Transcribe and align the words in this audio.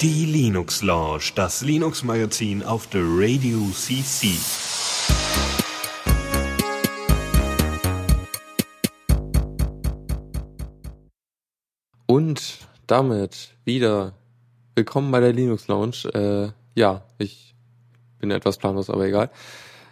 Die 0.00 0.26
Linux 0.26 0.82
Lounge, 0.82 1.32
das 1.34 1.62
Linux 1.62 2.04
Magazin 2.04 2.62
auf 2.62 2.86
der 2.86 3.02
Radio 3.04 3.58
CC. 3.72 4.28
Und 12.06 12.68
damit 12.86 13.54
wieder 13.64 14.14
willkommen 14.74 15.10
bei 15.10 15.20
der 15.20 15.32
Linux 15.32 15.66
Lounge. 15.68 16.04
Äh, 16.14 16.52
ja, 16.78 17.02
ich 17.18 17.54
bin 18.18 18.30
etwas 18.30 18.58
planlos, 18.58 18.88
aber 18.88 19.06
egal. 19.06 19.30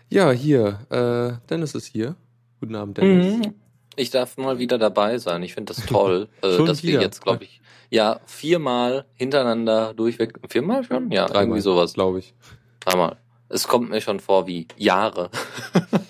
Ja, 0.09 0.31
hier, 0.31 0.87
äh, 0.91 1.49
Dennis 1.49 1.75
ist 1.75 1.87
hier. 1.87 2.15
Guten 2.61 2.77
Abend, 2.77 2.99
Dennis. 2.99 3.37
Mhm. 3.39 3.55
Ich 4.01 4.11
darf 4.11 4.39
mal 4.39 4.59
wieder 4.59 4.79
dabei 4.79 5.19
sein. 5.19 5.43
Ich 5.43 5.53
finde 5.53 5.75
das 5.75 5.85
toll, 5.85 6.29
äh, 6.43 6.65
dass 6.65 6.83
wieder? 6.83 6.95
wir 6.95 7.03
jetzt, 7.03 7.23
glaube 7.23 7.45
ich, 7.45 7.61
ja, 7.91 8.21
viermal 8.25 9.05
hintereinander 9.15 9.93
durchweg. 9.93 10.41
Viermal 10.49 10.85
schon? 10.85 11.11
Ja, 11.11 11.27
Dreimal, 11.27 11.43
irgendwie 11.43 11.61
sowas. 11.61 11.93
glaube 11.93 12.21
ich. 12.21 12.33
Dreimal. 12.81 13.19
Es 13.51 13.69
kommt 13.69 13.91
mir 13.91 14.01
schon 14.01 14.21
vor 14.21 14.47
wie 14.47 14.69
Jahre. 14.79 15.29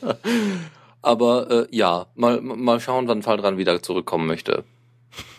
Aber 1.03 1.51
äh, 1.51 1.67
ja, 1.77 2.07
mal, 2.15 2.41
mal 2.41 2.79
schauen, 2.79 3.09
wann 3.09 3.23
Fall 3.23 3.59
wieder 3.59 3.83
zurückkommen 3.83 4.29
möchte. 4.29 4.63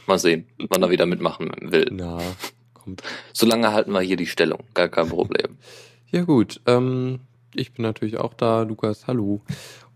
Mal 0.08 0.20
sehen, 0.20 0.46
wann 0.58 0.84
er 0.84 0.90
wieder 0.90 1.06
mitmachen 1.06 1.52
will. 1.62 1.88
Na, 1.92 2.20
kommt. 2.74 3.02
Solange 3.32 3.72
halten 3.72 3.94
wir 3.94 4.02
hier 4.02 4.18
die 4.18 4.26
Stellung, 4.28 4.64
gar 4.74 4.90
kein 4.90 5.08
Problem. 5.08 5.58
Ja 6.12 6.24
gut, 6.24 6.60
ähm, 6.66 7.22
ich 7.56 7.72
bin 7.72 7.84
natürlich 7.84 8.18
auch 8.18 8.34
da, 8.34 8.64
Lukas, 8.64 9.08
hallo. 9.08 9.42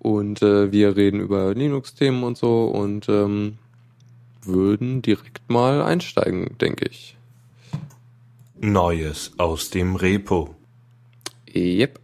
Und 0.05 0.43
äh, 0.43 0.71
wir 0.71 0.95
reden 0.95 1.19
über 1.19 1.55
Linux-Themen 1.55 2.23
und 2.23 2.37
so 2.37 2.65
und 2.65 3.09
ähm, 3.09 3.57
würden 4.43 5.01
direkt 5.01 5.49
mal 5.49 5.81
einsteigen, 5.81 6.59
denke 6.59 6.85
ich. 6.87 7.17
Neues 8.59 9.31
aus 9.39 9.71
dem 9.71 9.95
Repo. 9.95 10.53
Yep. 11.55 11.99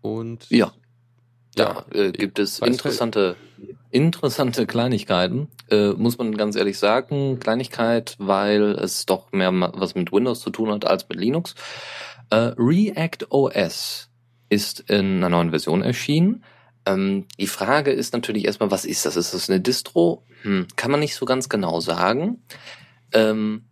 Und 0.00 0.50
Ja. 0.50 0.72
Da 1.54 1.84
äh, 1.94 2.10
gibt 2.10 2.40
es 2.40 2.58
interessante, 2.58 3.36
interessante 3.92 4.66
Kleinigkeiten, 4.66 5.46
äh, 5.70 5.90
muss 5.90 6.18
man 6.18 6.36
ganz 6.36 6.56
ehrlich 6.56 6.80
sagen. 6.80 7.38
Kleinigkeit, 7.38 8.16
weil 8.18 8.72
es 8.72 9.06
doch 9.06 9.30
mehr 9.30 9.52
was 9.52 9.94
mit 9.94 10.10
Windows 10.10 10.40
zu 10.40 10.50
tun 10.50 10.72
hat 10.72 10.84
als 10.84 11.08
mit 11.08 11.20
Linux. 11.20 11.54
Äh, 12.30 12.54
React 12.58 13.26
OS 13.30 14.08
ist 14.48 14.80
in 14.90 15.18
einer 15.18 15.28
neuen 15.28 15.50
Version 15.50 15.82
erschienen. 15.82 16.42
Ähm, 16.86 17.26
die 17.38 17.48
Frage 17.48 17.90
ist 17.90 18.12
natürlich 18.12 18.46
erstmal, 18.46 18.70
was 18.70 18.84
ist 18.84 19.04
das? 19.04 19.16
Ist 19.16 19.34
das 19.34 19.50
eine 19.50 19.60
Distro? 19.60 20.22
Hm, 20.42 20.68
kann 20.76 20.90
man 20.90 21.00
nicht 21.00 21.16
so 21.16 21.26
ganz 21.26 21.48
genau 21.48 21.80
sagen. 21.80 22.42
Ähm, 23.12 23.64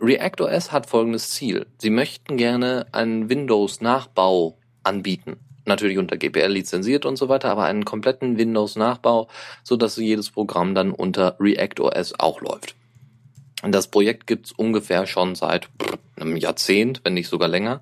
React 0.00 0.42
OS 0.42 0.70
hat 0.70 0.86
folgendes 0.86 1.30
Ziel. 1.30 1.66
Sie 1.78 1.90
möchten 1.90 2.36
gerne 2.36 2.86
einen 2.92 3.30
Windows-Nachbau 3.30 4.58
anbieten. 4.82 5.36
Natürlich 5.66 5.96
unter 5.96 6.18
GPL 6.18 6.52
lizenziert 6.52 7.06
und 7.06 7.16
so 7.16 7.30
weiter, 7.30 7.50
aber 7.50 7.64
einen 7.64 7.86
kompletten 7.86 8.36
Windows-Nachbau, 8.36 9.28
so 9.62 9.76
dass 9.76 9.96
jedes 9.96 10.30
Programm 10.30 10.74
dann 10.74 10.90
unter 10.90 11.36
React 11.40 11.80
OS 11.80 12.12
auch 12.18 12.42
läuft. 12.42 12.74
Und 13.62 13.72
das 13.72 13.88
Projekt 13.88 14.26
gibt's 14.26 14.52
ungefähr 14.52 15.06
schon 15.06 15.34
seit 15.34 15.70
einem 16.16 16.36
Jahrzehnt, 16.36 17.00
wenn 17.02 17.14
nicht 17.14 17.28
sogar 17.28 17.48
länger. 17.48 17.80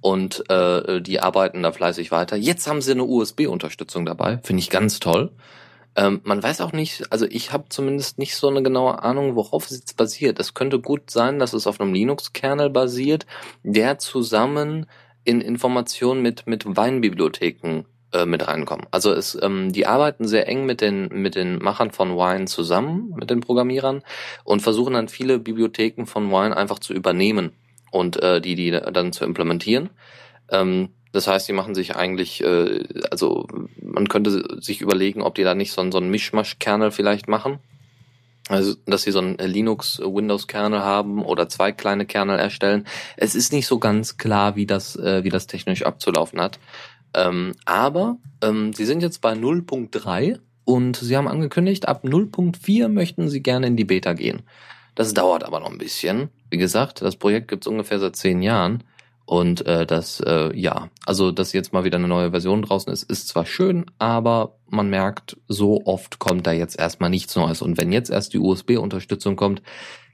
Und 0.00 0.48
äh, 0.50 1.00
die 1.00 1.20
arbeiten 1.20 1.62
da 1.62 1.72
fleißig 1.72 2.10
weiter. 2.12 2.36
Jetzt 2.36 2.66
haben 2.66 2.82
sie 2.82 2.92
eine 2.92 3.04
USB-Unterstützung 3.04 4.06
dabei, 4.06 4.38
finde 4.42 4.60
ich 4.60 4.70
ganz 4.70 5.00
toll. 5.00 5.32
Ähm, 5.96 6.20
man 6.22 6.42
weiß 6.42 6.60
auch 6.60 6.72
nicht, 6.72 7.10
also 7.10 7.26
ich 7.28 7.52
habe 7.52 7.64
zumindest 7.68 8.18
nicht 8.18 8.36
so 8.36 8.48
eine 8.48 8.62
genaue 8.62 9.02
Ahnung, 9.02 9.34
worauf 9.34 9.66
es 9.68 9.76
jetzt 9.76 9.96
basiert. 9.96 10.38
Es 10.38 10.54
könnte 10.54 10.80
gut 10.80 11.10
sein, 11.10 11.38
dass 11.40 11.52
es 11.52 11.66
auf 11.66 11.80
einem 11.80 11.92
Linux-Kernel 11.92 12.70
basiert, 12.70 13.26
der 13.64 13.98
zusammen 13.98 14.86
in 15.24 15.40
Informationen 15.40 16.22
mit 16.22 16.46
mit 16.46 16.64
Wine-Bibliotheken 16.64 17.84
äh, 18.12 18.26
mit 18.26 18.46
reinkommen. 18.46 18.86
Also 18.92 19.12
es, 19.12 19.36
ähm, 19.42 19.72
die 19.72 19.86
arbeiten 19.86 20.28
sehr 20.28 20.46
eng 20.46 20.66
mit 20.66 20.80
den 20.80 21.08
mit 21.08 21.34
den 21.34 21.58
Machern 21.58 21.90
von 21.90 22.16
Wine 22.16 22.46
zusammen, 22.46 23.12
mit 23.16 23.30
den 23.30 23.40
Programmierern 23.40 24.02
und 24.44 24.62
versuchen 24.62 24.94
dann 24.94 25.08
viele 25.08 25.40
Bibliotheken 25.40 26.04
von 26.06 26.30
Wine 26.30 26.56
einfach 26.56 26.78
zu 26.78 26.94
übernehmen 26.94 27.52
und 27.90 28.22
äh, 28.22 28.40
die 28.40 28.54
die 28.54 28.70
dann 28.70 29.12
zu 29.12 29.24
implementieren. 29.24 29.90
Ähm, 30.50 30.90
das 31.12 31.26
heißt, 31.26 31.48
die 31.48 31.52
machen 31.54 31.74
sich 31.74 31.96
eigentlich, 31.96 32.42
äh, 32.44 32.84
also 33.10 33.46
man 33.82 34.08
könnte 34.08 34.60
sich 34.62 34.80
überlegen, 34.80 35.22
ob 35.22 35.34
die 35.34 35.42
da 35.44 35.54
nicht 35.54 35.72
so, 35.72 35.80
einen- 35.80 35.92
so 35.92 35.98
einen 35.98 36.10
Mischmasch-Kernel 36.10 36.90
vielleicht 36.90 37.28
machen. 37.28 37.58
Also, 38.50 38.74
dass 38.86 39.02
sie 39.02 39.10
so 39.10 39.18
einen 39.18 39.36
Linux-Windows-Kernel 39.36 40.80
haben 40.80 41.22
oder 41.22 41.48
zwei 41.48 41.72
kleine 41.72 42.06
Kernel 42.06 42.38
erstellen. 42.38 42.86
Es 43.16 43.34
ist 43.34 43.52
nicht 43.52 43.66
so 43.66 43.78
ganz 43.78 44.16
klar, 44.16 44.56
wie 44.56 44.66
das, 44.66 44.96
äh, 44.96 45.22
wie 45.24 45.28
das 45.28 45.46
technisch 45.46 45.82
abzulaufen 45.82 46.40
hat. 46.40 46.58
Ähm, 47.14 47.54
aber 47.64 48.16
ähm, 48.42 48.72
sie 48.72 48.84
sind 48.86 49.02
jetzt 49.02 49.20
bei 49.20 49.32
0.3 49.34 50.38
und 50.64 50.96
sie 50.96 51.16
haben 51.16 51.28
angekündigt, 51.28 51.88
ab 51.88 52.04
0.4 52.04 52.88
möchten 52.88 53.28
sie 53.28 53.42
gerne 53.42 53.66
in 53.66 53.76
die 53.76 53.84
Beta 53.84 54.12
gehen. 54.12 54.42
Das 54.98 55.14
dauert 55.14 55.44
aber 55.44 55.60
noch 55.60 55.70
ein 55.70 55.78
bisschen. 55.78 56.28
Wie 56.50 56.58
gesagt, 56.58 57.02
das 57.02 57.14
Projekt 57.14 57.46
gibt's 57.46 57.68
ungefähr 57.68 58.00
seit 58.00 58.16
zehn 58.16 58.42
Jahren. 58.42 58.82
Und 59.26 59.64
äh, 59.64 59.86
das, 59.86 60.18
äh, 60.18 60.52
ja, 60.58 60.90
also 61.06 61.30
dass 61.30 61.52
jetzt 61.52 61.72
mal 61.72 61.84
wieder 61.84 61.98
eine 61.98 62.08
neue 62.08 62.32
Version 62.32 62.62
draußen 62.62 62.92
ist, 62.92 63.04
ist 63.04 63.28
zwar 63.28 63.46
schön, 63.46 63.86
aber 64.00 64.58
man 64.68 64.90
merkt, 64.90 65.36
so 65.46 65.86
oft 65.86 66.18
kommt 66.18 66.48
da 66.48 66.52
jetzt 66.52 66.76
erstmal 66.76 67.10
nichts 67.10 67.36
Neues. 67.36 67.62
Und 67.62 67.78
wenn 67.78 67.92
jetzt 67.92 68.10
erst 68.10 68.34
die 68.34 68.40
USB-Unterstützung 68.40 69.36
kommt, 69.36 69.62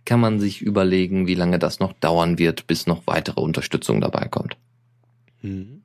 kann 0.05 0.21
man 0.21 0.39
sich 0.39 0.61
überlegen, 0.61 1.27
wie 1.27 1.35
lange 1.35 1.59
das 1.59 1.81
noch 1.81 1.95
dauern 1.95 2.37
wird, 2.37 2.67
bis 2.67 2.87
noch 2.87 3.07
weitere 3.07 3.41
Unterstützung 3.41 4.03
dabei 4.03 4.29
kommt. 4.29 4.59
Mhm. 5.41 5.83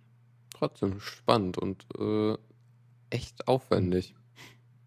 Trotzdem 0.54 1.00
spannend 1.00 1.58
und 1.58 1.86
äh, 1.98 2.36
echt 3.12 3.48
aufwendig. 3.48 4.14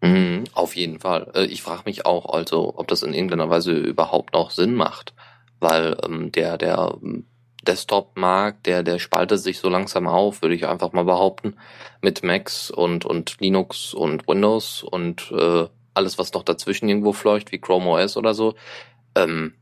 Mhm, 0.03 0.43
auf 0.53 0.75
jeden 0.75 0.99
Fall. 0.99 1.31
Äh, 1.33 1.45
Ich 1.45 1.61
frage 1.63 1.83
mich 1.85 2.05
auch, 2.05 2.33
also, 2.33 2.73
ob 2.75 2.89
das 2.89 3.03
in 3.03 3.13
irgendeiner 3.13 3.49
Weise 3.49 3.71
überhaupt 3.71 4.33
noch 4.33 4.51
Sinn 4.51 4.75
macht, 4.75 5.13
weil 5.61 5.95
ähm, 6.03 6.29
der 6.33 6.57
der 6.57 6.97
ähm, 7.01 7.25
Desktop-Markt, 7.65 8.65
der 8.65 8.83
der 8.83 8.99
spaltet 8.99 9.39
sich 9.39 9.59
so 9.59 9.69
langsam 9.69 10.05
auf, 10.07 10.41
würde 10.41 10.55
ich 10.55 10.67
einfach 10.67 10.91
mal 10.91 11.05
behaupten, 11.05 11.55
mit 12.01 12.21
Macs 12.21 12.69
und 12.69 13.05
und 13.05 13.37
Linux 13.39 13.93
und 13.93 14.27
Windows 14.27 14.83
und 14.83 15.31
äh, 15.31 15.67
alles, 15.93 16.17
was 16.17 16.33
noch 16.33 16.43
dazwischen 16.43 16.89
irgendwo 16.89 17.13
fleucht, 17.13 17.53
wie 17.53 17.59
Chrome 17.59 17.89
OS 17.91 18.17
oder 18.17 18.33
so. 18.33 18.55
Ähm, 19.15 19.53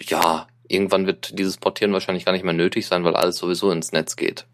ja, 0.00 0.46
irgendwann 0.68 1.06
wird 1.06 1.38
dieses 1.38 1.58
Portieren 1.58 1.92
wahrscheinlich 1.92 2.24
gar 2.24 2.32
nicht 2.32 2.44
mehr 2.44 2.54
nötig 2.54 2.86
sein, 2.86 3.04
weil 3.04 3.14
alles 3.14 3.36
sowieso 3.36 3.70
ins 3.70 3.92
Netz 3.92 4.16
geht. 4.16 4.46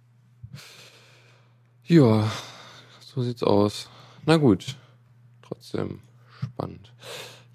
Ja, 1.87 2.29
so 2.99 3.23
sieht's 3.23 3.45
aus. 3.45 3.89
Na 4.27 4.37
gut, 4.37 4.77
trotzdem 5.49 6.01
spannend. 6.55 6.93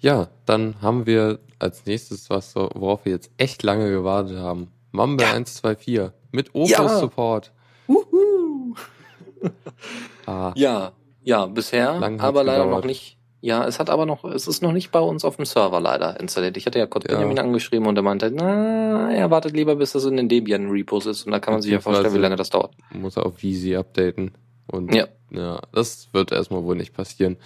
Ja, 0.00 0.28
dann 0.44 0.74
haben 0.82 1.06
wir 1.06 1.38
als 1.58 1.86
nächstes 1.86 2.28
was, 2.28 2.54
worauf 2.54 3.04
wir 3.04 3.12
jetzt 3.12 3.30
echt 3.38 3.62
lange 3.62 3.90
gewartet 3.90 4.36
haben. 4.38 4.68
Mumble 4.92 5.24
Ja. 5.26 5.32
124 5.32 6.12
mit 6.32 6.54
Opus 6.54 6.70
Ja. 6.70 6.88
Support. 6.88 7.52
Ah, 10.26 10.52
Ja, 10.56 10.92
ja, 11.22 11.46
bisher, 11.46 11.98
Lang 11.98 12.20
aber 12.20 12.44
leider 12.44 12.64
gedauert. 12.64 12.82
noch 12.82 12.86
nicht. 12.86 13.18
Ja, 13.40 13.66
es 13.66 13.78
hat 13.78 13.90
aber 13.90 14.06
noch, 14.06 14.24
es 14.24 14.48
ist 14.48 14.62
noch 14.62 14.72
nicht 14.72 14.90
bei 14.90 15.00
uns 15.00 15.22
auf 15.22 15.36
dem 15.36 15.44
Server 15.44 15.78
leider 15.78 16.18
installiert. 16.18 16.56
Ich 16.56 16.64
hatte 16.64 16.78
ja 16.78 16.86
kurz 16.86 17.04
Ja. 17.04 17.12
Benjamin 17.12 17.38
angeschrieben 17.38 17.86
und 17.86 17.94
er 17.96 18.02
meinte, 18.02 18.30
na, 18.30 19.12
er 19.12 19.30
wartet 19.30 19.54
lieber, 19.54 19.76
bis 19.76 19.92
das 19.92 20.06
in 20.06 20.16
den 20.16 20.30
Debian 20.30 20.70
Repos 20.70 21.04
ist 21.04 21.26
und 21.26 21.32
da 21.32 21.40
kann 21.40 21.52
man 21.52 21.60
sich 21.62 21.70
ja 21.72 21.80
vorstellen, 21.80 22.14
wie 22.14 22.18
lange 22.18 22.36
das 22.36 22.48
dauert. 22.48 22.72
muss 22.92 23.18
er 23.18 23.26
auf 23.26 23.42
Visi 23.42 23.76
updaten. 23.76 24.32
Und 24.66 24.94
Ja. 24.94 25.08
ja, 25.30 25.60
das 25.72 26.08
wird 26.12 26.32
erstmal 26.32 26.62
wohl 26.64 26.76
nicht 26.76 26.94
passieren. 26.94 27.36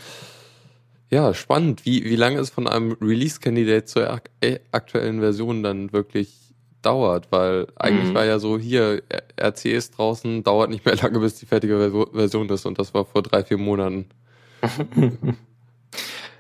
Ja, 1.11 1.33
spannend, 1.33 1.87
wie, 1.87 2.05
wie 2.05 2.17
lange 2.17 2.39
es 2.39 2.51
von 2.51 2.67
einem 2.67 2.93
Release-Candidate 3.01 3.85
zur 3.87 4.11
ak 4.11 4.31
äh, 4.43 4.59
aktuellen 4.73 5.21
Version 5.21 5.63
dann 5.63 5.93
wirklich 5.93 6.35
dauert, 6.83 7.33
weil 7.33 7.67
eigentlich 7.77 8.11
Mhm. 8.11 8.15
war 8.15 8.25
ja 8.27 8.39
so, 8.39 8.59
hier, 8.59 9.03
RC 9.41 9.65
ist 9.67 9.97
draußen, 9.99 10.43
dauert 10.45 10.71
nicht 10.71 10.85
mehr 10.85 10.97
lange, 11.03 11.19
bis 11.21 11.37
die 11.37 11.47
fertige 11.47 12.07
Version 12.13 12.49
ist 12.51 12.67
und 12.67 12.79
das 12.79 12.93
war 12.95 13.05
vor 13.05 13.23
drei, 13.23 13.43
vier 13.45 13.59
Monaten. 13.59 14.07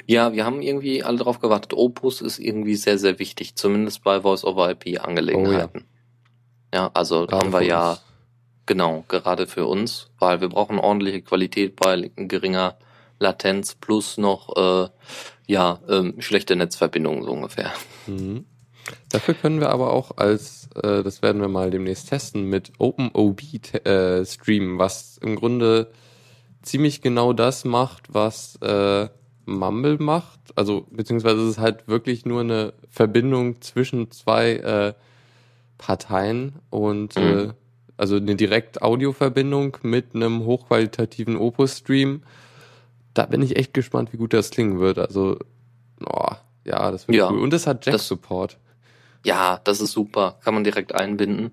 Ja, 0.06 0.32
wir 0.32 0.46
haben 0.46 0.62
irgendwie 0.62 1.02
alle 1.02 1.18
drauf 1.18 1.38
gewartet. 1.38 1.74
Opus 1.74 2.22
ist 2.22 2.38
irgendwie 2.38 2.76
sehr, 2.76 2.96
sehr 2.98 3.18
wichtig, 3.18 3.56
zumindest 3.56 4.02
bei 4.04 4.22
Voice-over-IP-Angelegenheiten. 4.22 5.84
ja. 6.72 6.90
also 6.94 7.26
Gerade 7.26 7.44
haben 7.44 7.52
wir 7.52 7.60
ja, 7.62 7.90
uns. 7.90 8.02
genau, 8.64 9.04
gerade 9.08 9.46
für 9.46 9.66
uns, 9.66 10.08
weil 10.18 10.40
wir 10.40 10.48
brauchen 10.48 10.78
ordentliche 10.78 11.20
Qualität 11.20 11.76
bei 11.76 12.10
geringer 12.16 12.78
Latenz 13.18 13.74
plus 13.74 14.18
noch, 14.18 14.56
äh, 14.56 14.88
ja, 15.46 15.80
ähm, 15.88 16.14
schlechte 16.20 16.56
Netzverbindungen 16.56 17.24
so 17.24 17.32
ungefähr. 17.32 17.70
Mhm. 18.06 18.44
Dafür 19.10 19.34
können 19.34 19.60
wir 19.60 19.70
aber 19.70 19.92
auch 19.92 20.16
als, 20.16 20.68
äh, 20.82 21.02
das 21.02 21.20
werden 21.22 21.40
wir 21.40 21.48
mal 21.48 21.70
demnächst 21.70 22.08
testen, 22.08 22.44
mit 22.44 22.72
OpenOB 22.78 23.40
te- 23.62 23.84
äh, 23.84 24.24
streamen, 24.24 24.78
was 24.78 25.18
im 25.18 25.36
Grunde 25.36 25.90
ziemlich 26.62 27.02
genau 27.02 27.32
das 27.32 27.64
macht, 27.64 28.14
was 28.14 28.56
äh, 28.62 29.08
Mumble 29.46 29.98
macht. 29.98 30.40
Also, 30.56 30.86
beziehungsweise 30.90 31.42
es 31.42 31.50
ist 31.52 31.58
halt 31.58 31.88
wirklich 31.88 32.24
nur 32.26 32.40
eine 32.40 32.72
Verbindung 32.88 33.60
zwischen 33.62 34.10
zwei 34.10 34.52
äh, 34.56 34.92
Parteien 35.78 36.56
und 36.70 37.16
Mhm. 37.16 37.22
äh, 37.22 37.52
also 37.96 38.16
eine 38.16 38.36
direkt 38.36 38.80
Audioverbindung 38.82 39.76
mit 39.82 40.14
einem 40.14 40.44
hochqualitativen 40.44 41.36
Opus-Stream. 41.36 42.22
Da 43.14 43.26
bin 43.26 43.42
ich 43.42 43.56
echt 43.56 43.74
gespannt, 43.74 44.12
wie 44.12 44.16
gut 44.16 44.32
das 44.32 44.50
klingen 44.50 44.80
wird. 44.80 44.98
Also, 44.98 45.38
oh, 46.04 46.30
ja, 46.64 46.90
das 46.90 47.08
wird 47.08 47.16
Ja, 47.16 47.30
cool. 47.30 47.40
Und 47.40 47.52
es 47.52 47.66
hat 47.66 47.86
Jack-Support. 47.86 48.58
Ja, 49.24 49.60
das 49.64 49.80
ist 49.80 49.92
super. 49.92 50.36
Kann 50.44 50.54
man 50.54 50.64
direkt 50.64 50.94
einbinden. 50.94 51.52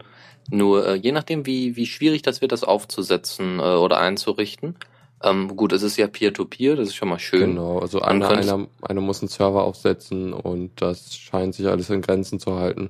Nur 0.51 0.87
äh, 0.87 0.95
je 0.95 1.11
nachdem, 1.11 1.45
wie, 1.45 1.75
wie 1.75 1.87
schwierig 1.87 2.21
das 2.21 2.41
wird, 2.41 2.51
das 2.51 2.63
aufzusetzen 2.63 3.59
äh, 3.59 3.63
oder 3.63 3.97
einzurichten. 3.99 4.75
Ähm, 5.23 5.55
gut, 5.55 5.73
es 5.73 5.81
ist 5.81 5.97
ja 5.97 6.07
Peer-to-Peer, 6.07 6.75
das 6.75 6.89
ist 6.89 6.95
schon 6.95 7.09
mal 7.09 7.17
schön. 7.19 7.51
Genau, 7.55 7.79
also 7.79 8.01
einer, 8.01 8.29
einer, 8.29 8.67
einer 8.81 9.01
muss 9.01 9.21
einen 9.21 9.29
Server 9.29 9.63
aufsetzen 9.63 10.33
und 10.33 10.79
das 10.81 11.15
scheint 11.15 11.55
sich 11.55 11.67
alles 11.67 11.89
in 11.89 12.01
Grenzen 12.01 12.39
zu 12.39 12.55
halten. 12.59 12.89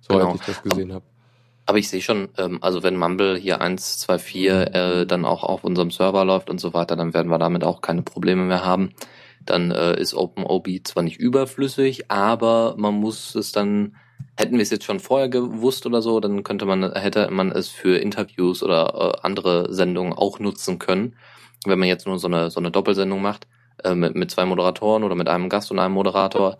Soweit 0.00 0.22
Genau. 0.22 0.34
ich 0.34 0.42
das 0.42 0.62
gesehen 0.62 0.92
habe. 0.92 1.04
Aber 1.70 1.78
ich 1.78 1.88
sehe 1.88 2.00
schon, 2.00 2.30
ähm, 2.36 2.58
also 2.62 2.82
wenn 2.82 2.96
Mumble 2.96 3.36
hier 3.36 3.60
1, 3.60 3.98
2, 3.98 4.18
4 4.18 4.74
äh, 4.74 5.06
dann 5.06 5.24
auch 5.24 5.44
auf 5.44 5.62
unserem 5.62 5.92
Server 5.92 6.24
läuft 6.24 6.50
und 6.50 6.58
so 6.58 6.74
weiter, 6.74 6.96
dann 6.96 7.14
werden 7.14 7.30
wir 7.30 7.38
damit 7.38 7.62
auch 7.62 7.80
keine 7.80 8.02
Probleme 8.02 8.42
mehr 8.42 8.64
haben. 8.64 8.90
Dann 9.46 9.70
äh, 9.70 9.96
ist 9.96 10.12
OpenOB 10.12 10.66
zwar 10.82 11.04
nicht 11.04 11.20
überflüssig, 11.20 12.10
aber 12.10 12.74
man 12.76 12.94
muss 12.94 13.36
es 13.36 13.52
dann, 13.52 13.94
hätten 14.36 14.56
wir 14.56 14.62
es 14.62 14.70
jetzt 14.70 14.84
schon 14.84 14.98
vorher 14.98 15.28
gewusst 15.28 15.86
oder 15.86 16.02
so, 16.02 16.18
dann 16.18 16.42
könnte 16.42 16.66
man, 16.66 16.92
hätte 16.92 17.30
man 17.30 17.52
es 17.52 17.68
für 17.68 17.98
Interviews 17.98 18.64
oder 18.64 19.14
äh, 19.14 19.18
andere 19.24 19.72
Sendungen 19.72 20.12
auch 20.12 20.40
nutzen 20.40 20.80
können. 20.80 21.14
Wenn 21.66 21.78
man 21.78 21.86
jetzt 21.86 22.04
nur 22.04 22.18
so 22.18 22.26
eine, 22.26 22.50
so 22.50 22.58
eine 22.58 22.72
Doppelsendung 22.72 23.22
macht, 23.22 23.46
äh, 23.84 23.94
mit, 23.94 24.16
mit 24.16 24.32
zwei 24.32 24.44
Moderatoren 24.44 25.04
oder 25.04 25.14
mit 25.14 25.28
einem 25.28 25.48
Gast 25.48 25.70
und 25.70 25.78
einem 25.78 25.94
Moderator. 25.94 26.58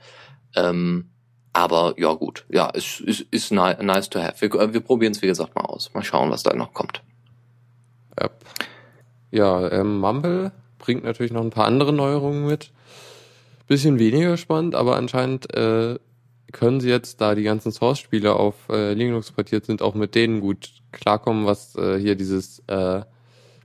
Ähm, 0.55 1.11
aber 1.53 1.95
ja 1.99 2.13
gut, 2.13 2.45
ja, 2.49 2.69
ist, 2.71 3.01
ist, 3.01 3.27
ist 3.31 3.51
ni 3.51 3.75
nice 3.83 4.09
to 4.09 4.21
have. 4.21 4.41
Wir, 4.41 4.73
wir 4.73 4.81
probieren 4.81 5.13
es 5.13 5.23
wie 5.23 5.27
gesagt 5.27 5.55
mal 5.55 5.65
aus. 5.65 5.93
Mal 5.95 6.05
schauen, 6.05 6.31
was 6.31 6.43
da 6.43 6.55
noch 6.55 6.73
kommt. 6.73 7.03
Yep. 8.21 8.33
Ja, 9.33 9.71
ähm, 9.73 9.99
Mumble 9.99 10.53
bringt 10.79 11.05
natürlich 11.05 11.33
noch 11.33 11.43
ein 11.43 11.51
paar 11.51 11.67
andere 11.67 11.93
Neuerungen 11.93 12.47
mit. 12.47 12.71
Bisschen 13.67 13.99
weniger 13.99 14.37
spannend, 14.37 14.75
aber 14.75 14.97
anscheinend 14.97 15.53
äh, 15.55 15.99
können 16.53 16.81
sie 16.81 16.89
jetzt, 16.89 17.21
da 17.21 17.35
die 17.35 17.45
ganzen 17.45 17.73
Source-Spiele 17.73 18.35
auf 18.35 18.55
äh, 18.69 18.95
Linux 18.95 19.31
portiert 19.31 19.67
sind, 19.67 19.83
auch 19.83 19.95
mit 19.95 20.15
denen 20.15 20.41
gut 20.41 20.71
klarkommen, 20.93 21.47
was 21.47 21.77
äh, 21.77 21.99
hier 21.99 22.17
dieses 22.17 22.61
äh, 22.67 23.03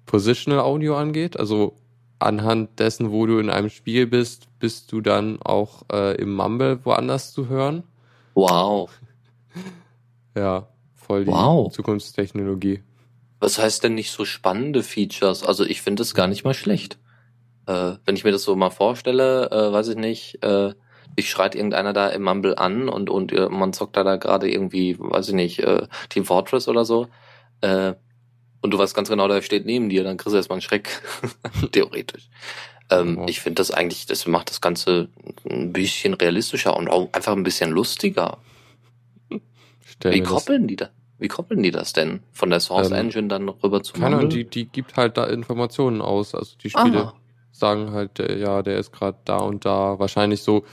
Positional 0.06 0.60
Audio 0.60 0.96
angeht. 0.96 1.40
Also 1.40 1.76
anhand 2.20 2.80
dessen, 2.80 3.12
wo 3.12 3.26
du 3.26 3.40
in 3.40 3.50
einem 3.50 3.70
Spiel 3.70 4.08
bist, 4.08 4.48
bist 4.60 4.92
du 4.92 5.02
dann 5.02 5.42
auch 5.42 5.84
äh, 5.92 6.16
im 6.16 6.34
Mumble 6.34 6.84
woanders 6.86 7.34
zu 7.34 7.48
hören. 7.48 7.84
Wow. 8.34 8.90
Ja, 10.38 10.68
voll 10.94 11.24
die 11.24 11.32
Wow. 11.32 11.72
Zukunftstechnologie. 11.72 12.84
Was 13.40 13.58
heißt 13.58 13.86
denn 13.86 13.96
nicht 13.96 14.12
so 14.12 14.26
spannende 14.26 14.84
Features? 14.84 15.44
Also 15.44 15.64
ich 15.64 15.82
finde 15.82 16.04
es 16.04 16.14
gar 16.14 16.28
nicht 16.28 16.44
mal 16.44 16.54
schlecht. 16.54 16.98
Äh, 17.68 17.94
wenn 18.04 18.16
ich 18.18 18.26
mir 18.26 18.32
das 18.34 18.44
so 18.44 18.54
mal 18.56 18.70
vorstelle, 18.70 19.50
äh, 19.50 19.72
weiß 19.72 19.88
ich 19.90 19.96
nicht, 19.96 20.44
äh, 20.44 20.74
ich 21.16 21.30
schreit 21.30 21.56
irgendeiner 21.56 21.94
da 21.94 22.10
im 22.10 22.24
Mumble 22.24 22.58
an 22.58 22.90
und, 22.90 23.10
und 23.10 23.32
äh, 23.32 23.48
man 23.48 23.72
zockt 23.72 23.96
da, 23.96 24.04
da 24.04 24.18
gerade 24.18 24.52
irgendwie, 24.52 24.98
weiß 25.00 25.30
ich 25.30 25.36
nicht, 25.36 25.60
äh, 25.60 25.88
Team 26.10 26.26
Fortress 26.26 26.68
oder 26.68 26.84
so. 26.84 27.08
Und 28.62 28.72
du 28.72 28.78
weißt 28.78 28.96
ganz 28.96 29.10
genau, 29.10 29.28
der 29.28 29.42
steht 29.42 29.66
neben 29.66 29.90
dir, 29.90 30.04
dann 30.04 30.18
kriegst 30.18 30.34
du 30.34 30.38
erstmal 30.38 30.56
einen 30.56 30.62
Schreck. 30.62 31.02
Theoretisch. 31.72 32.30
Ähm, 32.90 33.18
Ja. 33.20 33.26
Ich 33.28 33.40
finde 33.40 33.56
das 33.56 33.72
eigentlich, 33.72 34.06
das 34.06 34.26
macht 34.28 34.50
das 34.50 34.62
Ganze 34.62 35.10
ein 35.50 35.74
bisschen 35.74 36.14
realistischer 36.14 36.76
und 36.78 36.88
auch 36.88 37.10
einfach 37.14 37.34
ein 37.34 37.44
bisschen 37.44 37.72
lustiger. 37.72 38.38
Stell 39.86 40.14
Wie 40.14 40.22
koppeln 40.22 40.68
die 40.68 40.76
da? 40.76 40.90
Wie 41.18 41.28
koppeln 41.28 41.64
die 41.64 41.72
das 41.72 41.94
denn? 41.94 42.22
Von 42.32 42.50
der 42.50 42.60
Source 42.60 42.92
Ähm, 42.92 42.98
Engine 42.98 43.28
dann 43.28 43.48
rüber 43.48 43.82
zu 43.84 43.94
Keine 43.94 44.18
Ahnung, 44.18 44.30
die, 44.30 44.44
die 44.44 44.66
gibt 44.66 44.98
halt 44.98 45.18
da 45.18 45.26
Informationen 45.26 46.02
aus. 46.02 46.36
Also 46.36 46.58
die 46.62 46.70
Spiele 46.70 47.04
Aha. 47.04 47.14
sagen 47.52 47.92
halt, 47.92 48.20
ja, 48.20 48.62
der 48.62 48.78
ist 48.78 48.92
gerade 48.92 49.18
da 49.26 49.38
und 49.38 49.66
da. 49.66 49.98
Wahrscheinlich 49.98 50.44
so 50.44 50.66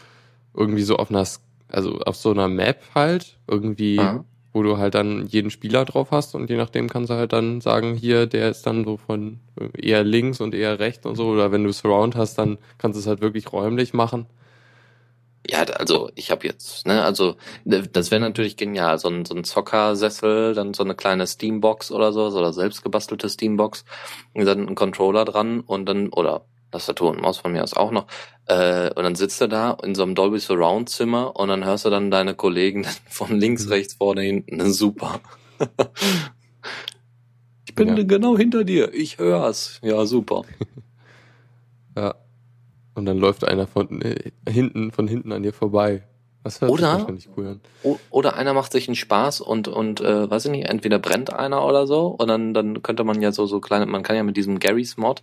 irgendwie 0.54 0.82
so 0.82 0.96
auf 0.96 1.10
einer, 1.10 1.26
also 1.68 1.98
auf 2.00 2.16
so 2.16 2.30
einer 2.32 2.48
Map 2.48 2.82
halt, 2.94 3.38
irgendwie, 3.46 4.00
Aha. 4.00 4.24
Wo 4.52 4.62
du 4.62 4.78
halt 4.78 4.94
dann 4.94 5.26
jeden 5.26 5.50
Spieler 5.50 5.84
drauf 5.84 6.10
hast 6.10 6.34
und 6.34 6.50
je 6.50 6.56
nachdem 6.56 6.88
kannst 6.88 7.10
du 7.10 7.14
halt 7.14 7.32
dann 7.32 7.60
sagen, 7.60 7.94
hier, 7.94 8.26
der 8.26 8.50
ist 8.50 8.66
dann 8.66 8.84
so 8.84 8.96
von 8.96 9.40
eher 9.76 10.04
links 10.04 10.40
und 10.40 10.54
eher 10.54 10.78
rechts 10.78 11.06
und 11.06 11.16
so. 11.16 11.28
Oder 11.28 11.52
wenn 11.52 11.64
du 11.64 11.72
Surround 11.72 12.16
hast, 12.16 12.36
dann 12.36 12.58
kannst 12.78 12.96
du 12.96 13.00
es 13.00 13.06
halt 13.06 13.20
wirklich 13.20 13.52
räumlich 13.52 13.94
machen. 13.94 14.26
Ja, 15.48 15.62
also 15.62 16.08
ich 16.14 16.30
habe 16.30 16.46
jetzt, 16.46 16.86
ne, 16.86 17.02
also 17.02 17.34
das 17.64 18.12
wäre 18.12 18.20
natürlich 18.20 18.56
genial, 18.56 18.98
so 19.00 19.08
ein, 19.08 19.24
so 19.24 19.34
ein 19.34 19.42
Zockersessel, 19.42 20.54
dann 20.54 20.72
so 20.72 20.84
eine 20.84 20.94
kleine 20.94 21.26
Steambox 21.26 21.90
oder 21.90 22.12
so, 22.12 22.26
oder 22.26 22.52
selbstgebastelte 22.52 23.28
Steambox, 23.28 23.84
und 24.34 24.44
dann 24.44 24.68
ein 24.68 24.76
Controller 24.76 25.24
dran 25.24 25.58
und 25.60 25.86
dann, 25.86 26.10
oder 26.10 26.44
Tastatur 26.72 27.10
und 27.10 27.20
Maus 27.20 27.38
von 27.38 27.52
mir 27.52 27.62
aus 27.62 27.74
auch 27.74 27.92
noch, 27.92 28.06
äh, 28.46 28.88
und 28.94 29.04
dann 29.04 29.14
sitzt 29.14 29.40
du 29.40 29.46
da 29.48 29.76
in 29.84 29.94
so 29.94 30.02
einem 30.02 30.14
Dolby 30.16 30.40
Surround 30.40 30.88
Zimmer 30.88 31.36
und 31.36 31.48
dann 31.48 31.64
hörst 31.64 31.84
du 31.84 31.90
dann 31.90 32.10
deine 32.10 32.34
Kollegen 32.34 32.84
von 33.08 33.38
links, 33.38 33.66
Mhm. 33.66 33.72
rechts, 33.72 33.94
vorne, 33.94 34.22
hinten, 34.22 34.72
super. 34.72 35.20
ich 37.66 37.74
bin 37.74 37.96
Ja. 37.96 38.02
genau 38.02 38.36
hinter 38.36 38.64
dir, 38.64 38.92
ich 38.92 39.18
hör's, 39.18 39.78
ja, 39.82 40.04
super. 40.06 40.42
Ja. 41.96 42.14
Und 42.94 43.06
dann 43.06 43.18
läuft 43.18 43.44
einer 43.44 43.66
von 43.66 44.02
äh, 44.02 44.32
hinten, 44.48 44.90
von 44.90 45.08
hinten 45.08 45.32
an 45.32 45.42
dir 45.42 45.52
vorbei. 45.52 46.02
Das 46.44 46.60
hört 46.60 46.72
sich 46.72 46.80
Oder- 46.80 47.60
cool 47.84 47.98
Oder 48.10 48.34
einer 48.36 48.52
macht 48.52 48.72
sich 48.72 48.88
einen 48.88 48.96
Spaß 48.96 49.40
und 49.40 49.68
und 49.68 50.00
äh, 50.00 50.28
weiß 50.28 50.46
ich 50.46 50.50
nicht, 50.50 50.68
entweder 50.68 50.98
brennt 50.98 51.32
einer 51.32 51.64
oder 51.64 51.86
so 51.86 52.06
und 52.08 52.26
dann 52.28 52.52
dann 52.52 52.82
könnte 52.82 53.04
man 53.04 53.22
ja 53.22 53.30
so 53.30 53.46
so 53.46 53.60
kleine, 53.60 53.86
man 53.86 54.02
kann 54.02 54.16
ja 54.16 54.24
mit 54.24 54.36
diesem 54.36 54.58
Garry's 54.58 54.96
Mod 54.96 55.22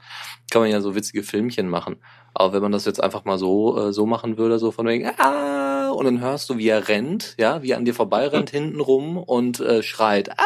kann 0.49 0.61
man 0.61 0.71
ja 0.71 0.79
so 0.81 0.95
witzige 0.95 1.23
Filmchen 1.23 1.67
machen. 1.69 1.97
Aber 2.33 2.53
wenn 2.53 2.61
man 2.61 2.71
das 2.71 2.85
jetzt 2.85 3.03
einfach 3.03 3.25
mal 3.25 3.37
so 3.37 3.77
äh, 3.89 3.93
so 3.93 4.05
machen 4.05 4.37
würde, 4.37 4.59
so 4.59 4.71
von 4.71 4.87
wegen 4.87 5.07
ah 5.17 5.89
und 5.91 6.05
dann 6.05 6.21
hörst 6.21 6.49
du, 6.49 6.57
wie 6.57 6.69
er 6.69 6.87
rennt, 6.87 7.35
ja, 7.37 7.61
wie 7.63 7.71
er 7.71 7.77
an 7.77 7.85
dir 7.85 7.93
vorbei 7.93 8.27
rennt 8.27 8.49
hinten 8.51 8.79
rum 8.79 9.17
und 9.17 9.59
äh, 9.59 9.83
schreit, 9.83 10.29
ah 10.39 10.43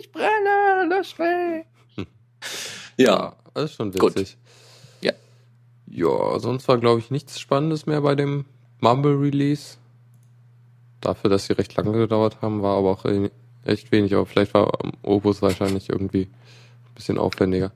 ich 0.00 0.10
brenne, 0.10 0.88
lösch 0.88 1.16
mich. 1.18 2.06
Ja, 2.96 3.36
das 3.54 3.64
ist 3.70 3.76
schon 3.76 3.92
Gut. 3.92 4.16
witzig. 4.16 4.36
Ja. 5.00 5.12
Ja, 5.86 6.38
sonst 6.38 6.68
war, 6.68 6.78
glaube 6.78 7.00
ich, 7.00 7.10
nichts 7.10 7.38
Spannendes 7.40 7.86
mehr 7.86 8.00
bei 8.00 8.14
dem 8.14 8.44
Mumble-Release. 8.80 9.76
Dafür, 11.00 11.30
dass 11.30 11.46
sie 11.46 11.54
recht 11.54 11.74
lange 11.76 11.92
gedauert 11.92 12.42
haben, 12.42 12.62
war 12.62 12.76
aber 12.76 12.90
auch 12.90 13.04
echt 13.64 13.90
wenig. 13.92 14.14
Aber 14.14 14.26
vielleicht 14.26 14.54
war 14.54 14.70
Opus 15.02 15.42
wahrscheinlich 15.42 15.88
irgendwie 15.88 16.22
ein 16.24 16.94
bisschen 16.94 17.18
aufwendiger. 17.18 17.72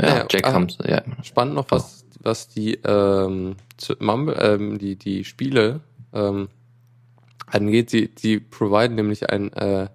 ja, 0.00 0.08
Naja, 0.08 0.26
Jack 0.30 0.46
ah. 0.46 0.52
Comes, 0.52 0.78
ja. 0.86 1.02
Spannend 1.22 1.54
noch, 1.54 1.70
was, 1.70 2.04
was 2.20 2.48
die, 2.48 2.74
ähm, 2.84 3.56
Mumble, 3.98 4.36
ähm, 4.40 4.78
die, 4.78 4.96
die 4.96 5.24
Spiele 5.24 5.80
ähm, 6.12 6.48
angeht. 7.46 7.90
Sie, 7.90 8.10
sie 8.16 8.40
providen 8.40 8.94
nämlich 8.96 9.28
ein, 9.30 9.52
äh, 9.52 9.88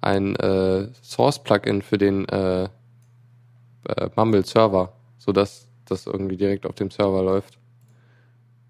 ein 0.00 0.36
äh, 0.36 0.88
Source-Plugin 1.02 1.82
für 1.82 1.98
den 1.98 2.28
äh, 2.28 2.64
äh, 2.64 2.68
Mumble-Server, 4.16 4.92
sodass 5.18 5.66
das 5.86 6.06
irgendwie 6.06 6.36
direkt 6.36 6.66
auf 6.66 6.74
dem 6.74 6.90
Server 6.90 7.22
läuft. 7.22 7.58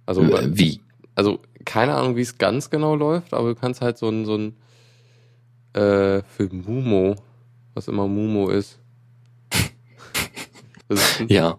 Also, 0.06 0.22
Äh, 0.22 0.56
Wie? 0.56 0.80
also 1.14 1.40
keine 1.64 1.94
Ahnung, 1.94 2.16
wie 2.16 2.22
es 2.22 2.38
ganz 2.38 2.70
genau 2.70 2.94
läuft, 2.94 3.34
aber 3.34 3.48
du 3.48 3.54
kannst 3.54 3.80
halt 3.80 3.98
so 3.98 4.08
ein, 4.08 4.24
so 4.24 4.36
ein 4.36 4.56
äh, 5.74 6.22
für 6.22 6.48
Mumo, 6.52 7.16
was 7.74 7.88
immer 7.88 8.06
Mumo 8.08 8.48
ist. 8.50 8.78
Ist 10.88 11.20
Ja. 11.28 11.58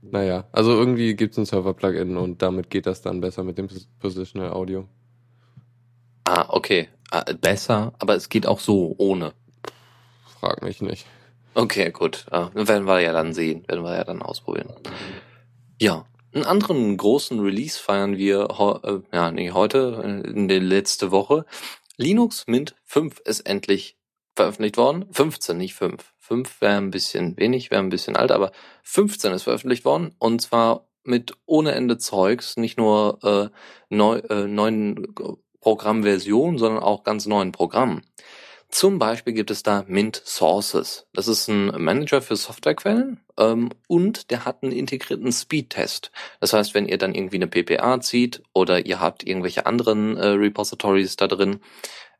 naja, 0.00 0.44
also 0.52 0.72
irgendwie 0.72 1.14
gibt 1.14 1.32
es 1.32 1.38
ein 1.38 1.46
Server-Plugin 1.46 2.16
und 2.16 2.40
damit 2.42 2.70
geht 2.70 2.86
das 2.86 3.02
dann 3.02 3.20
besser 3.20 3.44
mit 3.44 3.58
dem 3.58 3.68
Pos- 3.68 3.88
Positional 3.98 4.52
Audio. 4.52 4.86
Ah, 6.24 6.46
okay. 6.48 6.88
Ah, 7.10 7.24
besser, 7.40 7.92
aber 7.98 8.14
es 8.14 8.28
geht 8.28 8.46
auch 8.46 8.60
so 8.60 8.94
ohne. 8.96 9.32
Frag 10.40 10.62
mich 10.62 10.80
nicht. 10.80 11.06
Okay, 11.54 11.90
gut. 11.90 12.24
Ah, 12.30 12.48
werden 12.54 12.86
wir 12.86 13.00
ja 13.00 13.12
dann 13.12 13.34
sehen, 13.34 13.64
werden 13.68 13.84
wir 13.84 13.94
ja 13.94 14.04
dann 14.04 14.22
ausprobieren. 14.22 14.70
Ja, 15.80 16.06
einen 16.34 16.44
anderen 16.44 16.96
großen 16.96 17.40
Release 17.40 17.78
feiern 17.78 18.16
wir, 18.16 18.48
äh, 18.84 19.00
ja, 19.14 19.30
nee, 19.30 19.50
heute, 19.50 20.02
äh, 20.04 20.30
in 20.30 20.48
der 20.48 20.60
letzte 20.60 21.10
Woche. 21.10 21.44
Linux 21.96 22.46
Mint 22.46 22.74
5 22.84 23.20
ist 23.20 23.40
endlich 23.40 23.96
veröffentlicht 24.34 24.76
worden. 24.76 25.06
15, 25.10 25.56
nicht 25.56 25.74
5. 25.74 26.12
5 26.18 26.60
wäre 26.60 26.76
ein 26.76 26.90
bisschen 26.90 27.36
wenig, 27.36 27.70
wäre 27.70 27.82
ein 27.82 27.90
bisschen 27.90 28.16
alt, 28.16 28.30
aber 28.30 28.52
15 28.84 29.32
ist 29.32 29.42
veröffentlicht 29.42 29.84
worden 29.84 30.14
und 30.18 30.40
zwar 30.40 30.88
mit 31.04 31.34
ohne 31.46 31.72
Ende 31.72 31.98
Zeugs, 31.98 32.56
nicht 32.56 32.78
nur 32.78 33.18
äh, 33.24 33.48
neu, 33.90 34.18
äh, 34.18 34.46
neuen 34.46 35.14
Programmversionen, 35.60 36.58
sondern 36.58 36.82
auch 36.82 37.04
ganz 37.04 37.26
neuen 37.26 37.52
Programmen. 37.52 38.02
Zum 38.72 38.98
Beispiel 38.98 39.34
gibt 39.34 39.50
es 39.50 39.62
da 39.62 39.84
Mint 39.86 40.22
Sources. 40.24 41.06
Das 41.12 41.28
ist 41.28 41.46
ein 41.46 41.66
Manager 41.66 42.22
für 42.22 42.36
Softwarequellen 42.36 43.20
ähm, 43.38 43.68
und 43.86 44.30
der 44.30 44.46
hat 44.46 44.62
einen 44.62 44.72
integrierten 44.72 45.30
Speed-Test. 45.30 46.10
Das 46.40 46.54
heißt, 46.54 46.72
wenn 46.72 46.88
ihr 46.88 46.96
dann 46.96 47.14
irgendwie 47.14 47.36
eine 47.36 47.48
PPA 47.48 48.00
zieht 48.00 48.42
oder 48.54 48.86
ihr 48.86 48.98
habt 48.98 49.26
irgendwelche 49.26 49.66
anderen 49.66 50.16
äh, 50.16 50.26
Repositories 50.28 51.16
da 51.16 51.28
drin, 51.28 51.60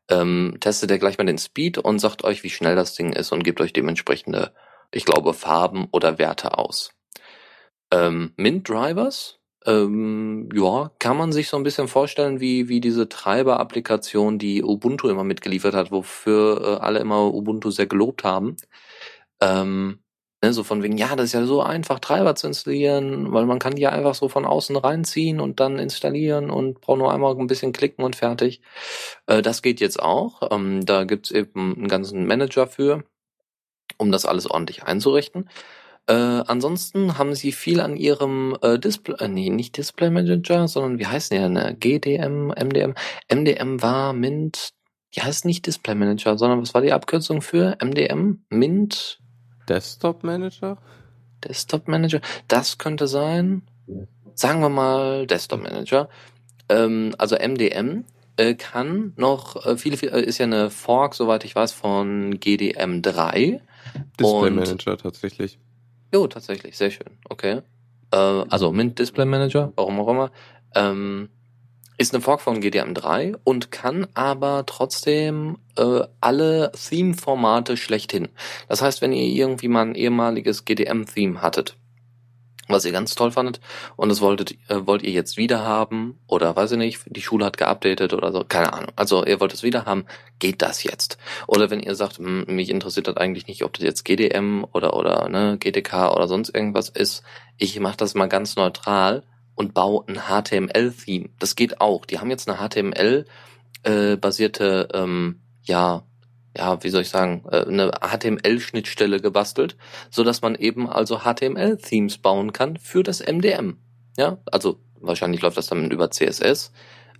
ähm, 0.09 0.57
testet 0.59 0.91
er 0.91 0.99
gleich 0.99 1.17
mal 1.17 1.25
den 1.25 1.39
Speed 1.39 1.79
und 1.79 1.97
sagt 1.97 2.23
euch, 2.23 2.43
wie 2.43 2.51
schnell 2.51 2.75
das 2.75 2.93
Ding 2.93 3.13
ist 3.13 3.31
und 3.31 3.43
gibt 3.43 3.59
euch 3.59 3.73
dementsprechende, 3.73 4.53
ich 4.91 5.05
glaube, 5.05 5.33
Farben 5.33 5.87
oder 5.91 6.19
Werte 6.19 6.59
aus. 6.59 6.91
Ähm, 7.89 8.31
Mint 8.37 8.69
Drivers 8.69 9.39
ähm, 9.65 10.49
ja, 10.53 10.91
kann 10.99 11.17
man 11.17 11.31
sich 11.31 11.49
so 11.49 11.57
ein 11.57 11.63
bisschen 11.63 11.87
vorstellen, 11.87 12.39
wie, 12.39 12.67
wie 12.69 12.81
diese 12.81 13.09
Treiber-Applikation, 13.09 14.39
die 14.39 14.63
Ubuntu 14.63 15.07
immer 15.09 15.23
mitgeliefert 15.23 15.73
hat, 15.73 15.91
wofür 15.91 16.61
äh, 16.61 16.83
alle 16.83 16.99
immer 16.99 17.33
Ubuntu 17.33 17.71
sehr 17.71 17.87
gelobt 17.87 18.23
haben. 18.23 18.57
Ähm, 19.41 19.99
ne, 20.43 20.53
so 20.53 20.63
von 20.63 20.83
wegen, 20.83 20.97
ja, 20.97 21.15
das 21.15 21.27
ist 21.27 21.33
ja 21.33 21.45
so 21.45 21.61
einfach, 21.61 21.99
Treiber 21.99 22.35
zu 22.35 22.47
installieren, 22.47 23.31
weil 23.33 23.45
man 23.45 23.59
kann 23.59 23.75
die 23.75 23.81
ja 23.83 23.89
einfach 23.91 24.15
so 24.15 24.29
von 24.29 24.45
außen 24.45 24.75
reinziehen 24.75 25.39
und 25.39 25.59
dann 25.59 25.79
installieren 25.79 26.49
und 26.49 26.81
braucht 26.81 26.99
nur 26.99 27.13
einmal 27.13 27.35
ein 27.37 27.47
bisschen 27.47 27.71
klicken 27.73 28.03
und 28.03 28.15
fertig. 28.15 28.61
Äh, 29.27 29.41
das 29.41 29.61
geht 29.61 29.79
jetzt 29.79 30.01
auch. 30.01 30.41
Ähm, 30.51 30.85
da 30.85 31.05
gibt's 31.05 31.31
eben 31.31 31.75
einen 31.77 31.87
ganzen 31.87 32.25
Manager 32.27 32.67
für, 32.67 33.03
um 33.97 34.11
das 34.11 34.25
alles 34.25 34.49
ordentlich 34.49 34.83
einzurichten. 34.83 35.49
Äh, 36.05 36.13
ansonsten 36.13 37.17
haben 37.17 37.33
sie 37.33 37.53
viel 37.53 37.79
an 37.79 37.95
ihrem 37.95 38.57
äh, 38.61 38.77
Display, 38.77 39.15
äh, 39.19 39.27
nee, 39.29 39.49
nicht 39.49 39.77
Display 39.77 40.09
Manager, 40.09 40.67
sondern 40.67 40.99
wie 40.99 41.07
heißt 41.07 41.31
der, 41.31 41.47
ne? 41.47 41.75
GDM, 41.79 42.47
MDM. 42.49 42.93
MDM 43.29 43.81
war 43.81 44.11
Mint, 44.11 44.73
die 45.15 45.21
heißt 45.21 45.45
nicht 45.45 45.65
Display 45.65 45.95
Manager, 45.95 46.37
sondern 46.37 46.61
was 46.61 46.73
war 46.73 46.81
die 46.81 46.91
Abkürzung 46.91 47.41
für 47.41 47.77
MDM? 47.81 48.43
Mint? 48.49 49.19
Desktop 49.69 50.23
Manager? 50.23 50.77
Desktop 51.43 51.87
Manager? 51.87 52.19
Das 52.49 52.77
könnte 52.77 53.07
sein. 53.07 53.61
Sagen 54.35 54.59
wir 54.59 54.69
mal 54.69 55.25
Desktop 55.25 55.61
Manager. 55.63 56.09
Ähm, 56.67 57.15
also 57.17 57.37
MDM 57.37 58.03
äh, 58.35 58.55
kann 58.55 59.13
noch 59.15 59.65
äh, 59.65 59.77
viele, 59.77 59.95
viele, 59.95 60.13
äh, 60.13 60.23
ist 60.23 60.37
ja 60.37 60.45
eine 60.45 60.69
Fork, 60.69 61.15
soweit 61.15 61.45
ich 61.45 61.55
weiß, 61.55 61.71
von 61.71 62.33
GDM3. 62.35 63.61
Display 64.19 64.49
Manager 64.49 64.97
tatsächlich. 64.97 65.59
Jo, 66.13 66.27
tatsächlich, 66.27 66.77
sehr 66.77 66.91
schön. 66.91 67.17
Okay. 67.29 67.61
Äh, 68.11 68.15
also 68.15 68.71
Mint 68.71 68.99
Display 68.99 69.25
Manager, 69.25 69.73
warum 69.75 69.99
auch 69.99 70.07
immer, 70.07 70.31
ähm, 70.75 71.29
ist 71.97 72.13
eine 72.13 72.21
Fork 72.21 72.41
von 72.41 72.61
GDM3 72.61 73.37
und 73.43 73.71
kann 73.71 74.07
aber 74.13 74.65
trotzdem 74.65 75.57
äh, 75.77 76.01
alle 76.21 76.71
Theme-Formate 76.71 77.77
schlechthin. 77.77 78.29
Das 78.67 78.81
heißt, 78.81 79.01
wenn 79.01 79.13
ihr 79.13 79.25
irgendwie 79.25 79.67
mal 79.67 79.85
ein 79.85 79.95
ehemaliges 79.95 80.65
GDM-Theme 80.65 81.41
hattet, 81.41 81.77
was 82.73 82.85
ihr 82.85 82.91
ganz 82.91 83.15
toll 83.15 83.31
fandet 83.31 83.59
und 83.95 84.09
das 84.09 84.21
wolltet, 84.21 84.51
äh, 84.69 84.85
wollt 84.85 85.03
ihr 85.03 85.11
jetzt 85.11 85.37
wieder 85.37 85.63
haben 85.63 86.19
oder 86.27 86.55
weiß 86.55 86.73
ich 86.73 86.77
nicht, 86.77 87.01
die 87.05 87.21
Schule 87.21 87.45
hat 87.45 87.57
geupdatet 87.57 88.13
oder 88.13 88.31
so, 88.31 88.43
keine 88.43 88.73
Ahnung. 88.73 88.91
Also 88.95 89.25
ihr 89.25 89.39
wollt 89.39 89.53
es 89.53 89.63
wieder 89.63 89.85
haben, 89.85 90.05
geht 90.39 90.61
das 90.61 90.83
jetzt. 90.83 91.17
Oder 91.47 91.69
wenn 91.69 91.79
ihr 91.79 91.95
sagt, 91.95 92.17
hm, 92.17 92.45
mich 92.47 92.69
interessiert 92.69 93.07
das 93.07 93.17
eigentlich 93.17 93.47
nicht, 93.47 93.63
ob 93.63 93.73
das 93.73 93.83
jetzt 93.83 94.03
GDM 94.03 94.65
oder 94.73 94.95
oder 94.95 95.29
ne, 95.29 95.57
GTK 95.57 96.13
oder 96.15 96.27
sonst 96.27 96.49
irgendwas 96.53 96.89
ist, 96.89 97.23
ich 97.57 97.79
mache 97.79 97.97
das 97.97 98.15
mal 98.15 98.27
ganz 98.27 98.55
neutral 98.55 99.23
und 99.55 99.73
baue 99.73 100.03
ein 100.07 100.21
HTML-Theme. 100.27 101.29
Das 101.39 101.55
geht 101.55 101.79
auch. 101.79 102.05
Die 102.05 102.19
haben 102.19 102.29
jetzt 102.29 102.49
eine 102.49 102.57
HTML 102.57 103.25
äh, 103.83 104.17
ähm, 104.93 105.41
ja, 105.63 106.03
ja, 106.57 106.83
wie 106.83 106.89
soll 106.89 107.01
ich 107.01 107.09
sagen, 107.09 107.43
äh, 107.51 107.65
eine 107.65 107.91
HTML-Schnittstelle 108.01 109.19
gebastelt, 109.19 109.75
so 110.09 110.23
dass 110.23 110.41
man 110.41 110.55
eben 110.55 110.89
also 110.89 111.19
HTML-Themes 111.19 112.19
bauen 112.19 112.53
kann 112.53 112.77
für 112.77 113.03
das 113.03 113.21
MDM. 113.21 113.77
Ja, 114.17 114.37
also 114.51 114.79
wahrscheinlich 114.99 115.41
läuft 115.41 115.57
das 115.57 115.67
dann 115.67 115.91
über 115.91 116.11
CSS. 116.11 116.71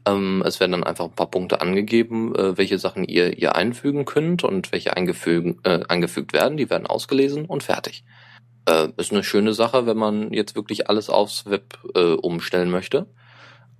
Ähm, 0.06 0.44
es 0.46 0.60
werden 0.60 0.74
dann 0.74 0.84
einfach 0.84 1.06
ein 1.06 1.16
paar 1.16 1.32
Punkte 1.32 1.62
angegeben, 1.62 2.36
äh, 2.36 2.58
welche 2.58 2.78
Sachen 2.78 3.06
ihr, 3.06 3.38
ihr 3.38 3.56
einfügen 3.56 4.06
könnt 4.06 4.44
und 4.44 4.72
welche 4.72 4.96
eingefügen, 4.96 5.60
äh, 5.64 5.82
eingefügt 5.88 6.34
werden. 6.34 6.58
Die 6.58 6.70
werden 6.70 6.88
ausgelesen 6.88 7.46
und 7.46 7.64
fertig. 7.64 8.04
Äh, 8.68 8.90
ist 8.98 9.12
eine 9.12 9.24
schöne 9.24 9.54
Sache, 9.54 9.86
wenn 9.86 9.98
man 9.98 10.32
jetzt 10.32 10.56
wirklich 10.56 10.90
alles 10.90 11.10
aufs 11.10 11.46
Web 11.46 11.80
äh, 11.96 12.14
umstellen 12.14 12.70
möchte. 12.70 13.08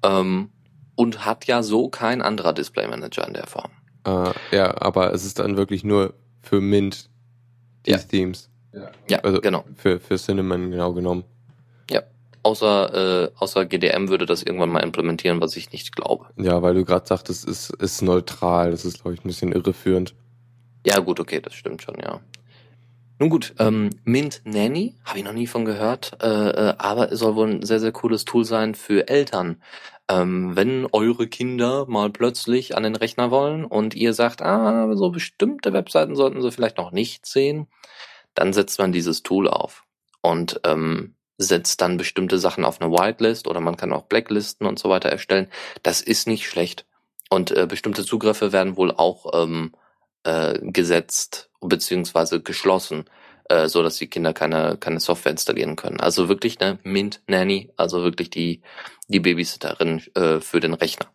Ähm, 0.04 0.50
und 0.96 1.26
hat 1.26 1.46
ja 1.46 1.64
so 1.64 1.90
kein 1.90 2.22
anderer 2.22 2.54
Display 2.54 2.88
Manager 2.88 3.28
in 3.28 3.34
der 3.34 3.48
Form. 3.48 3.72
Äh, 4.06 4.32
ja, 4.56 4.82
aber 4.82 5.14
es 5.14 5.26
ist 5.26 5.40
dann 5.40 5.58
wirklich 5.58 5.84
nur 5.84 6.14
für 6.42 6.62
Mint 6.62 7.10
die 7.86 7.92
Ja. 7.92 7.98
Themes. 7.98 8.50
Ja, 9.08 9.20
Also 9.20 9.40
genau. 9.40 9.66
für, 9.76 10.00
für 10.00 10.18
Cinnamon 10.18 10.72
genau 10.72 10.94
genommen. 10.94 11.24
Außer, 12.46 13.24
äh, 13.24 13.32
außer 13.38 13.66
GDM 13.66 14.10
würde 14.10 14.26
das 14.26 14.44
irgendwann 14.44 14.70
mal 14.70 14.82
implementieren, 14.84 15.40
was 15.40 15.56
ich 15.56 15.72
nicht 15.72 15.96
glaube. 15.96 16.26
Ja, 16.36 16.62
weil 16.62 16.74
du 16.74 16.84
gerade 16.84 17.08
sagtest, 17.08 17.48
es 17.48 17.70
ist, 17.70 17.82
ist 17.82 18.02
neutral. 18.02 18.72
Das 18.72 18.84
ist, 18.84 19.02
glaube 19.02 19.14
ich, 19.16 19.24
ein 19.24 19.30
bisschen 19.30 19.54
irreführend. 19.54 20.14
Ja, 20.86 21.00
gut, 21.00 21.22
okay, 21.22 21.40
das 21.40 21.54
stimmt 21.54 21.82
schon, 21.82 21.96
ja. 22.02 22.20
Nun 23.20 23.30
gut, 23.30 23.54
ähm, 23.60 23.92
Mint 24.04 24.42
Nanny, 24.44 24.96
habe 25.06 25.20
ich 25.20 25.26
noch 25.26 25.34
nie 25.34 25.48
von 25.48 25.66
gehört, 25.66 26.18
äh, 26.22 26.28
äh, 26.28 26.74
aber 26.78 27.16
soll 27.16 27.36
wohl 27.36 27.50
ein 27.50 27.66
sehr, 27.66 27.80
sehr 27.80 27.92
cooles 27.92 28.26
Tool 28.26 28.44
sein 28.44 28.76
für 28.76 29.08
Eltern. 29.08 29.62
Ähm, 30.10 30.56
wenn 30.56 30.88
eure 30.92 31.28
Kinder 31.28 31.86
mal 31.88 32.10
plötzlich 32.10 32.76
an 32.76 32.84
den 32.84 32.96
Rechner 32.96 33.32
wollen 33.32 33.66
und 33.66 33.96
ihr 33.96 34.14
sagt, 34.14 34.42
ah, 34.42 34.96
so 34.96 35.12
bestimmte 35.12 35.74
Webseiten 35.74 36.16
sollten 36.16 36.42
sie 36.42 36.52
vielleicht 36.52 36.78
noch 36.78 36.92
nicht 36.92 37.26
sehen, 37.26 37.68
dann 38.34 38.52
setzt 38.52 38.80
man 38.80 38.92
dieses 38.92 39.24
Tool 39.24 39.48
auf 39.48 39.86
und 40.22 40.60
ähm, 40.66 41.16
setzt 41.38 41.82
dann 41.82 41.98
bestimmte 41.98 42.40
Sachen 42.40 42.66
auf 42.66 42.82
eine 42.82 42.92
Whitelist 42.92 43.48
oder 43.48 43.60
man 43.60 43.78
kann 43.78 43.94
auch 43.94 44.04
Blacklisten 44.04 44.68
und 44.68 44.80
so 44.80 44.90
weiter 44.90 45.10
erstellen. 45.10 45.48
Das 45.84 46.02
ist 46.02 46.28
nicht 46.28 46.48
schlecht. 46.48 46.86
Und 47.30 47.52
äh, 47.52 47.66
bestimmte 47.68 48.06
Zugriffe 48.06 48.52
werden 48.52 48.78
wohl 48.78 48.92
auch 48.92 49.44
ähm, 49.44 49.74
äh, 50.24 50.60
gesetzt 50.62 51.50
beziehungsweise 51.62 52.42
geschlossen, 52.42 53.06
äh, 53.50 53.68
so 53.68 53.84
dass 53.84 53.98
die 53.98 54.08
Kinder 54.08 54.34
keine 54.34 54.78
keine 54.78 55.00
Software 55.00 55.32
installieren 55.32 55.76
können. 55.76 56.00
Also 56.00 56.30
wirklich 56.30 56.60
eine 56.62 56.80
Mint 56.84 57.22
Nanny, 57.28 57.72
also 57.78 58.04
wirklich 58.04 58.30
die 58.30 58.62
die 59.08 59.20
Babysitterin 59.20 60.02
äh, 60.16 60.40
für 60.40 60.60
den 60.60 60.74
Rechner. 60.74 61.08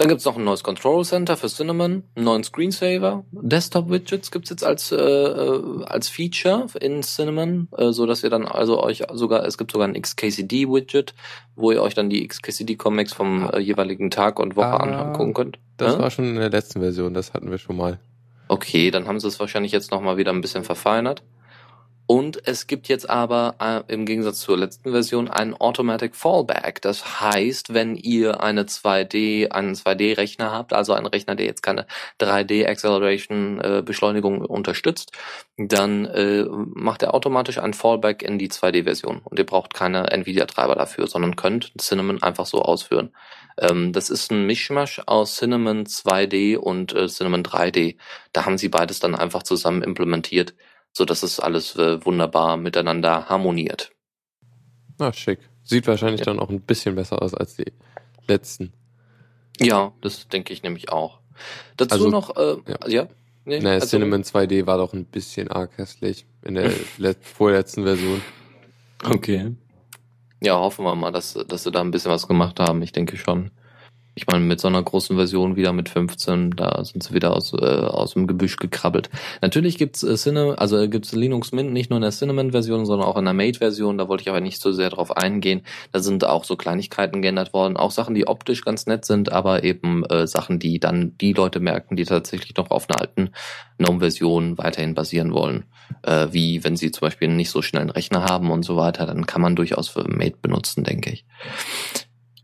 Dann 0.00 0.08
gibt's 0.08 0.24
noch 0.24 0.38
ein 0.38 0.44
neues 0.44 0.62
Control 0.64 1.04
Center 1.04 1.36
für 1.36 1.48
Cinnamon, 1.48 2.04
einen 2.14 2.24
neuen 2.24 2.42
Screensaver, 2.42 3.22
Desktop 3.32 3.90
Widgets 3.90 4.30
gibt's 4.30 4.48
jetzt 4.48 4.64
als 4.64 4.92
äh, 4.92 4.96
äh, 4.96 5.84
als 5.84 6.08
Feature 6.08 6.68
in 6.80 7.02
Cinnamon, 7.02 7.68
äh, 7.76 7.92
so 7.92 8.06
dass 8.06 8.24
ihr 8.24 8.30
dann 8.30 8.46
also 8.48 8.82
euch 8.82 9.02
sogar 9.12 9.44
es 9.44 9.58
gibt 9.58 9.72
sogar 9.72 9.86
ein 9.86 10.00
XKCD 10.00 10.66
Widget, 10.68 11.12
wo 11.54 11.70
ihr 11.70 11.82
euch 11.82 11.92
dann 11.92 12.08
die 12.08 12.26
XKCD 12.26 12.76
Comics 12.76 13.12
vom 13.12 13.50
äh, 13.50 13.58
jeweiligen 13.58 14.10
Tag 14.10 14.38
und 14.38 14.56
Woche 14.56 14.68
Ah, 14.68 15.08
angucken 15.10 15.34
könnt. 15.34 15.58
Das 15.76 15.92
Ja? 15.92 15.98
war 15.98 16.10
schon 16.10 16.30
in 16.30 16.36
der 16.36 16.48
letzten 16.48 16.80
Version, 16.80 17.12
das 17.12 17.34
hatten 17.34 17.50
wir 17.50 17.58
schon 17.58 17.76
mal. 17.76 18.00
Okay, 18.48 18.90
dann 18.90 19.06
haben 19.06 19.20
sie 19.20 19.28
es 19.28 19.38
wahrscheinlich 19.38 19.72
jetzt 19.72 19.90
nochmal 19.90 20.16
wieder 20.16 20.32
ein 20.32 20.40
bisschen 20.40 20.64
verfeinert. 20.64 21.22
Und 22.10 22.44
es 22.48 22.66
gibt 22.66 22.88
jetzt 22.88 23.08
aber 23.08 23.54
äh, 23.60 23.92
im 23.92 24.04
Gegensatz 24.04 24.40
zur 24.40 24.58
letzten 24.58 24.90
Version 24.90 25.28
einen 25.28 25.54
Automatic 25.54 26.16
Fallback. 26.16 26.82
Das 26.82 27.20
heißt, 27.20 27.72
wenn 27.72 27.94
ihr 27.94 28.42
eine 28.42 28.64
2D, 28.64 29.52
einen 29.52 29.76
2D-Rechner 29.76 30.50
habt, 30.50 30.72
also 30.72 30.92
einen 30.92 31.06
Rechner, 31.06 31.36
der 31.36 31.46
jetzt 31.46 31.62
keine 31.62 31.86
3D 32.18 32.66
Acceleration 32.66 33.60
äh, 33.60 33.82
Beschleunigung 33.86 34.40
unterstützt, 34.44 35.12
dann 35.56 36.04
äh, 36.06 36.46
macht 36.50 37.04
er 37.04 37.14
automatisch 37.14 37.58
einen 37.58 37.74
Fallback 37.74 38.24
in 38.24 38.40
die 38.40 38.50
2D-Version. 38.50 39.20
Und 39.22 39.38
ihr 39.38 39.46
braucht 39.46 39.72
keine 39.72 40.10
Nvidia-Treiber 40.10 40.74
dafür, 40.74 41.06
sondern 41.06 41.36
könnt 41.36 41.72
Cinnamon 41.78 42.24
einfach 42.24 42.46
so 42.46 42.62
ausführen. 42.62 43.14
Ähm, 43.56 43.92
das 43.92 44.10
ist 44.10 44.32
ein 44.32 44.46
Mischmasch 44.46 45.00
aus 45.06 45.36
Cinnamon 45.36 45.84
2D 45.84 46.56
und 46.56 46.92
äh, 46.92 47.06
Cinnamon 47.06 47.44
3D. 47.44 47.98
Da 48.32 48.46
haben 48.46 48.58
sie 48.58 48.68
beides 48.68 48.98
dann 48.98 49.14
einfach 49.14 49.44
zusammen 49.44 49.82
implementiert, 49.82 50.54
so 50.92 51.04
dass 51.04 51.22
es 51.22 51.40
alles 51.40 51.76
äh, 51.76 52.04
wunderbar 52.04 52.56
miteinander 52.56 53.28
harmoniert. 53.28 53.92
Ah, 54.98 55.12
schick. 55.12 55.38
Sieht 55.62 55.86
wahrscheinlich 55.86 56.20
Ja. 56.20 56.26
dann 56.26 56.38
auch 56.40 56.50
ein 56.50 56.60
bisschen 56.60 56.94
besser 56.94 57.22
aus 57.22 57.34
als 57.34 57.56
die 57.56 57.72
letzten. 58.26 58.72
Ja, 59.60 59.92
das 60.00 60.28
denke 60.28 60.52
ich 60.52 60.62
nämlich 60.62 60.90
auch. 60.90 61.20
Dazu 61.76 61.94
Also, 61.94 62.08
noch, 62.10 62.36
äh, 62.36 62.56
ja. 62.68 62.88
ja. 62.88 63.08
Nee, 63.44 63.60
Naja, 63.60 63.74
also- 63.76 63.86
Cinnamon 63.86 64.22
2D 64.22 64.66
war 64.66 64.78
doch 64.78 64.92
ein 64.92 65.04
bisschen 65.06 65.48
arg 65.50 65.76
hässlich 65.78 66.26
in 66.42 66.54
der 66.54 66.70
let 66.98 67.24
vorletzten 67.24 67.84
Version. 67.84 68.20
Okay. 69.04 69.54
Ja, 70.42 70.58
hoffen 70.58 70.84
wir 70.84 70.94
mal, 70.94 71.10
dass, 71.12 71.34
dass 71.48 71.64
sie 71.64 71.70
da 71.70 71.80
ein 71.80 71.90
bisschen 71.90 72.10
was 72.10 72.26
gemacht 72.28 72.60
haben. 72.60 72.82
Ich 72.82 72.92
denke 72.92 73.16
schon. 73.16 73.50
Ich 74.14 74.26
meine, 74.26 74.44
mit 74.44 74.60
so 74.60 74.68
einer 74.68 74.82
großen 74.82 75.16
Version 75.16 75.54
wieder 75.56 75.72
mit 75.72 75.88
15, 75.88 76.50
da 76.50 76.84
sind 76.84 77.02
sie 77.02 77.14
wieder 77.14 77.34
aus, 77.34 77.52
äh, 77.52 77.56
aus 77.56 78.14
dem 78.14 78.26
Gebüsch 78.26 78.56
gekrabbelt. 78.56 79.08
Natürlich 79.40 79.78
gibt's 79.78 80.02
äh, 80.02 80.16
Cine, 80.16 80.56
also 80.58 80.88
gibt's 80.88 81.12
Linux 81.12 81.52
Mint 81.52 81.72
nicht 81.72 81.90
nur 81.90 81.96
in 81.96 82.02
der 82.02 82.10
Cinnamon-Version, 82.10 82.86
sondern 82.86 83.06
auch 83.06 83.16
in 83.16 83.24
der 83.24 83.34
Mate-Version. 83.34 83.98
Da 83.98 84.08
wollte 84.08 84.22
ich 84.22 84.28
aber 84.28 84.40
nicht 84.40 84.60
so 84.60 84.72
sehr 84.72 84.90
drauf 84.90 85.16
eingehen. 85.16 85.62
Da 85.92 86.00
sind 86.00 86.24
auch 86.24 86.44
so 86.44 86.56
Kleinigkeiten 86.56 87.22
geändert 87.22 87.52
worden, 87.52 87.76
auch 87.76 87.92
Sachen, 87.92 88.14
die 88.14 88.26
optisch 88.26 88.64
ganz 88.64 88.86
nett 88.86 89.04
sind, 89.04 89.30
aber 89.30 89.62
eben 89.62 90.04
äh, 90.06 90.26
Sachen, 90.26 90.58
die 90.58 90.80
dann 90.80 91.16
die 91.18 91.32
Leute 91.32 91.60
merken, 91.60 91.94
die 91.94 92.04
tatsächlich 92.04 92.56
noch 92.56 92.70
auf 92.70 92.90
einer 92.90 93.00
alten 93.00 93.30
GNOME-Version 93.78 94.58
weiterhin 94.58 94.94
basieren 94.94 95.32
wollen. 95.32 95.64
Äh, 96.02 96.28
wie 96.32 96.64
wenn 96.64 96.76
sie 96.76 96.90
zum 96.90 97.06
Beispiel 97.06 97.28
nicht 97.28 97.50
so 97.50 97.62
schnell 97.62 97.82
einen 97.82 97.90
Rechner 97.90 98.24
haben 98.24 98.50
und 98.50 98.64
so 98.64 98.76
weiter, 98.76 99.06
dann 99.06 99.26
kann 99.26 99.40
man 99.40 99.54
durchaus 99.54 99.88
für 99.88 100.08
Mate 100.08 100.36
benutzen, 100.42 100.82
denke 100.82 101.10
ich. 101.10 101.24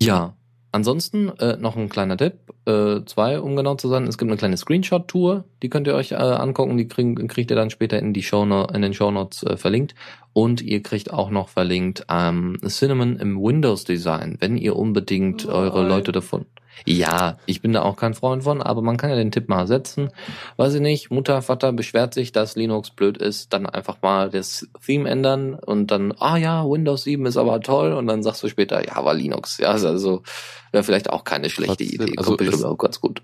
Ja, 0.00 0.35
Ansonsten 0.76 1.30
äh, 1.38 1.56
noch 1.56 1.74
ein 1.74 1.88
kleiner 1.88 2.18
Tipp, 2.18 2.34
äh, 2.66 3.00
zwei, 3.06 3.40
um 3.40 3.56
genau 3.56 3.76
zu 3.76 3.88
sein. 3.88 4.06
Es 4.06 4.18
gibt 4.18 4.30
eine 4.30 4.36
kleine 4.36 4.58
Screenshot-Tour, 4.58 5.44
die 5.62 5.70
könnt 5.70 5.86
ihr 5.86 5.94
euch 5.94 6.12
äh, 6.12 6.16
angucken, 6.16 6.76
die 6.76 6.86
krieg, 6.86 7.26
kriegt 7.30 7.50
ihr 7.50 7.56
dann 7.56 7.70
später 7.70 7.98
in, 7.98 8.12
die 8.12 8.22
Show 8.22 8.42
in 8.42 8.82
den 8.82 8.92
Show 8.92 9.10
Notes 9.10 9.42
äh, 9.42 9.56
verlinkt. 9.56 9.94
Und 10.34 10.60
ihr 10.60 10.82
kriegt 10.82 11.10
auch 11.10 11.30
noch 11.30 11.48
verlinkt 11.48 12.04
ähm, 12.10 12.58
Cinnamon 12.66 13.16
im 13.16 13.42
Windows-Design, 13.42 14.36
wenn 14.40 14.58
ihr 14.58 14.76
unbedingt 14.76 15.46
eure 15.46 15.88
Leute 15.88 16.12
davon 16.12 16.44
ja, 16.84 17.38
ich 17.46 17.62
bin 17.62 17.72
da 17.72 17.82
auch 17.82 17.96
kein 17.96 18.14
Freund 18.14 18.44
von, 18.44 18.60
aber 18.62 18.82
man 18.82 18.96
kann 18.96 19.10
ja 19.10 19.16
den 19.16 19.30
Tipp 19.32 19.48
mal 19.48 19.66
setzen. 19.66 20.10
Weiß 20.56 20.74
ich 20.74 20.80
nicht, 20.80 21.10
Mutter, 21.10 21.40
Vater 21.42 21.72
beschwert 21.72 22.14
sich, 22.14 22.32
dass 22.32 22.54
Linux 22.56 22.90
blöd 22.90 23.16
ist, 23.18 23.52
dann 23.52 23.66
einfach 23.66 24.02
mal 24.02 24.30
das 24.30 24.66
Theme 24.84 25.08
ändern 25.08 25.54
und 25.54 25.90
dann, 25.90 26.12
ah 26.18 26.36
ja, 26.36 26.64
Windows 26.68 27.04
7 27.04 27.24
ist 27.26 27.36
aber 27.36 27.60
toll 27.60 27.92
und 27.92 28.06
dann 28.06 28.22
sagst 28.22 28.42
du 28.42 28.48
später, 28.48 28.86
ja, 28.86 29.04
war 29.04 29.14
Linux. 29.14 29.58
Ja, 29.58 29.68
also 29.70 30.22
wäre 30.72 30.84
vielleicht 30.84 31.10
auch 31.10 31.24
keine 31.24 31.48
schlechte 31.50 31.84
Trotzdem, 31.84 32.06
Idee. 32.06 32.18
also 32.18 32.30
Kommt 32.30 32.38
bestimmt 32.38 32.58
ist- 32.58 32.64
auch 32.64 32.78
ganz 32.78 33.00
gut. 33.00 33.22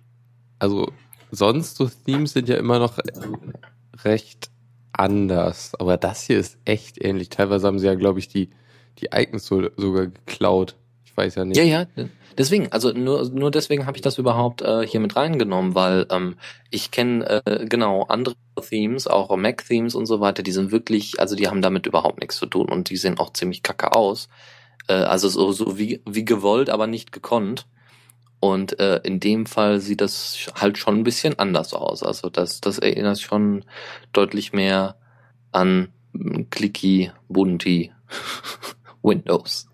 Also 0.58 0.90
sonst 1.30 1.76
so 1.76 1.88
Themes 2.06 2.32
sind 2.32 2.48
ja 2.48 2.56
immer 2.56 2.78
noch 2.78 2.98
recht 4.04 4.50
anders, 4.92 5.74
aber 5.78 5.96
das 5.96 6.22
hier 6.22 6.38
ist 6.38 6.58
echt 6.64 7.02
ähnlich. 7.02 7.28
Teilweise 7.30 7.66
haben 7.66 7.78
sie 7.78 7.86
ja, 7.86 7.94
glaube 7.94 8.18
ich, 8.18 8.28
die 8.28 8.50
die 8.98 9.08
Icons 9.14 9.46
so, 9.46 9.68
sogar 9.78 10.08
geklaut. 10.08 10.76
Ich 11.12 11.16
weiß 11.18 11.34
ja 11.34 11.44
nicht. 11.44 11.58
Ja, 11.58 11.64
ja. 11.64 11.86
Deswegen, 12.38 12.72
also 12.72 12.92
nur, 12.92 13.28
nur 13.28 13.50
deswegen 13.50 13.84
habe 13.84 13.98
ich 13.98 14.02
das 14.02 14.16
überhaupt 14.16 14.62
äh, 14.62 14.86
hier 14.86 15.00
mit 15.00 15.14
reingenommen, 15.14 15.74
weil 15.74 16.06
ähm, 16.10 16.36
ich 16.70 16.90
kenne 16.90 17.42
äh, 17.44 17.66
genau 17.66 18.04
andere 18.04 18.34
Themes, 18.66 19.06
auch 19.06 19.36
Mac-Themes 19.36 19.94
und 19.94 20.06
so 20.06 20.20
weiter, 20.20 20.42
die 20.42 20.52
sind 20.52 20.72
wirklich, 20.72 21.20
also 21.20 21.36
die 21.36 21.48
haben 21.48 21.60
damit 21.60 21.86
überhaupt 21.86 22.20
nichts 22.20 22.36
zu 22.36 22.46
tun 22.46 22.70
und 22.70 22.88
die 22.88 22.96
sehen 22.96 23.18
auch 23.18 23.34
ziemlich 23.34 23.62
kacke 23.62 23.94
aus. 23.94 24.30
Äh, 24.88 24.94
also 24.94 25.28
so, 25.28 25.52
so 25.52 25.78
wie, 25.78 26.00
wie 26.06 26.24
gewollt, 26.24 26.70
aber 26.70 26.86
nicht 26.86 27.12
gekonnt. 27.12 27.66
Und 28.40 28.80
äh, 28.80 29.00
in 29.04 29.20
dem 29.20 29.44
Fall 29.44 29.80
sieht 29.80 30.00
das 30.00 30.50
halt 30.54 30.78
schon 30.78 30.98
ein 30.98 31.04
bisschen 31.04 31.38
anders 31.38 31.74
aus. 31.74 32.02
Also 32.02 32.30
das, 32.30 32.62
das 32.62 32.78
erinnert 32.78 33.20
schon 33.20 33.66
deutlich 34.14 34.54
mehr 34.54 34.96
an 35.52 35.92
Clicky, 36.48 37.12
Bunti, 37.28 37.92
Windows. 39.02 39.68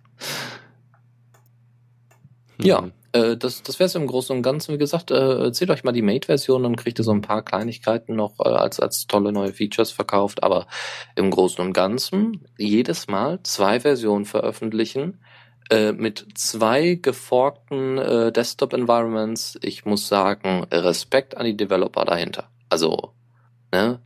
Ja, 2.60 2.82
Hm. 2.82 2.92
äh, 3.12 3.36
das, 3.36 3.62
das 3.62 3.78
wäre 3.78 3.86
es 3.86 3.94
im 3.94 4.06
Großen 4.06 4.36
und 4.36 4.42
Ganzen. 4.42 4.74
Wie 4.74 4.78
gesagt, 4.78 5.10
äh, 5.10 5.52
zählt 5.52 5.70
euch 5.70 5.84
mal 5.84 5.92
die 5.92 6.02
Mate-Version, 6.02 6.62
dann 6.62 6.76
kriegt 6.76 6.98
ihr 6.98 7.04
so 7.04 7.12
ein 7.12 7.22
paar 7.22 7.42
Kleinigkeiten 7.42 8.16
noch 8.16 8.38
äh, 8.40 8.48
als, 8.48 8.80
als 8.80 9.06
tolle 9.06 9.32
neue 9.32 9.52
Features 9.52 9.90
verkauft. 9.92 10.42
Aber 10.42 10.66
im 11.14 11.30
Großen 11.30 11.64
und 11.64 11.72
Ganzen 11.72 12.46
jedes 12.58 13.08
Mal 13.08 13.40
zwei 13.42 13.80
Versionen 13.80 14.24
veröffentlichen 14.24 15.20
äh, 15.70 15.92
mit 15.92 16.26
zwei 16.34 16.94
geforkten 16.94 17.98
äh, 17.98 18.32
Desktop-Environments. 18.32 19.58
Ich 19.62 19.84
muss 19.84 20.08
sagen, 20.08 20.64
Respekt 20.72 21.36
an 21.36 21.46
die 21.46 21.56
Developer 21.56 22.04
dahinter. 22.04 22.50
Also, 22.68 23.12
ne? 23.72 24.00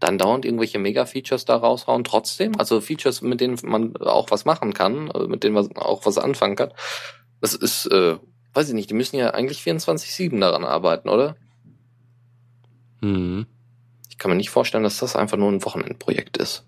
Dann 0.00 0.16
dauernd 0.16 0.44
irgendwelche 0.44 0.78
Mega-Features 0.78 1.44
da 1.44 1.56
raushauen, 1.56 2.04
trotzdem. 2.04 2.52
Also 2.56 2.80
Features, 2.80 3.20
mit 3.20 3.40
denen 3.40 3.58
man 3.64 3.96
auch 3.96 4.30
was 4.30 4.44
machen 4.44 4.72
kann, 4.72 5.10
äh, 5.10 5.26
mit 5.26 5.42
denen 5.42 5.54
man 5.54 5.76
auch 5.76 6.06
was 6.06 6.18
anfangen 6.18 6.54
kann. 6.54 6.72
Das 7.40 7.54
ist, 7.54 7.86
äh, 7.86 8.16
weiß 8.54 8.68
ich 8.68 8.74
nicht, 8.74 8.90
die 8.90 8.94
müssen 8.94 9.16
ja 9.16 9.30
eigentlich 9.30 9.60
24-7 9.62 10.40
daran 10.40 10.64
arbeiten, 10.64 11.08
oder? 11.08 11.36
Hm. 13.00 13.46
Ich 14.08 14.18
kann 14.18 14.30
mir 14.30 14.36
nicht 14.36 14.50
vorstellen, 14.50 14.84
dass 14.84 14.98
das 14.98 15.14
einfach 15.16 15.36
nur 15.36 15.50
ein 15.52 15.64
Wochenendprojekt 15.64 16.36
ist. 16.38 16.64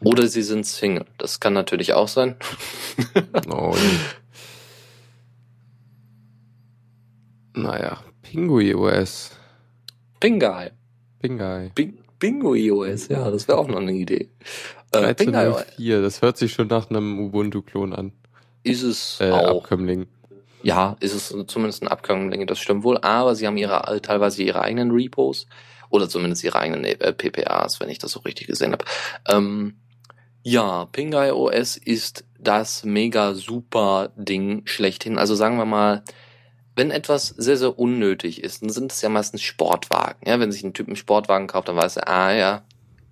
Oder 0.00 0.28
sie 0.28 0.42
sind 0.42 0.64
Single. 0.64 1.06
Das 1.18 1.40
kann 1.40 1.52
natürlich 1.52 1.92
auch 1.92 2.08
sein. 2.08 2.36
Oh, 3.50 3.74
je. 3.74 3.98
naja, 7.62 7.98
Pingui 8.22 8.74
OS. 8.74 9.30
Pinguy. 10.20 10.70
Pinguy. 11.20 11.70
Ping 11.74 11.98
Pinguy 12.18 12.70
OS, 12.70 13.08
ja, 13.08 13.30
das 13.30 13.46
wäre 13.46 13.58
auch 13.58 13.68
noch 13.68 13.78
eine 13.78 13.92
Idee. 13.92 14.28
Äh, 14.92 15.14
Pinguy 15.14 15.46
OS 15.46 15.62
13.04, 15.78 16.02
das 16.02 16.22
hört 16.22 16.36
sich 16.36 16.52
schon 16.52 16.68
nach 16.68 16.90
einem 16.90 17.20
Ubuntu-Klon 17.20 17.92
an. 17.92 18.12
Ist 18.62 18.82
es 18.82 19.18
Äh, 19.20 19.30
auch. 19.30 19.62
Abkömmling. 19.62 20.06
Ja, 20.62 20.96
ist 21.00 21.14
es 21.14 21.28
zumindest 21.46 21.82
ein 21.82 21.88
Abkömmling, 21.88 22.46
das 22.46 22.58
stimmt 22.58 22.82
wohl. 22.84 22.98
Aber 22.98 23.34
sie 23.34 23.46
haben 23.46 23.56
ihre 23.56 24.00
teilweise 24.02 24.42
ihre 24.42 24.60
eigenen 24.62 24.90
Repos 24.90 25.46
oder 25.90 26.08
zumindest 26.08 26.42
ihre 26.44 26.58
eigenen 26.58 26.84
äh, 26.84 27.12
PPAs, 27.12 27.80
wenn 27.80 27.88
ich 27.88 27.98
das 27.98 28.12
so 28.12 28.20
richtig 28.20 28.48
gesehen 28.48 28.72
habe. 28.72 28.84
Ähm, 29.28 29.76
ja, 30.42 30.86
Pinguy 30.86 31.30
OS 31.30 31.76
ist 31.76 32.24
das 32.38 32.84
mega 32.84 33.34
super 33.34 34.10
Ding 34.16 34.62
schlechthin. 34.66 35.18
Also 35.18 35.34
sagen 35.34 35.56
wir 35.58 35.64
mal, 35.64 36.02
wenn 36.76 36.90
etwas 36.90 37.28
sehr, 37.28 37.56
sehr 37.56 37.78
unnötig 37.78 38.42
ist, 38.42 38.62
dann 38.62 38.70
sind 38.70 38.92
es 38.92 39.02
ja 39.02 39.08
meistens 39.08 39.42
Sportwagen. 39.42 40.18
Ja, 40.26 40.38
wenn 40.38 40.52
sich 40.52 40.62
ein 40.62 40.74
Typ 40.74 40.86
einen 40.86 40.96
Sportwagen 40.96 41.48
kauft, 41.48 41.68
dann 41.68 41.76
weiß 41.76 41.96
er, 41.96 42.08
ah 42.08 42.32
ja, 42.32 42.62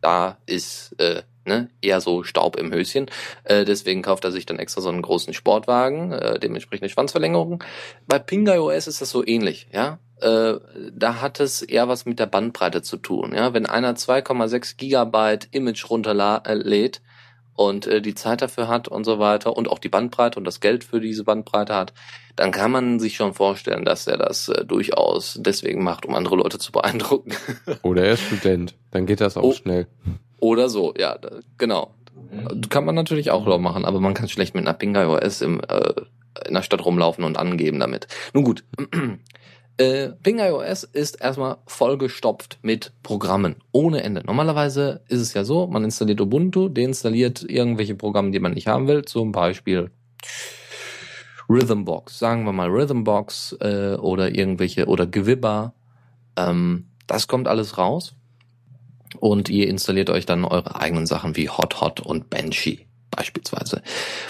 da 0.01 0.39
ist 0.47 0.95
äh, 1.01 1.23
ne, 1.47 1.69
eher 1.81 2.01
so 2.01 2.23
Staub 2.23 2.57
im 2.57 2.73
Höschen. 2.73 3.07
Äh, 3.45 3.65
deswegen 3.65 4.03
kauft 4.03 4.25
er 4.25 4.33
sich 4.33 4.47
dann 4.47 4.59
extra 4.59 4.81
so 4.81 4.89
einen 4.89 5.03
großen 5.03 5.35
Sportwagen, 5.35 6.13
äh, 6.13 6.39
dementsprechend 6.39 6.85
eine 6.85 6.91
Schwanzverlängerung. 6.91 7.63
Bei 8.07 8.19
Pinguy 8.19 8.59
OS 8.59 8.87
ist 8.87 9.01
das 9.01 9.11
so 9.11 9.27
ähnlich, 9.27 9.69
ja. 9.73 9.99
Äh, 10.21 10.55
da 10.93 11.21
hat 11.21 11.41
es 11.41 11.61
eher 11.63 11.89
was 11.89 12.07
mit 12.07 12.19
der 12.19 12.27
Bandbreite 12.27 12.83
zu 12.83 12.97
tun, 12.97 13.33
ja. 13.35 13.55
Wenn 13.55 13.67
einer 13.67 13.95
2,6 13.95 14.77
Gigabyte 14.77 15.49
Image 15.53 15.89
runterlädt 15.89 17.01
und 17.57 17.87
äh, 17.87 18.01
die 18.01 18.15
Zeit 18.15 18.43
dafür 18.43 18.69
hat 18.69 18.87
und 18.89 19.05
so 19.05 19.19
weiter 19.19 19.57
und 19.57 19.69
auch 19.69 19.79
die 19.79 19.89
Bandbreite 19.89 20.39
und 20.39 20.45
das 20.45 20.61
Geld 20.61 20.85
für 20.85 21.01
diese 21.01 21.25
Bandbreite 21.25 21.75
hat, 21.75 21.93
dann 22.37 22.53
kann 22.53 22.71
man 22.71 23.01
sich 23.01 23.17
schon 23.17 23.33
vorstellen, 23.35 23.85
dass 23.85 24.07
er 24.07 24.19
das 24.19 24.49
äh, 24.49 24.65
durchaus 24.65 25.39
deswegen 25.41 25.83
macht, 25.83 26.07
um 26.07 26.15
andere 26.15 26.37
Leute 26.37 26.59
zu 26.59 26.71
beeindrucken. 26.73 27.33
Oder 27.83 28.05
er 28.05 28.13
ist 28.13 28.23
Student. 28.23 28.75
Dann 28.91 29.07
geht 29.07 29.21
das 29.21 29.37
auch 29.37 29.43
Oh. 29.43 29.53
schnell. 29.53 29.87
Oder 30.39 30.69
so, 30.69 30.93
ja, 30.99 31.17
da- 31.19 31.41
genau. 31.59 31.95
Kann 32.71 32.85
man 32.85 32.95
natürlich 32.95 33.31
auch 33.31 33.47
noch 33.47 33.59
machen, 33.59 33.85
aber 33.85 34.01
man 34.01 34.13
kann 34.15 34.29
schlecht 34.29 34.55
mit 34.55 34.67
einer 34.67 34.75
Pinguy 34.77 35.05
OS 35.07 35.41
im, 35.43 35.61
äh, 35.69 35.93
in 36.47 36.55
der 36.55 36.63
Stadt 36.63 36.85
rumlaufen 36.85 37.25
und 37.25 37.39
angeben 37.39 37.81
damit. 37.81 38.07
Nun 38.35 38.45
gut. 38.45 38.65
Äh, 39.79 40.13
Pinguy 40.23 40.51
OS 40.53 40.85
ist 40.85 41.21
erstmal 41.21 41.59
vollgestopft 41.67 42.59
mit 42.63 42.93
Programmen. 43.03 43.57
Ohne 43.73 44.03
Ende. 44.03 44.23
Normalerweise 44.25 45.03
ist 45.09 45.21
es 45.21 45.35
ja 45.35 45.45
so, 45.45 45.67
man 45.67 45.85
installiert 45.85 46.21
Ubuntu, 46.21 46.69
deinstalliert 46.69 47.45
irgendwelche 47.47 47.95
Programme, 47.95 48.31
die 48.31 48.41
man 48.41 48.55
nicht 48.55 48.69
haben 48.69 48.89
will. 48.89 49.05
Zum 49.05 49.33
Beispiel 49.33 49.91
Rhythmbox. 51.49 52.19
Sagen 52.19 52.45
wir 52.45 52.53
mal 52.53 52.71
Rhythmbox 52.71 53.57
äh, 53.61 53.97
oder 53.97 54.35
irgendwelche, 54.35 54.87
oder 54.87 55.07
Gewibber. 55.07 55.75
Ähm, 56.37 56.87
das 57.07 57.29
kommt 57.29 57.47
alles 57.47 57.77
raus 57.77 58.15
und 59.21 59.51
ihr 59.51 59.69
installiert 59.69 60.09
euch 60.09 60.25
dann 60.25 60.45
eure 60.45 60.81
eigenen 60.81 61.07
Sachen 61.07 61.37
wie 61.37 61.51
Hot 61.51 61.83
Hot 61.83 62.01
und 62.01 62.31
Banshee 62.31 62.87
beispielsweise. 63.17 63.83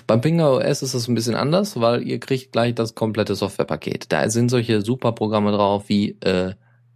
Beim 0.07 0.20
Pinger 0.20 0.53
OS 0.53 0.83
ist 0.83 0.94
es 0.94 1.09
ein 1.09 1.14
bisschen 1.14 1.35
anders, 1.35 1.81
weil 1.81 2.03
ihr 2.03 2.20
kriegt 2.20 2.53
gleich 2.53 2.75
das 2.75 2.94
komplette 2.94 3.35
Softwarepaket. 3.35 4.12
Da 4.12 4.29
sind 4.31 4.49
solche 4.51 4.83
super 4.83 5.12
Programme 5.12 5.53
drauf 5.53 5.85
wie 5.88 6.16
äh, 6.20 6.55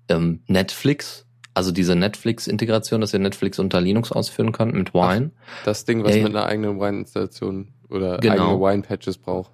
ähm, 0.08 0.40
Netflix, 0.46 1.26
also 1.54 1.72
diese 1.72 1.96
Netflix-Integration, 1.96 3.00
dass 3.00 3.12
ihr 3.12 3.18
Netflix 3.20 3.58
unter 3.58 3.80
Linux 3.80 4.12
ausführen 4.12 4.52
könnt 4.52 4.74
mit 4.74 4.94
Wine. 4.94 5.30
Das 5.64 5.84
Ding, 5.84 6.04
was 6.04 6.12
Ja, 6.12 6.18
ja. 6.18 6.22
mit 6.24 6.36
einer 6.36 6.46
eigenen 6.46 6.80
Wine-Installation 6.80 7.68
oder 7.88 8.18
Genau. 8.18 8.32
eigene 8.54 8.60
Wine-Patches 8.60 9.18
braucht. 9.18 9.50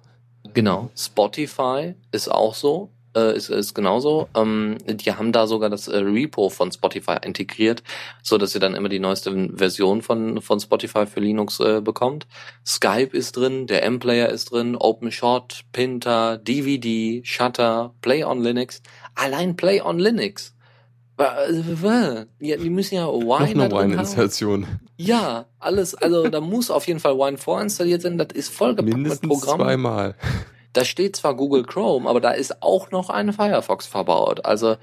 Genau. 0.53 0.89
Spotify 0.95 1.95
ist 2.11 2.29
auch 2.31 2.55
so. 2.55 2.89
Äh, 3.17 3.35
ist, 3.35 3.49
ist 3.49 3.73
genauso. 3.73 4.27
Ähm, 4.35 4.77
die 4.85 5.11
haben 5.13 5.31
da 5.31 5.47
sogar 5.47 5.69
das 5.71 5.87
äh, 5.87 5.97
Repo 5.97 6.49
von 6.49 6.71
Spotify 6.71 7.15
integriert, 7.23 7.81
so 8.21 8.37
dass 8.37 8.53
ihr 8.53 8.61
dann 8.61 8.75
immer 8.75 8.89
die 8.89 8.99
neueste 8.99 9.49
Version 9.55 10.01
von, 10.03 10.41
von 10.41 10.59
Spotify 10.59 11.05
für 11.07 11.19
Linux 11.19 11.59
äh, 11.59 11.81
bekommt. 11.81 12.27
Skype 12.65 13.15
ist 13.17 13.35
drin, 13.37 13.65
der 13.65 13.83
M-Player 13.83 14.29
ist 14.29 14.51
drin, 14.51 14.75
OpenShot, 14.75 15.61
Pinter, 15.71 16.37
DVD, 16.37 17.21
Shutter, 17.25 17.93
Play 18.01 18.23
on 18.23 18.43
Linux. 18.43 18.81
Allein 19.15 19.55
Play 19.55 19.81
on 19.81 19.97
Linux. 19.97 20.53
Wa- 21.19 21.35
Ja, 22.39 22.57
die 22.57 22.69
müssen 22.69 22.93
ja 22.95 23.05
Noch 23.05 23.13
Wine 23.21 23.67
da 23.69 23.77
eine. 23.79 23.93
Wine-Installation. 23.93 24.67
Ja, 24.97 25.45
alles, 25.59 25.95
also 25.95 26.27
da 26.29 26.41
muss 26.41 26.69
auf 26.69 26.85
jeden 26.87 26.99
Fall 26.99 27.17
Wine 27.17 27.37
vorinstalliert 27.37 28.03
sein. 28.03 28.19
Das 28.19 28.27
ist 28.33 28.49
vollgepackt 28.49 28.87
mit 28.87 28.97
Mindestens 28.97 29.27
Programmen. 29.29 29.61
zweimal. 29.63 30.15
Da 30.77 30.85
steht 30.85 31.15
zwar 31.15 31.35
Google 31.35 31.63
Chrome, 31.63 32.07
aber 32.07 32.21
da 32.21 32.31
ist 32.31 32.61
auch 32.61 32.91
noch 32.91 33.09
ein 33.09 33.33
Firefox 33.33 33.87
verbaut. 33.87 34.45
Also 34.45 34.77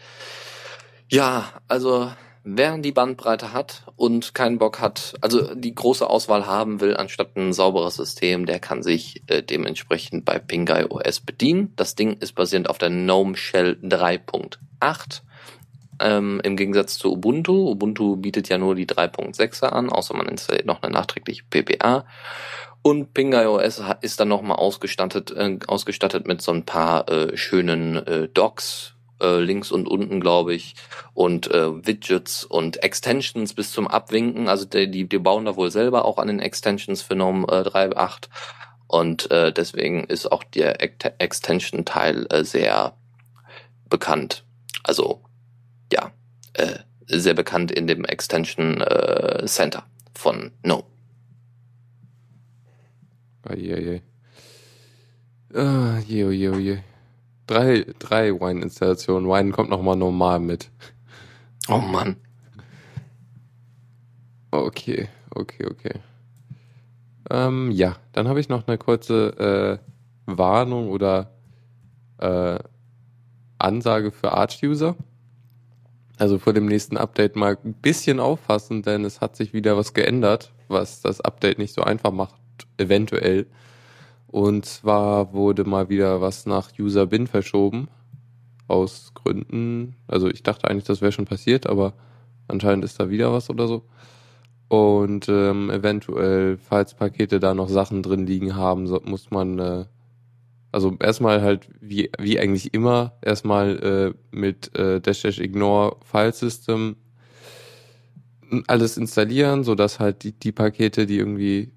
ja, 1.08 1.52
also 1.68 2.10
wer 2.42 2.76
die 2.78 2.90
Bandbreite 2.90 3.52
hat 3.52 3.84
und 3.94 4.34
keinen 4.34 4.58
Bock 4.58 4.80
hat, 4.80 5.14
also 5.20 5.54
die 5.54 5.72
große 5.72 6.10
Auswahl 6.10 6.46
haben 6.46 6.80
will, 6.80 6.96
anstatt 6.96 7.36
ein 7.36 7.52
sauberes 7.52 7.94
System, 7.94 8.44
der 8.44 8.58
kann 8.58 8.82
sich 8.82 9.22
äh, 9.28 9.42
dementsprechend 9.42 10.24
bei 10.24 10.40
Pinguy 10.40 10.86
OS 10.88 11.20
bedienen. 11.20 11.72
Das 11.76 11.94
Ding 11.94 12.14
ist 12.18 12.34
basierend 12.34 12.68
auf 12.68 12.78
der 12.78 12.90
GNOME 12.90 13.36
Shell 13.36 13.78
3.8. 13.82 15.22
Ähm, 16.00 16.40
Im 16.42 16.56
Gegensatz 16.56 16.98
zu 16.98 17.12
Ubuntu. 17.12 17.70
Ubuntu 17.70 18.16
bietet 18.16 18.48
ja 18.48 18.58
nur 18.58 18.74
die 18.74 18.86
3.6er 18.86 19.66
an, 19.66 19.90
außer 19.90 20.16
man 20.16 20.26
installiert 20.26 20.66
noch 20.66 20.82
eine 20.82 20.92
nachträgliche 20.92 21.44
PPA. 21.48 22.04
Und 22.86 23.14
PingIOS 23.14 23.82
ist 24.02 24.20
dann 24.20 24.28
nochmal 24.28 24.58
ausgestattet, 24.58 25.30
äh, 25.30 25.58
ausgestattet 25.68 26.28
mit 26.28 26.42
so 26.42 26.52
ein 26.52 26.66
paar 26.66 27.08
äh, 27.08 27.34
schönen 27.34 27.96
äh, 28.06 28.28
Docs, 28.28 28.92
äh, 29.22 29.38
links 29.38 29.72
und 29.72 29.88
unten, 29.88 30.20
glaube 30.20 30.52
ich, 30.52 30.74
und 31.14 31.50
äh, 31.50 31.86
Widgets 31.86 32.44
und 32.44 32.82
Extensions 32.82 33.54
bis 33.54 33.72
zum 33.72 33.88
Abwinken. 33.88 34.48
Also 34.48 34.66
die, 34.66 35.08
die, 35.08 35.18
bauen 35.18 35.46
da 35.46 35.56
wohl 35.56 35.70
selber 35.70 36.04
auch 36.04 36.18
an 36.18 36.28
den 36.28 36.40
Extensions 36.40 37.00
für 37.00 37.14
GNOME 37.14 37.46
äh, 37.48 37.66
3.8. 37.66 38.28
Und 38.86 39.30
äh, 39.30 39.50
deswegen 39.50 40.04
ist 40.04 40.30
auch 40.30 40.44
der 40.44 40.82
Extension-Teil 40.82 42.26
äh, 42.28 42.44
sehr 42.44 42.92
bekannt. 43.88 44.44
Also 44.82 45.22
ja, 45.90 46.10
äh, 46.52 46.80
sehr 47.06 47.32
bekannt 47.32 47.72
in 47.72 47.86
dem 47.86 48.04
Extension 48.04 48.82
äh, 48.82 49.46
Center 49.46 49.84
von 50.12 50.50
GNOME. 50.62 50.84
Eieiei. 53.46 54.02
Ah, 55.54 55.98
je, 56.00 56.24
oh 56.24 56.32
je, 56.32 56.50
oh 56.50 56.58
je. 56.58 56.78
Drei, 57.46 57.84
drei 57.98 58.32
Wine-Installationen. 58.32 59.28
Wine 59.28 59.52
kommt 59.52 59.70
nochmal 59.70 59.96
normal 59.96 60.40
mit. 60.40 60.70
Oh 61.68 61.78
Mann. 61.78 62.16
Okay, 64.50 65.08
okay, 65.34 65.66
okay. 65.66 66.00
Ähm, 67.30 67.70
ja, 67.70 67.96
dann 68.12 68.28
habe 68.28 68.40
ich 68.40 68.48
noch 68.48 68.66
eine 68.66 68.78
kurze 68.78 69.80
äh, 70.26 70.34
Warnung 70.34 70.90
oder 70.90 71.32
äh, 72.18 72.58
Ansage 73.58 74.10
für 74.10 74.32
Arch-User. 74.32 74.96
Also 76.18 76.38
vor 76.38 76.52
dem 76.52 76.66
nächsten 76.66 76.96
Update 76.96 77.36
mal 77.36 77.58
ein 77.64 77.74
bisschen 77.74 78.20
aufpassen, 78.20 78.82
denn 78.82 79.04
es 79.04 79.20
hat 79.20 79.36
sich 79.36 79.52
wieder 79.52 79.76
was 79.76 79.94
geändert, 79.94 80.52
was 80.68 81.00
das 81.00 81.20
Update 81.20 81.58
nicht 81.58 81.74
so 81.74 81.82
einfach 81.82 82.12
macht 82.12 82.43
eventuell. 82.78 83.46
Und 84.26 84.64
zwar 84.66 85.32
wurde 85.32 85.64
mal 85.64 85.88
wieder 85.88 86.20
was 86.20 86.46
nach 86.46 86.70
User 86.78 87.06
Bin 87.06 87.26
verschoben. 87.26 87.88
Aus 88.66 89.12
Gründen. 89.14 89.96
Also 90.08 90.28
ich 90.28 90.42
dachte 90.42 90.68
eigentlich, 90.68 90.84
das 90.84 91.00
wäre 91.02 91.12
schon 91.12 91.26
passiert, 91.26 91.66
aber 91.66 91.94
anscheinend 92.48 92.84
ist 92.84 92.98
da 92.98 93.10
wieder 93.10 93.32
was 93.32 93.50
oder 93.50 93.68
so. 93.68 93.84
Und 94.68 95.28
ähm, 95.28 95.70
eventuell, 95.70 96.56
falls 96.56 96.94
Pakete 96.94 97.38
da 97.38 97.54
noch 97.54 97.68
Sachen 97.68 98.02
drin 98.02 98.26
liegen 98.26 98.56
haben, 98.56 98.86
so, 98.86 99.00
muss 99.04 99.30
man 99.30 99.58
äh, 99.58 99.84
also 100.74 100.96
erstmal 100.98 101.40
halt 101.40 101.68
wie, 101.80 102.10
wie 102.18 102.40
eigentlich 102.40 102.74
immer 102.74 103.12
erstmal 103.22 104.14
äh, 104.32 104.36
mit 104.36 104.76
äh, 104.76 105.00
dash 105.00 105.22
dash 105.22 105.38
ignore 105.38 105.96
File 106.04 106.32
System 106.32 106.96
alles 108.66 108.96
installieren, 108.96 109.62
so 109.62 109.76
dass 109.76 110.00
halt 110.00 110.24
die, 110.24 110.32
die 110.32 110.50
Pakete, 110.50 111.06
die 111.06 111.18
irgendwie 111.18 111.70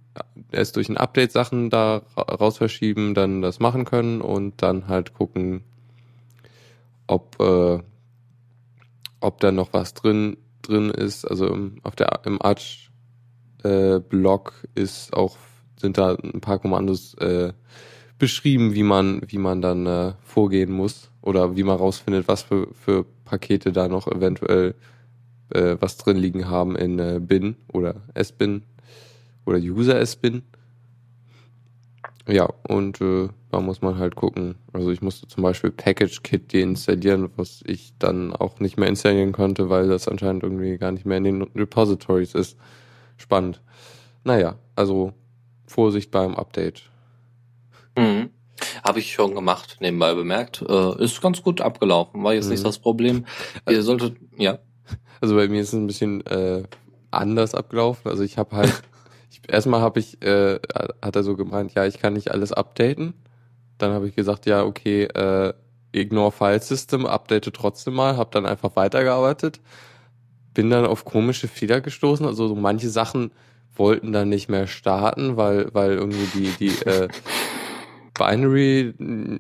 erst 0.52 0.76
durch 0.76 0.90
ein 0.90 0.98
Update 0.98 1.32
Sachen 1.32 1.70
da 1.70 2.02
raus 2.18 2.58
verschieben, 2.58 3.14
dann 3.14 3.42
das 3.42 3.60
machen 3.60 3.86
können 3.86 4.22
und 4.22 4.62
dann 4.62 4.88
halt 4.88 5.14
gucken, 5.14 5.64
ob, 7.08 7.40
äh, 7.40 7.80
ob 9.20 9.40
da 9.40 9.52
noch 9.52 9.74
was 9.74 9.94
drin, 9.94 10.38
drin 10.62 10.90
ist. 10.90 11.26
Also 11.26 11.48
im, 11.48 11.78
auf 11.84 11.96
der, 11.96 12.22
im 12.26 12.42
Arch 12.42 12.90
äh, 13.64 14.00
Blog 14.00 14.68
ist 14.76 15.14
auch, 15.14 15.38
sind 15.80 15.98
da 15.98 16.16
ein 16.16 16.42
paar 16.42 16.60
Kommandos 16.60 17.14
äh, 17.16 17.54
beschrieben, 18.20 18.74
wie 18.74 18.84
man, 18.84 19.22
wie 19.28 19.38
man 19.38 19.62
dann 19.62 19.86
äh, 19.86 20.14
vorgehen 20.22 20.72
muss 20.72 21.12
oder 21.22 21.56
wie 21.56 21.64
man 21.64 21.78
rausfindet, 21.78 22.28
was 22.28 22.44
für, 22.44 22.68
für 22.74 23.06
Pakete 23.26 23.72
da 23.72 23.88
noch 23.88 24.08
eventuell 24.08 24.76
äh, 25.54 25.78
was 25.80 25.98
drin 25.98 26.18
liegen 26.18 26.50
haben 26.50 26.76
in 26.76 27.00
äh, 27.00 27.20
Bin 27.22 27.56
oder 27.72 27.96
S-Bin 28.14 28.64
oder 29.48 29.58
User 29.58 30.00
es 30.00 30.16
bin. 30.16 30.44
Ja, 32.28 32.50
und 32.68 33.00
äh, 33.00 33.30
da 33.52 33.62
muss 33.62 33.82
man 33.82 33.98
halt 33.98 34.16
gucken. 34.16 34.56
Also 34.74 34.92
ich 34.92 35.02
musste 35.02 35.28
zum 35.28 35.44
Beispiel 35.44 35.72
Package 35.72 36.22
Kit 36.24 36.54
deinstallieren, 36.54 37.30
was 37.38 37.64
ich 37.66 37.94
dann 37.98 38.34
auch 38.34 38.60
nicht 38.60 38.78
mehr 38.78 38.90
installieren 38.90 39.32
konnte, 39.32 39.70
weil 39.70 39.88
das 39.88 40.10
anscheinend 40.10 40.44
irgendwie 40.44 40.78
gar 40.78 40.92
nicht 40.92 41.06
mehr 41.06 41.18
in 41.18 41.24
den 41.24 41.42
Repositories 41.44 42.36
ist. 42.36 42.58
Spannend. 43.16 43.62
Naja, 44.26 44.56
also 44.76 45.14
Vorsicht 45.66 46.12
beim 46.12 46.36
Update. 46.36 46.84
Mhm. 47.98 48.30
Habe 48.84 49.00
ich 49.00 49.14
schon 49.14 49.34
gemacht, 49.34 49.78
nebenbei 49.80 50.14
bemerkt. 50.14 50.62
Äh, 50.68 51.04
ist 51.04 51.22
ganz 51.22 51.42
gut 51.42 51.62
abgelaufen, 51.62 52.24
war 52.24 52.34
jetzt 52.34 52.46
mhm. 52.46 52.52
nicht 52.52 52.66
das 52.66 52.80
Problem. 52.80 53.26
Ihr 53.70 53.84
solltet, 53.84 54.18
ja. 54.38 54.60
Also 55.22 55.36
bei 55.36 55.48
mir 55.48 55.62
ist 55.62 55.70
es 55.70 55.74
ein 55.74 55.88
bisschen 55.88 56.26
äh, 56.26 56.64
anders 57.10 57.56
abgelaufen. 57.56 58.12
Also 58.12 58.24
ich 58.24 58.38
habe 58.38 58.56
halt 58.56 58.84
erstmal 59.48 59.82
habe 59.82 60.00
ich, 60.00 60.22
äh, 60.22 60.60
hat 61.02 61.16
er 61.16 61.24
so 61.24 61.36
gemeint, 61.36 61.74
ja, 61.74 61.86
ich 61.86 62.00
kann 62.00 62.14
nicht 62.14 62.32
alles 62.32 62.52
updaten. 62.52 63.14
Dann 63.78 63.92
habe 63.92 64.08
ich 64.08 64.16
gesagt, 64.16 64.46
ja, 64.46 64.64
okay, 64.64 65.04
äh, 65.04 65.54
ignore 65.92 66.32
File 66.32 66.62
System, 66.62 67.06
update 67.06 67.54
trotzdem 67.54 67.94
mal, 67.94 68.18
habe 68.18 68.30
dann 68.32 68.46
einfach 68.46 68.76
weitergearbeitet. 68.76 69.60
Bin 70.54 70.70
dann 70.70 70.86
auf 70.86 71.06
komische 71.06 71.48
Fehler 71.48 71.82
gestoßen, 71.82 72.26
also 72.26 72.48
so 72.48 72.56
manche 72.56 72.90
Sachen 72.90 73.32
wollten 73.76 74.12
dann 74.12 74.30
nicht 74.30 74.50
mehr 74.50 74.66
starten, 74.66 75.38
weil 75.38 75.70
weil 75.74 75.92
irgendwie 75.92 76.28
die 76.34 76.70
die 76.70 76.86
äh, 76.88 77.08
Binary, 78.18 78.96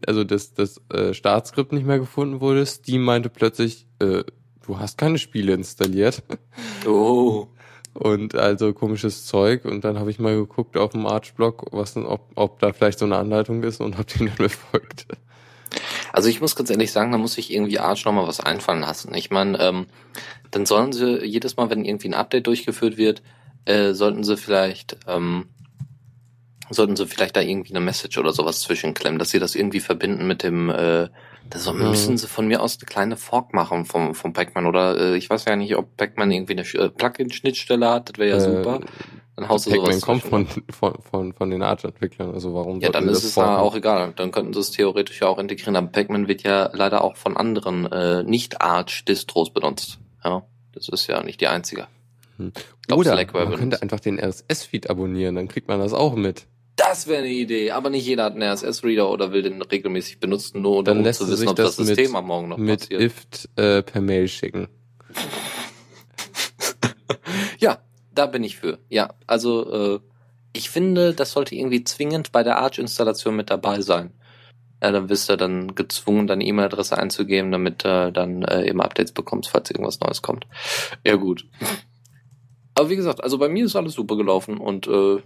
also 0.06 0.24
das 0.24 0.54
das 0.54 0.80
äh, 0.94 1.16
Startskript 1.16 1.74
nicht 1.74 1.88
mehr 1.88 1.98
gefunden 1.98 2.40
wurde. 2.40 2.66
Steam 2.68 3.02
meinte 3.02 3.30
plötzlich, 3.30 3.88
äh, 4.00 4.24
du 4.64 4.80
hast 4.80 5.00
keine 5.00 5.18
Spiele 5.18 5.54
installiert. 5.54 6.24
Oh 6.86 7.48
und 7.98 8.36
also 8.36 8.74
komisches 8.74 9.26
Zeug. 9.26 9.66
Und 9.66 9.84
dann 9.84 10.00
habe 10.00 10.12
ich 10.12 10.20
mal 10.20 10.36
geguckt 10.36 10.78
auf 10.78 10.92
dem 10.92 11.08
Archblog, 11.08 11.66
was 11.72 11.98
ob, 11.98 12.30
ob 12.36 12.60
da 12.60 12.72
vielleicht 12.72 13.00
so 13.00 13.06
eine 13.06 13.18
Anleitung 13.18 13.64
ist 13.64 13.82
und 13.82 13.98
habe 13.98 14.08
die 14.08 14.26
dann 14.26 14.36
befolgt. 14.36 15.08
Also 16.14 16.30
ich 16.30 16.40
muss 16.40 16.56
ganz 16.56 16.70
ehrlich 16.70 16.92
sagen, 16.92 17.12
da 17.12 17.18
muss 17.18 17.38
ich 17.38 17.52
irgendwie 17.52 17.80
Arch 17.80 18.06
nochmal 18.06 18.28
was 18.28 18.40
einfallen 18.40 18.82
lassen. 18.82 19.14
Ich 19.16 19.32
meine, 19.32 19.60
ähm, 19.60 19.88
dann 20.52 20.66
sollen 20.66 20.94
sie 20.94 21.26
jedes 21.26 21.58
Mal, 21.58 21.70
wenn 21.70 21.84
irgendwie 21.84 22.10
ein 22.10 22.14
Update 22.14 22.48
durchgeführt 22.48 22.98
wird, 22.98 23.22
äh, 23.66 23.94
sollten 23.94 24.24
sie 24.24 24.38
vielleicht 24.38 24.98
ähm, 25.08 25.48
sollten 26.70 26.96
sie 26.96 27.08
vielleicht 27.08 27.36
da 27.36 27.42
irgendwie 27.42 27.72
eine 27.72 27.80
Message 27.80 28.18
oder 28.18 28.34
sowas 28.34 28.62
zwischenklemmen, 28.62 29.20
dass 29.20 29.30
sie 29.30 29.40
das 29.40 29.56
irgendwie 29.56 29.80
verbinden 29.80 30.28
mit 30.28 30.44
dem 30.44 30.70
äh, 30.70 31.10
da 31.50 31.60
so, 31.60 31.74
müssen 31.74 32.14
mhm. 32.14 32.18
sie 32.18 32.28
von 32.28 32.48
mir 32.48 32.62
aus 32.62 32.78
eine 32.78 32.86
kleine 32.86 33.18
Fork 33.18 33.54
machen 33.54 33.86
vom, 33.86 34.14
vom 34.14 34.34
Pac-Man 34.34 34.66
oder 34.66 34.98
äh, 34.98 35.18
ich 35.18 35.30
weiß 35.30 35.46
ja 35.46 35.56
nicht, 35.56 35.76
ob 35.78 35.96
Pac-Man 35.96 36.32
irgendwie 36.32 36.54
eine 36.54 36.64
äh, 36.64 36.90
Plugin-Schnittstelle 36.90 37.90
hat, 37.90 38.10
das 38.10 38.18
wäre 38.18 38.30
ja 38.30 38.38
äh, 38.38 38.42
super. 38.42 38.80
Dann 39.38 39.50
haust 39.50 39.68
du 39.68 39.72
sowas 39.72 40.02
kommt 40.02 40.24
von, 40.24 40.48
von, 40.48 40.96
von, 41.00 41.34
von 41.34 41.50
den 41.52 41.62
Arch-Entwicklern, 41.62 42.34
also 42.34 42.56
warum 42.56 42.82
Ja, 42.82 42.90
dann 42.90 43.08
ist 43.08 43.24
es 43.24 43.36
da 43.36 43.60
auch 43.60 43.76
egal. 43.76 44.14
Dann 44.16 44.32
könnten 44.32 44.52
sie 44.52 44.60
es 44.60 44.72
theoretisch 44.72 45.22
ja 45.22 45.28
auch 45.28 45.38
integrieren. 45.38 45.76
Aber 45.76 45.88
Pac-Man 45.88 46.28
wird 46.28 46.42
ja 46.42 46.72
leider 46.74 47.04
auch 47.04 47.18
von 47.18 47.38
anderen 47.38 47.86
äh, 47.86 48.24
Nicht-Arch-Distros 48.24 49.52
benutzt. 49.52 50.00
Ja, 50.24 50.42
das 50.74 50.90
ist 50.90 51.06
ja 51.06 51.22
nicht 51.22 51.40
die 51.40 51.48
einzige. 51.48 51.86
Hm. 52.38 52.52
Oder 52.92 53.16
man 53.16 53.28
benutzt. 53.28 53.60
könnte 53.60 53.82
einfach 53.84 54.00
den 54.00 54.20
RSS-Feed 54.20 54.90
abonnieren, 54.90 55.36
dann 55.36 55.48
kriegt 55.48 55.68
man 55.68 55.80
das 55.80 55.94
auch 55.94 56.16
mit. 56.16 56.48
Das 56.78 57.08
wäre 57.08 57.24
eine 57.24 57.34
Idee, 57.34 57.72
aber 57.72 57.90
nicht 57.90 58.06
jeder 58.06 58.26
hat 58.26 58.34
einen 58.34 58.44
RSS-Reader 58.44 59.10
oder 59.10 59.34
will 59.34 59.42
den 59.42 59.62
regelmäßig 59.62 60.20
benutzen, 60.20 60.62
nur 60.62 60.84
Dann 60.84 61.00
um 61.00 61.12
zu 61.12 61.28
wissen, 61.28 61.48
ob 61.48 61.56
das, 61.56 61.76
das 61.76 61.88
System 61.88 62.16
am 62.16 62.28
Morgen 62.28 62.50
noch 62.50 62.58
mit 62.58 62.82
passiert. 62.82 63.02
IFT 63.02 63.50
äh, 63.56 63.82
per 63.82 64.00
Mail 64.00 64.28
schicken. 64.28 64.68
ja, 67.60 67.80
da 68.14 68.28
bin 68.28 68.44
ich 68.44 68.58
für. 68.58 68.78
Ja, 68.90 69.10
also 69.26 69.96
äh, 69.96 70.00
ich 70.54 70.70
finde, 70.70 71.16
das 71.16 71.32
sollte 71.32 71.56
irgendwie 71.56 71.84
zwingend 71.84 72.32
bei 72.32 72.44
der 72.44 72.60
Arch-Installation 72.60 73.36
mit 73.36 73.50
dabei 73.50 73.82
sein. 73.82 74.14
Ja, 74.82 74.92
dann 74.92 75.08
bist 75.08 75.28
du 75.30 75.36
dann 75.36 75.74
gezwungen, 75.74 76.28
deine 76.28 76.46
E-Mail-Adresse 76.46 76.96
einzugeben, 76.96 77.52
damit 77.52 77.84
du 77.84 77.90
äh, 77.90 78.12
dann 78.12 78.44
äh, 78.44 78.70
eben 78.70 78.82
Updates 78.82 79.14
bekommst, 79.14 79.50
falls 79.50 79.72
irgendwas 79.72 80.00
Neues 80.00 80.22
kommt. 80.22 80.46
Ja, 81.04 81.16
gut. 81.16 81.48
Aber 82.76 82.90
wie 82.90 82.96
gesagt, 82.96 83.24
also 83.24 83.40
bei 83.40 83.50
mir 83.50 83.66
ist 83.66 83.76
alles 83.76 83.94
super 83.94 84.16
gelaufen 84.16 84.60
und 84.60 84.86
äh, 84.86 85.24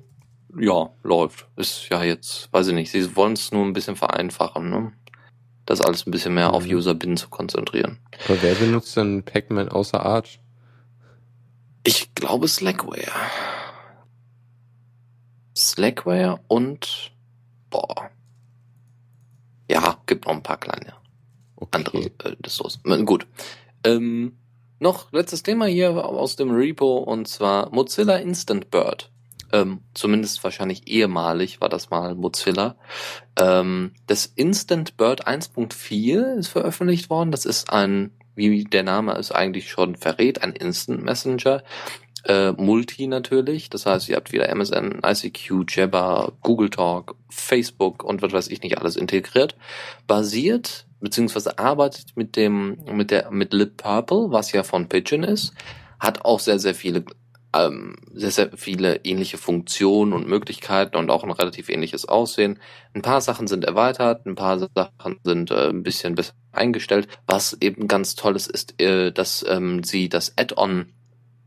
ja, 0.60 0.90
läuft. 1.04 1.48
Ist 1.56 1.90
ja 1.90 2.04
jetzt, 2.04 2.52
weiß 2.52 2.68
ich 2.68 2.74
nicht, 2.74 2.92
sie 2.92 3.16
wollen 3.16 3.34
es 3.34 3.52
nur 3.52 3.66
ein 3.66 3.74
bisschen 3.74 3.96
vereinfachen, 3.96 4.70
ne? 4.70 4.94
Das 5.66 5.82
alles 5.82 6.06
ein 6.06 6.12
bisschen 6.12 6.34
mehr 6.34 6.50
mhm. 6.50 6.54
auf 6.56 6.66
User-Bin 6.66 7.18
zu 7.18 7.30
konzentrieren. 7.30 8.00
Aber 8.26 8.42
wer 8.42 8.56
benutzt 8.56 8.98
denn 8.98 9.24
Pac-Man 9.24 9.70
außer 9.70 10.04
Arch? 10.04 10.40
Ich 11.84 12.14
glaube 12.16 12.48
Slackware. 12.48 13.12
Slackware 15.56 16.40
und 16.48 17.12
boah. 17.70 18.10
Ja, 19.70 19.98
gibt 20.06 20.26
noch 20.26 20.34
ein 20.34 20.44
paar 20.44 20.58
kleine 20.58 20.94
Okay. 21.62 21.78
andere 21.78 21.98
äh, 22.24 22.36
Distros. 22.40 22.80
Gut. 23.06 23.28
Ähm, 23.84 24.38
noch 24.80 25.12
letztes 25.12 25.44
Thema 25.44 25.68
hier 25.68 25.92
aus 25.92 26.36
dem 26.36 26.52
Repo 26.52 26.98
und 26.98 27.28
zwar 27.28 27.72
Mozilla 27.72 28.18
Instant 28.18 28.72
Bird. 28.72 29.12
Ähm, 29.54 29.82
zumindest 29.94 30.44
wahrscheinlich 30.44 30.88
ehemalig 30.88 31.62
war 31.62 31.70
das 31.70 31.90
mal 31.90 32.16
Mozilla. 32.16 32.76
Ähm, 33.38 33.92
das 34.08 34.26
Instant 34.26 34.98
Bird 34.98 35.28
1.4 35.28 36.36
ist 36.38 36.48
veröffentlicht 36.48 37.10
worden. 37.10 37.32
Das 37.32 37.46
ist 37.46 37.72
ein, 37.72 38.12
wie 38.36 38.64
der 38.64 38.84
Name 38.84 39.14
es 39.14 39.32
eigentlich 39.32 39.70
schon 39.70 39.96
verrät, 39.96 40.42
ein 40.42 40.54
Instant 40.54 41.04
Messenger. 41.04 41.64
Äh, 42.24 42.52
Multi 42.52 43.08
natürlich. 43.08 43.70
Das 43.70 43.86
heißt, 43.86 44.08
ihr 44.10 44.16
habt 44.16 44.32
wieder 44.32 44.48
MSN, 44.50 45.02
ICQ, 45.04 45.66
Jabber, 45.68 46.34
Google 46.42 46.70
Talk, 46.70 47.16
Facebook 47.30 48.04
und 48.04 48.22
was 48.22 48.32
weiß 48.32 48.48
ich 48.50 48.62
nicht 48.62 48.78
alles 48.78 48.96
integriert. 48.96 49.56
Basiert 50.08 50.86
beziehungsweise 51.00 51.58
arbeitet 51.58 52.16
mit 52.16 52.36
dem 52.36 52.78
mit 52.92 53.12
der 53.12 53.32
mit 53.32 53.54
Lip 53.54 53.78
Purple, 53.78 54.28
was 54.30 54.52
ja 54.52 54.64
von 54.64 54.88
Pigeon 54.88 55.24
ist, 55.24 55.54
hat 56.00 56.24
auch 56.24 56.40
sehr 56.40 56.60
sehr 56.60 56.76
viele 56.76 57.04
ähm, 57.54 57.96
sehr 58.14 58.32
sehr 58.32 58.50
viele 58.56 58.98
ähnliche 59.04 59.38
Funktionen 59.38 60.14
und 60.14 60.28
Möglichkeiten 60.28 60.96
und 60.96 61.10
auch 61.10 61.24
ein 61.24 61.32
relativ 61.32 61.70
ähnliches 61.70 62.08
Aussehen. 62.08 62.60
Ein 62.94 63.02
paar 63.02 63.22
Sachen 63.22 63.48
sind 63.48 63.66
erweitert, 63.66 64.26
ein 64.26 64.36
paar 64.36 64.60
Sachen 64.60 65.20
sind 65.24 65.52
äh, 65.52 65.70
ein 65.70 65.84
bisschen 65.84 66.16
besser 66.16 66.34
eingestellt. 66.52 67.08
Was 67.28 67.58
eben 67.62 67.88
ganz 67.88 68.16
toll 68.16 68.36
ist, 68.36 68.80
äh, 68.82 69.12
dass 69.12 69.46
ähm, 69.48 69.84
sie 69.84 70.10
das 70.10 70.38
Add-on 70.38 70.94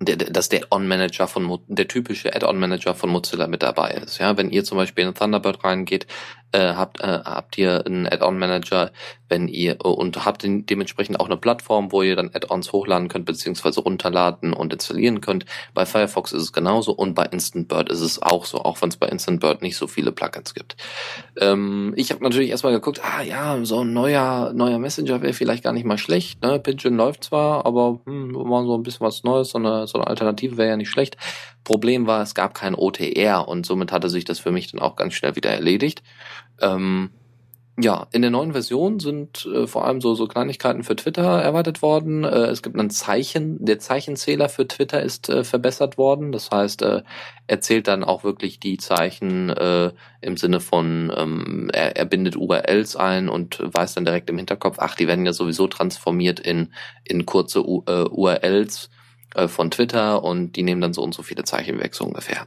dass 0.00 0.48
der 0.48 0.64
Add-on-Manager 0.64 1.26
von 1.28 1.60
der 1.68 1.88
typische 1.88 2.34
Add-on-Manager 2.34 2.94
von 2.94 3.10
Mozilla 3.10 3.46
mit 3.46 3.62
dabei 3.62 3.92
ist. 3.92 4.18
Ja, 4.18 4.36
wenn 4.36 4.50
ihr 4.50 4.64
zum 4.64 4.76
Beispiel 4.76 5.06
in 5.06 5.14
Thunderbird 5.14 5.64
reingeht, 5.64 6.06
äh, 6.54 6.74
habt 6.74 7.00
äh, 7.00 7.20
habt 7.24 7.58
ihr 7.58 7.84
einen 7.84 8.06
Add-on-Manager, 8.06 8.92
wenn 9.28 9.48
ihr 9.48 9.72
äh, 9.72 9.88
und 9.88 10.24
habt 10.24 10.44
dementsprechend 10.44 11.18
auch 11.18 11.26
eine 11.26 11.36
Plattform, 11.36 11.90
wo 11.90 12.02
ihr 12.02 12.14
dann 12.14 12.30
Add-ons 12.32 12.72
hochladen 12.72 13.08
könnt 13.08 13.24
beziehungsweise 13.24 13.80
runterladen 13.80 14.52
und 14.52 14.72
installieren 14.72 15.20
könnt. 15.20 15.46
Bei 15.74 15.84
Firefox 15.84 16.32
ist 16.32 16.42
es 16.42 16.52
genauso 16.52 16.92
und 16.92 17.14
bei 17.14 17.24
Instant 17.24 17.66
Bird 17.68 17.90
ist 17.90 18.00
es 18.00 18.22
auch 18.22 18.44
so, 18.44 18.58
auch 18.58 18.80
wenn 18.80 18.90
es 18.90 18.96
bei 18.96 19.08
Instant 19.08 19.40
Bird 19.40 19.62
nicht 19.62 19.76
so 19.76 19.88
viele 19.88 20.12
Plugins 20.12 20.54
gibt. 20.54 20.76
Ähm, 21.40 21.92
ich 21.96 22.12
habe 22.12 22.22
natürlich 22.22 22.50
erstmal 22.50 22.72
geguckt, 22.72 23.00
ah 23.02 23.22
ja, 23.22 23.58
so 23.64 23.80
ein 23.80 23.92
neuer 23.92 24.52
neuer 24.54 24.78
Messenger 24.78 25.22
wäre 25.22 25.32
vielleicht 25.32 25.64
gar 25.64 25.72
nicht 25.72 25.84
mal 25.86 25.98
schlecht. 25.98 26.40
Ne? 26.42 26.60
Pigeon 26.60 26.96
läuft 26.96 27.24
zwar, 27.24 27.66
aber 27.66 28.00
hm, 28.06 28.30
mal 28.30 28.64
so 28.64 28.76
ein 28.76 28.82
bisschen 28.84 29.06
was 29.06 29.24
Neues, 29.24 29.50
so 29.50 29.58
eine, 29.58 29.88
so 29.88 29.98
eine 29.98 30.06
Alternative 30.06 30.56
wäre 30.56 30.68
ja 30.68 30.76
nicht 30.76 30.90
schlecht. 30.90 31.16
Problem 31.64 32.06
war, 32.06 32.22
es 32.22 32.34
gab 32.34 32.54
kein 32.54 32.74
OTR 32.74 33.48
und 33.48 33.66
somit 33.66 33.90
hatte 33.90 34.10
sich 34.10 34.24
das 34.24 34.38
für 34.38 34.52
mich 34.52 34.70
dann 34.70 34.80
auch 34.80 34.96
ganz 34.96 35.14
schnell 35.14 35.34
wieder 35.34 35.50
erledigt. 35.50 36.02
Ähm, 36.60 37.10
ja, 37.76 38.06
in 38.12 38.22
der 38.22 38.30
neuen 38.30 38.52
Version 38.52 39.00
sind 39.00 39.46
äh, 39.46 39.66
vor 39.66 39.84
allem 39.84 40.00
so, 40.00 40.14
so 40.14 40.28
Kleinigkeiten 40.28 40.84
für 40.84 40.94
Twitter 40.94 41.42
erweitert 41.42 41.82
worden. 41.82 42.22
Äh, 42.22 42.46
es 42.46 42.62
gibt 42.62 42.76
ein 42.76 42.90
Zeichen, 42.90 43.64
der 43.64 43.80
Zeichenzähler 43.80 44.48
für 44.48 44.68
Twitter 44.68 45.02
ist 45.02 45.28
äh, 45.28 45.42
verbessert 45.42 45.98
worden. 45.98 46.30
Das 46.30 46.52
heißt, 46.52 46.82
äh, 46.82 47.02
er 47.48 47.60
zählt 47.60 47.88
dann 47.88 48.04
auch 48.04 48.22
wirklich 48.22 48.60
die 48.60 48.76
Zeichen 48.76 49.50
äh, 49.50 49.90
im 50.20 50.36
Sinne 50.36 50.60
von, 50.60 51.12
ähm, 51.16 51.68
er, 51.72 51.96
er 51.96 52.04
bindet 52.04 52.36
URLs 52.36 52.94
ein 52.94 53.28
und 53.28 53.58
weiß 53.60 53.94
dann 53.94 54.04
direkt 54.04 54.30
im 54.30 54.38
Hinterkopf, 54.38 54.76
ach, 54.78 54.94
die 54.94 55.08
werden 55.08 55.26
ja 55.26 55.32
sowieso 55.32 55.66
transformiert 55.66 56.38
in, 56.38 56.72
in 57.02 57.26
kurze 57.26 57.66
U 57.66 57.82
äh, 57.88 58.04
URLs 58.04 58.88
äh, 59.34 59.48
von 59.48 59.70
Twitter 59.70 60.22
und 60.22 60.52
die 60.52 60.62
nehmen 60.62 60.80
dann 60.80 60.92
so 60.92 61.02
und 61.02 61.14
so 61.14 61.22
viele 61.22 61.44
Zeichen 61.44 61.78
weg, 61.80 61.94
so 61.94 62.04
ungefähr. 62.04 62.46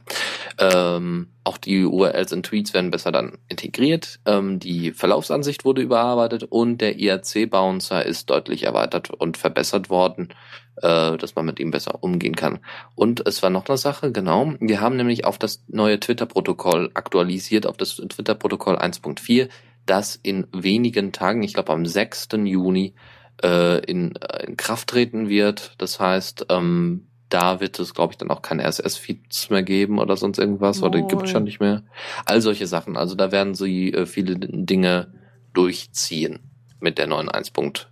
Ähm, 0.58 1.28
auch 1.44 1.58
die 1.58 1.84
URLs 1.84 2.32
in 2.32 2.42
Tweets 2.42 2.74
werden 2.74 2.90
besser 2.90 3.12
dann 3.12 3.38
integriert. 3.48 4.20
Ähm, 4.26 4.58
die 4.58 4.92
Verlaufsansicht 4.92 5.64
wurde 5.64 5.82
überarbeitet 5.82 6.44
und 6.44 6.78
der 6.78 6.98
IRC-Bouncer 6.98 8.04
ist 8.04 8.30
deutlich 8.30 8.64
erweitert 8.64 9.10
und 9.10 9.36
verbessert 9.36 9.90
worden, 9.90 10.28
äh, 10.76 11.16
dass 11.16 11.34
man 11.34 11.46
mit 11.46 11.60
ihm 11.60 11.70
besser 11.70 12.02
umgehen 12.02 12.36
kann. 12.36 12.60
Und 12.94 13.26
es 13.26 13.42
war 13.42 13.50
noch 13.50 13.68
eine 13.68 13.78
Sache, 13.78 14.12
genau. 14.12 14.54
Wir 14.60 14.80
haben 14.80 14.96
nämlich 14.96 15.24
auf 15.24 15.38
das 15.38 15.64
neue 15.68 16.00
Twitter-Protokoll 16.00 16.90
aktualisiert, 16.94 17.66
auf 17.66 17.76
das 17.76 17.96
Twitter-Protokoll 17.96 18.76
1.4, 18.76 19.48
das 19.86 20.16
in 20.16 20.46
wenigen 20.52 21.12
Tagen, 21.12 21.42
ich 21.42 21.54
glaube 21.54 21.72
am 21.72 21.86
6. 21.86 22.28
Juni, 22.44 22.94
äh, 23.42 23.78
in, 23.84 24.16
äh, 24.16 24.46
in 24.46 24.56
Kraft 24.56 24.88
treten 24.88 25.28
wird. 25.28 25.74
Das 25.78 26.00
heißt, 26.00 26.46
ähm, 26.50 27.06
da 27.28 27.60
wird 27.60 27.78
es, 27.78 27.92
glaube 27.94 28.12
ich, 28.14 28.16
dann 28.18 28.30
auch 28.30 28.40
keine 28.42 28.64
RSS-Feeds 28.64 29.50
mehr 29.50 29.62
geben 29.62 29.98
oder 29.98 30.16
sonst 30.16 30.38
irgendwas 30.38 30.82
oder 30.82 31.00
gibt 31.02 31.22
Nein. 31.22 31.26
schon 31.26 31.44
nicht 31.44 31.60
mehr. 31.60 31.82
All 32.24 32.40
solche 32.40 32.66
Sachen. 32.66 32.96
Also 32.96 33.14
da 33.14 33.30
werden 33.32 33.54
sie 33.54 33.92
äh, 33.92 34.06
viele 34.06 34.36
Dinge 34.36 35.12
durchziehen 35.52 36.38
mit 36.80 36.98
der 36.98 37.06
neuen 37.06 37.28
1.1 37.28 37.86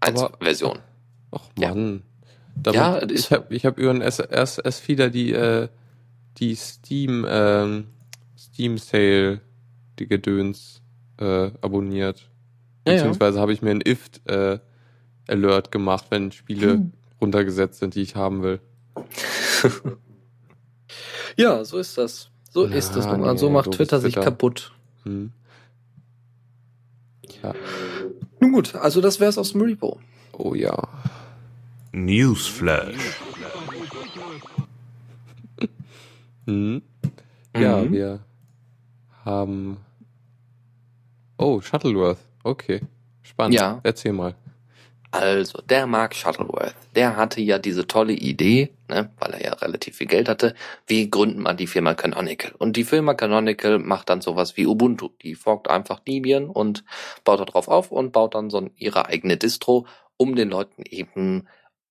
Aber- 0.00 0.32
Version. 0.40 0.78
Ach 1.32 1.40
Ja. 1.58 1.70
Mann. 1.70 2.02
Ja, 2.72 2.98
es 2.98 3.12
ist- 3.12 3.24
ich 3.26 3.32
habe 3.32 3.54
ich 3.54 3.66
hab 3.66 3.78
über 3.78 3.92
den 3.92 4.02
RSS-Feeder 4.02 5.10
die, 5.10 5.32
äh, 5.32 5.68
die 6.38 6.54
Steam, 6.54 7.26
ähm, 7.28 7.88
Steam 8.38 8.78
Sale, 8.78 9.40
die 9.98 10.06
Gedöns, 10.06 10.80
äh, 11.18 11.50
abonniert. 11.60 12.28
Ja, 12.86 12.92
ja. 12.92 12.98
Beziehungsweise 12.98 13.40
habe 13.40 13.52
ich 13.52 13.62
mir 13.62 13.72
ein 13.72 13.80
IFT, 13.82 14.20
äh, 14.26 14.58
Alert 15.28 15.70
gemacht, 15.72 16.06
wenn 16.10 16.32
Spiele 16.32 16.72
Hm. 16.74 16.92
runtergesetzt 17.20 17.78
sind, 17.80 17.94
die 17.94 18.02
ich 18.02 18.16
haben 18.16 18.42
will. 18.42 18.60
Ja, 21.38 21.64
so 21.64 21.76
ist 21.78 21.98
das. 21.98 22.30
So 22.50 22.66
Ja, 22.66 22.74
ist 22.74 22.92
das. 22.96 23.04
nun 23.06 23.20
nee, 23.20 23.36
so 23.36 23.50
macht 23.50 23.66
doofes 23.66 23.76
Twitter 23.76 24.00
sich 24.00 24.14
Twitter. 24.14 24.24
kaputt. 24.30 24.72
Hm. 25.04 25.32
Ja. 27.42 27.54
Nun 28.40 28.52
gut, 28.52 28.74
also 28.74 29.02
das 29.02 29.20
wär's 29.20 29.36
aus 29.36 29.52
dem 29.52 29.60
Repo. 29.60 30.00
Oh 30.32 30.54
ja. 30.54 30.88
Newsflash. 31.92 32.94
Hm. 36.46 36.80
Ja, 37.56 37.78
Mhm. 37.82 37.92
wir 37.92 38.20
haben. 39.24 39.78
Oh, 41.38 41.60
Shuttleworth. 41.60 42.18
Okay. 42.44 42.80
Spannend. 43.22 43.56
Ja. 43.56 43.80
Erzähl 43.82 44.12
mal. 44.12 44.34
Also, 45.20 45.60
der 45.62 45.86
Mark 45.86 46.14
Shuttleworth, 46.14 46.74
der 46.94 47.16
hatte 47.16 47.40
ja 47.40 47.58
diese 47.58 47.86
tolle 47.86 48.12
Idee, 48.12 48.72
ne, 48.88 49.10
weil 49.18 49.34
er 49.34 49.44
ja 49.44 49.52
relativ 49.54 49.96
viel 49.96 50.06
Geld 50.06 50.28
hatte, 50.28 50.54
wie 50.86 51.10
gründet 51.10 51.38
man 51.38 51.56
die 51.56 51.66
Firma 51.66 51.94
Canonical? 51.94 52.52
Und 52.58 52.76
die 52.76 52.84
Firma 52.84 53.14
Canonical 53.14 53.78
macht 53.78 54.08
dann 54.10 54.20
sowas 54.20 54.56
wie 54.56 54.66
Ubuntu. 54.66 55.10
Die 55.22 55.34
forkt 55.34 55.68
einfach 55.68 56.00
Debian 56.00 56.46
und 56.46 56.84
baut 57.24 57.40
darauf 57.40 57.68
auf 57.68 57.90
und 57.90 58.12
baut 58.12 58.34
dann 58.34 58.50
so 58.50 58.68
ihre 58.76 59.06
eigene 59.06 59.36
Distro, 59.36 59.86
um 60.16 60.36
den 60.36 60.50
Leuten 60.50 60.82
eben 60.88 61.46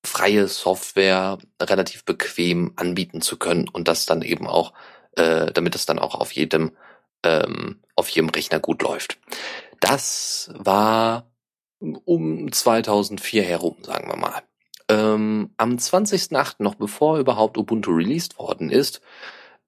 freie 0.05 0.47
Software 0.47 1.37
relativ 1.61 2.05
bequem 2.05 2.73
anbieten 2.75 3.21
zu 3.21 3.37
können 3.37 3.67
und 3.67 3.87
das 3.87 4.05
dann 4.05 4.21
eben 4.21 4.47
auch, 4.47 4.73
äh, 5.15 5.51
damit 5.51 5.75
es 5.75 5.85
dann 5.85 5.99
auch 5.99 6.15
auf 6.15 6.31
jedem, 6.31 6.71
ähm, 7.23 7.81
auf 7.95 8.09
jedem 8.09 8.29
Rechner 8.29 8.59
gut 8.59 8.81
läuft. 8.81 9.17
Das 9.79 10.51
war 10.53 11.27
um 11.93 12.51
2004 12.51 13.43
herum, 13.43 13.77
sagen 13.83 14.07
wir 14.07 14.17
mal. 14.17 14.41
Ähm, 14.89 15.51
am 15.57 15.75
20.08., 15.75 16.55
noch 16.59 16.75
bevor 16.75 17.19
überhaupt 17.19 17.57
Ubuntu 17.57 17.91
released 17.91 18.37
worden 18.37 18.69
ist, 18.69 19.01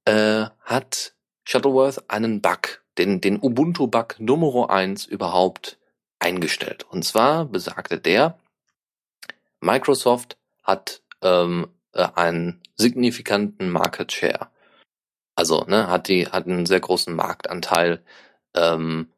äh, 0.05 0.45
hat 0.61 1.13
Shuttleworth 1.43 2.09
einen 2.09 2.41
Bug, 2.41 2.83
den, 2.97 3.21
den 3.21 3.39
Ubuntu-Bug 3.41 4.15
Nummer 4.19 4.69
1 4.69 5.05
überhaupt 5.05 5.77
eingestellt. 6.19 6.85
Und 6.89 7.03
zwar 7.03 7.45
besagte 7.45 7.99
der, 7.99 8.37
Microsoft 9.59 10.37
hat 10.63 11.01
ähm, 11.21 11.67
äh, 11.93 12.07
einen 12.15 12.61
signifikanten 12.75 13.69
Market 13.69 14.11
Share. 14.11 14.49
Also, 15.35 15.65
ne, 15.67 15.87
hat 15.87 16.07
die, 16.07 16.27
hat 16.27 16.47
einen 16.47 16.65
sehr 16.65 16.79
großen 16.79 17.15
Marktanteil, 17.15 18.03
ähm, 18.55 19.09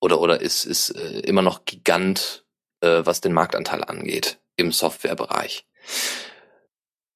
oder, 0.00 0.20
oder 0.20 0.40
ist, 0.40 0.64
ist 0.64 0.90
äh, 0.90 1.20
immer 1.20 1.42
noch 1.42 1.64
Gigant, 1.64 2.43
äh, 2.84 3.06
was 3.06 3.20
den 3.20 3.32
Marktanteil 3.32 3.82
angeht 3.82 4.38
im 4.56 4.70
Softwarebereich. 4.70 5.66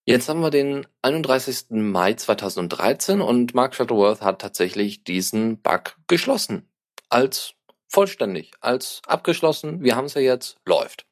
Jetzt 0.04 0.28
haben 0.28 0.40
wir 0.40 0.50
den 0.50 0.86
31. 1.02 1.66
Mai 1.70 2.14
2013 2.14 3.20
und 3.20 3.54
Mark 3.54 3.74
Shuttleworth 3.74 4.22
hat 4.22 4.40
tatsächlich 4.40 5.04
diesen 5.04 5.60
Bug 5.60 5.96
geschlossen. 6.06 6.66
Als 7.10 7.54
vollständig, 7.88 8.52
als 8.60 9.02
abgeschlossen. 9.06 9.82
Wir 9.82 9.96
haben 9.96 10.06
es 10.06 10.14
ja 10.14 10.22
jetzt, 10.22 10.56
läuft. 10.64 11.04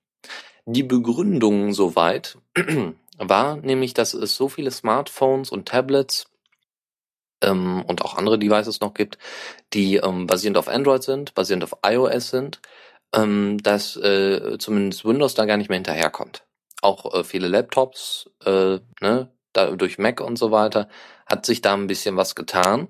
Die 0.65 0.83
Begründung 0.83 1.73
soweit 1.73 2.39
war 3.19 3.57
nämlich, 3.57 3.95
dass 3.95 4.15
es 4.15 4.35
so 4.35 4.49
viele 4.49 4.71
Smartphones 4.71 5.51
und 5.51 5.69
Tablets 5.69 6.27
ähm, 7.43 7.83
und 7.87 8.03
auch 8.03 8.17
andere 8.17 8.39
Devices 8.39 8.81
noch 8.81 8.95
gibt, 8.95 9.19
die 9.73 9.97
ähm, 9.97 10.27
basierend 10.27 10.57
auf 10.57 10.69
Android 10.69 11.03
sind, 11.03 11.35
basierend 11.35 11.65
auf 11.65 11.77
iOS 11.85 12.31
sind, 12.31 12.61
ähm, 13.15 13.59
dass 13.63 13.97
äh, 13.97 14.59
zumindest 14.59 15.05
Windows 15.05 15.35
da 15.35 15.45
gar 15.45 15.57
nicht 15.57 15.69
mehr 15.69 15.79
hinterherkommt. 15.79 16.45
Auch 16.83 17.15
äh, 17.15 17.25
viele 17.25 17.49
Laptops, 17.49 18.31
äh, 18.45 18.79
ne, 19.01 19.31
da, 19.53 19.71
durch 19.71 19.99
Mac 19.99 20.21
und 20.21 20.39
so 20.39 20.51
weiter, 20.51 20.89
hat 21.27 21.47
sich 21.47 21.61
da 21.61 21.75
ein 21.75 21.87
bisschen 21.87 22.17
was 22.17 22.35
getan. 22.35 22.89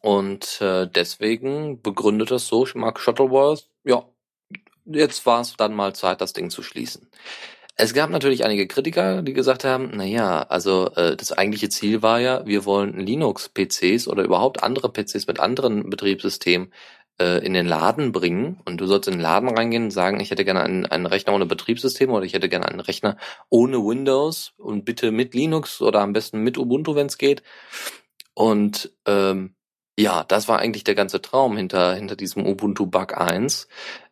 und 0.00 0.60
äh, 0.60 0.88
deswegen 0.88 1.82
begründet 1.82 2.30
das 2.30 2.46
so 2.46 2.66
Mark 2.74 3.00
Shuttleworth, 3.00 3.68
ja, 3.84 4.04
jetzt 4.84 5.26
war 5.26 5.40
es 5.40 5.56
dann 5.56 5.74
mal 5.74 5.94
Zeit, 5.94 6.20
das 6.20 6.32
Ding 6.32 6.50
zu 6.50 6.62
schließen. 6.62 7.08
Es 7.78 7.92
gab 7.92 8.08
natürlich 8.08 8.44
einige 8.44 8.66
Kritiker, 8.66 9.20
die 9.20 9.34
gesagt 9.34 9.62
haben, 9.64 9.90
na 9.92 10.04
ja, 10.04 10.42
also 10.44 10.90
äh, 10.94 11.14
das 11.14 11.32
eigentliche 11.32 11.68
Ziel 11.68 12.00
war 12.00 12.20
ja, 12.20 12.46
wir 12.46 12.64
wollen 12.64 12.98
Linux-PCs 12.98 14.08
oder 14.08 14.22
überhaupt 14.24 14.62
andere 14.62 14.90
PCs 14.90 15.26
mit 15.26 15.40
anderen 15.40 15.90
Betriebssystemen 15.90 16.72
äh, 17.18 17.44
in 17.44 17.54
den 17.54 17.66
Laden 17.66 18.12
bringen 18.12 18.60
und 18.64 18.80
du 18.80 18.86
sollst 18.86 19.08
in 19.08 19.14
den 19.14 19.20
Laden 19.20 19.48
reingehen 19.48 19.84
und 19.84 19.90
sagen, 19.90 20.20
ich 20.20 20.30
hätte 20.30 20.44
gerne 20.44 20.62
einen, 20.62 20.86
einen 20.86 21.06
Rechner 21.06 21.34
ohne 21.34 21.46
Betriebssystem 21.46 22.10
oder 22.10 22.24
ich 22.24 22.34
hätte 22.34 22.48
gerne 22.48 22.68
einen 22.68 22.80
Rechner 22.80 23.16
ohne 23.48 23.78
Windows 23.78 24.52
und 24.58 24.84
bitte 24.84 25.10
mit 25.10 25.34
Linux 25.34 25.80
oder 25.80 26.00
am 26.00 26.12
besten 26.12 26.40
mit 26.40 26.58
Ubuntu, 26.58 26.94
wenn 26.94 27.06
es 27.06 27.18
geht. 27.18 27.42
Und 28.34 28.92
ähm, 29.06 29.54
ja, 29.98 30.24
das 30.24 30.48
war 30.48 30.58
eigentlich 30.58 30.84
der 30.84 30.94
ganze 30.94 31.22
Traum 31.22 31.56
hinter 31.56 31.94
hinter 31.94 32.16
diesem 32.16 32.46
Ubuntu 32.46 32.86
Bug 32.86 33.16
1. 33.16 33.68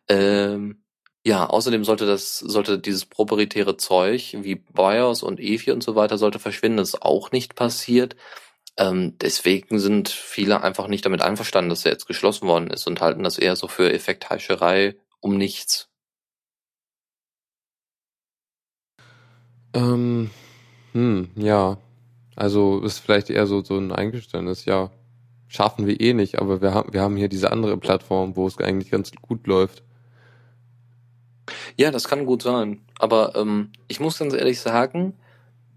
Ähm, 0.07 0.81
ja, 1.27 1.47
außerdem 1.47 1.83
sollte 1.83 2.05
das, 2.05 2.37
sollte 2.37 2.77
dieses 2.77 3.05
proprietäre 3.07 3.77
Zeug 3.77 4.37
wie 4.41 4.55
BIOS 4.55 5.23
und 5.23 5.39
EFI 5.39 5.71
und 5.71 5.81
so 5.81 5.95
weiter 5.95 6.19
sollte 6.19 6.37
verschwinden. 6.37 6.77
Das 6.77 6.89
ist 6.89 7.01
auch 7.01 7.31
nicht 7.31 7.55
passiert. 7.55 8.15
Ähm, 8.77 9.17
deswegen 9.19 9.79
sind 9.79 10.09
viele 10.09 10.61
einfach 10.61 10.87
nicht 10.87 11.05
damit 11.05 11.21
einverstanden, 11.21 11.69
dass 11.69 11.85
er 11.85 11.91
jetzt 11.91 12.07
geschlossen 12.07 12.47
worden 12.47 12.69
ist 12.69 12.87
und 12.87 13.01
halten 13.01 13.23
das 13.23 13.37
eher 13.37 13.55
so 13.55 13.67
für 13.67 13.91
Effektheischerei 13.91 14.95
um 15.21 15.37
nichts. 15.37 15.89
Ähm, 19.73 20.29
hm, 20.93 21.29
ja. 21.35 21.77
Also 22.35 22.81
ist 22.81 22.99
vielleicht 22.99 23.29
eher 23.29 23.47
so, 23.47 23.63
so 23.63 23.77
ein 23.77 23.91
Eingeständnis, 23.91 24.65
ja. 24.65 24.91
Schaffen 25.47 25.87
wir 25.87 26.01
eh 26.01 26.13
nicht, 26.13 26.39
aber 26.39 26.61
wir 26.61 26.73
haben, 26.73 26.91
wir 26.91 27.01
haben 27.01 27.15
hier 27.15 27.29
diese 27.29 27.51
andere 27.51 27.77
Plattform, 27.77 28.35
wo 28.35 28.47
es 28.47 28.57
eigentlich 28.57 28.91
ganz 28.91 29.11
gut 29.21 29.47
läuft. 29.47 29.83
Ja, 31.77 31.91
das 31.91 32.07
kann 32.07 32.25
gut 32.25 32.41
sein. 32.41 32.81
Aber 32.99 33.35
ähm, 33.35 33.71
ich 33.87 33.99
muss 33.99 34.17
ganz 34.17 34.33
ehrlich 34.33 34.59
sagen, 34.59 35.13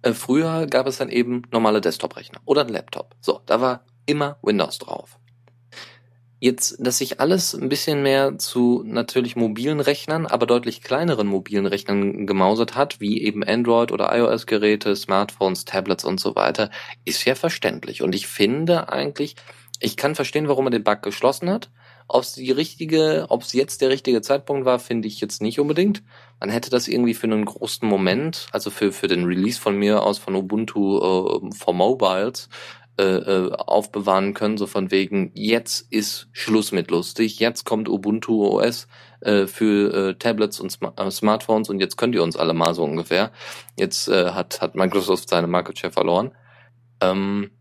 äh, 0.03 0.13
früher 0.13 0.67
gab 0.67 0.87
es 0.87 0.99
dann 0.99 1.11
eben 1.11 1.43
normale 1.51 1.81
Desktop-Rechner 1.81 2.41
oder 2.45 2.63
ein 2.63 2.69
Laptop. 2.69 3.15
So, 3.21 3.41
da 3.47 3.61
war 3.61 3.85
immer 4.07 4.39
Windows 4.43 4.79
drauf. 4.79 5.19
Jetzt, 6.41 6.77
dass 6.79 6.99
sich 6.99 7.19
alles 7.19 7.53
ein 7.53 7.69
bisschen 7.69 8.03
mehr 8.03 8.39
zu 8.39 8.85
natürlich 8.87 9.35
mobilen 9.35 9.81
Rechnern, 9.81 10.25
aber 10.25 10.47
deutlich 10.47 10.83
kleineren 10.83 11.27
mobilen 11.27 11.67
Rechnern 11.67 12.29
gemausert 12.29 12.77
hat, 12.77 13.01
wie 13.01 13.23
eben 13.23 13.43
Android 13.43 13.91
oder 13.91 14.17
iOS-Geräte, 14.17 14.95
Smartphones, 14.95 15.65
Tablets 15.65 16.05
und 16.05 16.21
so 16.21 16.37
weiter, 16.37 16.71
ist 17.05 17.25
ja 17.25 17.35
verständlich. 17.35 18.03
Und 18.03 18.15
ich 18.15 18.29
finde 18.29 18.89
eigentlich, 18.89 19.35
ich 19.81 19.97
kann 19.97 20.15
verstehen, 20.15 20.47
warum 20.47 20.69
er 20.69 20.71
den 20.71 20.85
Bug 20.85 21.03
geschlossen 21.03 21.51
hat. 21.51 21.71
Ob 22.09 22.23
es 22.23 22.33
die 22.33 22.51
richtige, 22.51 23.27
ob 23.29 23.43
es 23.43 23.53
jetzt 23.53 23.83
der 23.83 23.91
richtige 23.91 24.23
Zeitpunkt 24.23 24.65
war, 24.65 24.79
finde 24.79 25.09
ich 25.09 25.21
jetzt 25.21 25.43
nicht 25.43 25.61
unbedingt. 25.61 26.03
Man 26.41 26.49
hätte 26.49 26.71
das 26.71 26.89
irgendwie 26.89 27.15
für 27.15 27.27
einen 27.27 27.45
großen 27.45 27.87
Moment, 27.87 28.47
also 28.51 28.71
für, 28.71 28.93
für 28.93 29.09
den 29.09 29.25
Release 29.25 29.61
von 29.61 29.77
mir 29.77 30.03
aus 30.03 30.19
von 30.19 30.35
Ubuntu 30.35 30.99
äh, 30.99 31.55
for 31.55 31.75
Mobiles, 31.75 32.49
äh, 32.99 33.05
äh, 33.05 33.53
aufbewahren 33.53 34.35
können, 34.35 34.59
so 34.59 34.67
von 34.67 34.91
wegen, 34.91 35.31
jetzt 35.35 35.87
ist 35.93 36.29
Schluss 36.33 36.73
mit 36.73 36.91
lustig, 36.91 37.39
jetzt 37.39 37.65
kommt 37.65 37.89
Ubuntu 37.89 38.45
OS 38.45 38.89
äh, 39.21 39.47
für 39.47 39.95
äh, 39.95 40.15
Tablets 40.15 40.59
und 40.59 40.71
Sm 40.73 40.87
äh, 40.97 41.11
Smartphones 41.11 41.69
und 41.69 41.79
jetzt 41.79 41.97
könnt 41.97 42.17
ihr 42.17 42.25
uns 42.25 42.37
alle 42.37 42.55
mal 42.55 42.75
so 42.75 42.83
ungefähr. 42.83 43.31
Jetzt 43.77 44.09
äh, 44.09 44.31
hat, 44.33 44.61
hat 44.61 44.75
Microsoft 44.75 45.29
seine 45.29 45.47
Market 45.47 45.79
Share 45.79 45.93
verloren. 45.93 46.33
Ähm, 47.01 47.53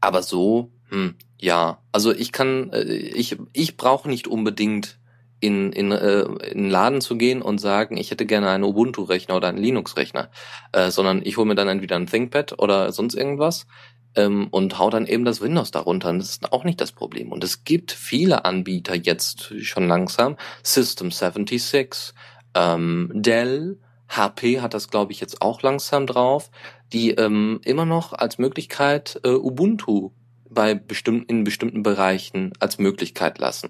aber 0.00 0.22
so, 0.22 0.72
hm, 0.88 1.14
ja, 1.38 1.78
also 1.92 2.12
ich 2.12 2.32
kann, 2.32 2.70
äh, 2.72 2.82
ich, 2.84 3.36
ich 3.52 3.76
brauche 3.76 4.08
nicht 4.08 4.26
unbedingt 4.28 4.98
in, 5.40 5.72
in, 5.72 5.92
äh, 5.92 6.22
in 6.22 6.40
einen 6.40 6.70
Laden 6.70 7.00
zu 7.00 7.16
gehen 7.16 7.42
und 7.42 7.58
sagen, 7.58 7.96
ich 7.96 8.10
hätte 8.10 8.26
gerne 8.26 8.50
einen 8.50 8.64
Ubuntu-Rechner 8.64 9.36
oder 9.36 9.48
einen 9.48 9.58
Linux-Rechner, 9.58 10.30
äh, 10.72 10.90
sondern 10.90 11.20
ich 11.24 11.36
hole 11.36 11.46
mir 11.46 11.54
dann 11.54 11.68
entweder 11.68 11.96
ein 11.96 12.06
ThinkPad 12.06 12.58
oder 12.58 12.90
sonst 12.92 13.14
irgendwas 13.14 13.66
ähm, 14.14 14.48
und 14.50 14.78
hau 14.78 14.88
dann 14.88 15.06
eben 15.06 15.24
das 15.24 15.40
Windows 15.42 15.70
darunter. 15.70 16.08
Und 16.08 16.20
das 16.20 16.30
ist 16.30 16.52
auch 16.52 16.64
nicht 16.64 16.80
das 16.80 16.92
Problem. 16.92 17.32
Und 17.32 17.44
es 17.44 17.64
gibt 17.64 17.92
viele 17.92 18.44
Anbieter 18.44 18.94
jetzt 18.94 19.52
schon 19.62 19.88
langsam, 19.88 20.36
System 20.62 21.10
76, 21.10 22.14
ähm, 22.54 23.10
Dell, 23.14 23.78
HP 24.08 24.60
hat 24.60 24.72
das, 24.72 24.88
glaube 24.88 25.12
ich, 25.12 25.20
jetzt 25.20 25.42
auch 25.42 25.62
langsam 25.62 26.06
drauf, 26.06 26.50
die 26.92 27.10
ähm, 27.10 27.60
immer 27.64 27.84
noch 27.84 28.12
als 28.12 28.38
Möglichkeit 28.38 29.20
äh, 29.24 29.30
Ubuntu 29.30 30.12
bei 30.56 30.74
bestimmten, 30.74 31.26
in 31.28 31.44
bestimmten 31.44 31.84
Bereichen 31.84 32.52
als 32.58 32.78
Möglichkeit 32.78 33.38
lassen. 33.38 33.68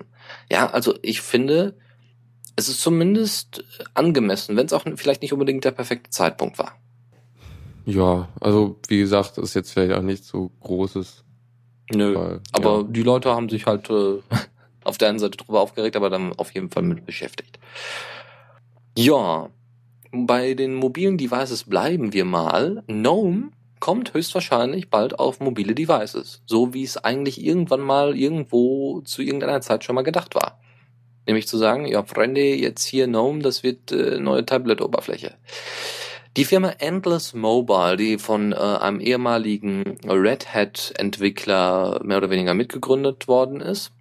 Ja, 0.50 0.70
also 0.70 0.94
ich 1.02 1.20
finde, 1.20 1.76
es 2.54 2.70
ist 2.70 2.80
zumindest 2.80 3.64
angemessen, 3.92 4.56
wenn 4.56 4.64
es 4.64 4.72
auch 4.72 4.84
vielleicht 4.94 5.20
nicht 5.20 5.34
unbedingt 5.34 5.64
der 5.64 5.72
perfekte 5.72 6.08
Zeitpunkt 6.10 6.58
war. 6.58 6.78
Ja, 7.84 8.28
also 8.40 8.78
wie 8.88 8.98
gesagt, 8.98 9.36
ist 9.36 9.54
jetzt 9.54 9.72
vielleicht 9.72 9.92
auch 9.92 10.02
nicht 10.02 10.24
so 10.24 10.50
großes. 10.60 11.24
Nö, 11.92 12.14
weil, 12.14 12.40
aber 12.52 12.78
ja. 12.78 12.82
die 12.84 13.02
Leute 13.02 13.30
haben 13.30 13.48
sich 13.48 13.66
halt 13.66 13.90
äh, 13.90 14.20
auf 14.84 14.96
der 14.96 15.08
einen 15.08 15.18
Seite 15.18 15.36
drüber 15.36 15.60
aufgeregt, 15.60 15.96
aber 15.96 16.08
dann 16.08 16.32
auf 16.34 16.52
jeden 16.52 16.70
Fall 16.70 16.84
mit 16.84 17.04
beschäftigt. 17.04 17.58
Ja, 18.96 19.50
bei 20.12 20.54
den 20.54 20.74
mobilen 20.74 21.18
Devices 21.18 21.64
bleiben 21.64 22.12
wir 22.12 22.24
mal. 22.24 22.84
GNOME 22.86 23.50
kommt 23.80 24.14
höchstwahrscheinlich 24.14 24.90
bald 24.90 25.18
auf 25.18 25.40
mobile 25.40 25.74
Devices, 25.74 26.42
so 26.46 26.74
wie 26.74 26.84
es 26.84 26.96
eigentlich 26.96 27.44
irgendwann 27.44 27.80
mal 27.80 28.16
irgendwo 28.16 29.00
zu 29.02 29.22
irgendeiner 29.22 29.60
Zeit 29.60 29.84
schon 29.84 29.94
mal 29.94 30.02
gedacht 30.02 30.34
war. 30.34 30.58
Nämlich 31.26 31.48
zu 31.48 31.58
sagen, 31.58 31.86
ja 31.86 32.04
Freunde, 32.04 32.40
jetzt 32.40 32.84
hier 32.84 33.06
GNOME, 33.06 33.42
das 33.42 33.62
wird 33.62 33.90
äh, 33.92 34.18
neue 34.18 34.46
Tablet-Oberfläche. 34.46 35.34
Die 36.36 36.44
Firma 36.44 36.68
Endless 36.78 37.32
Mobile, 37.32 37.96
die 37.96 38.18
von 38.18 38.52
äh, 38.52 38.56
einem 38.56 39.00
ehemaligen 39.00 39.98
Red 40.06 40.52
Hat-Entwickler 40.52 42.00
mehr 42.04 42.18
oder 42.18 42.30
weniger 42.30 42.54
mitgegründet 42.54 43.26
worden 43.26 43.60
ist, 43.60 43.92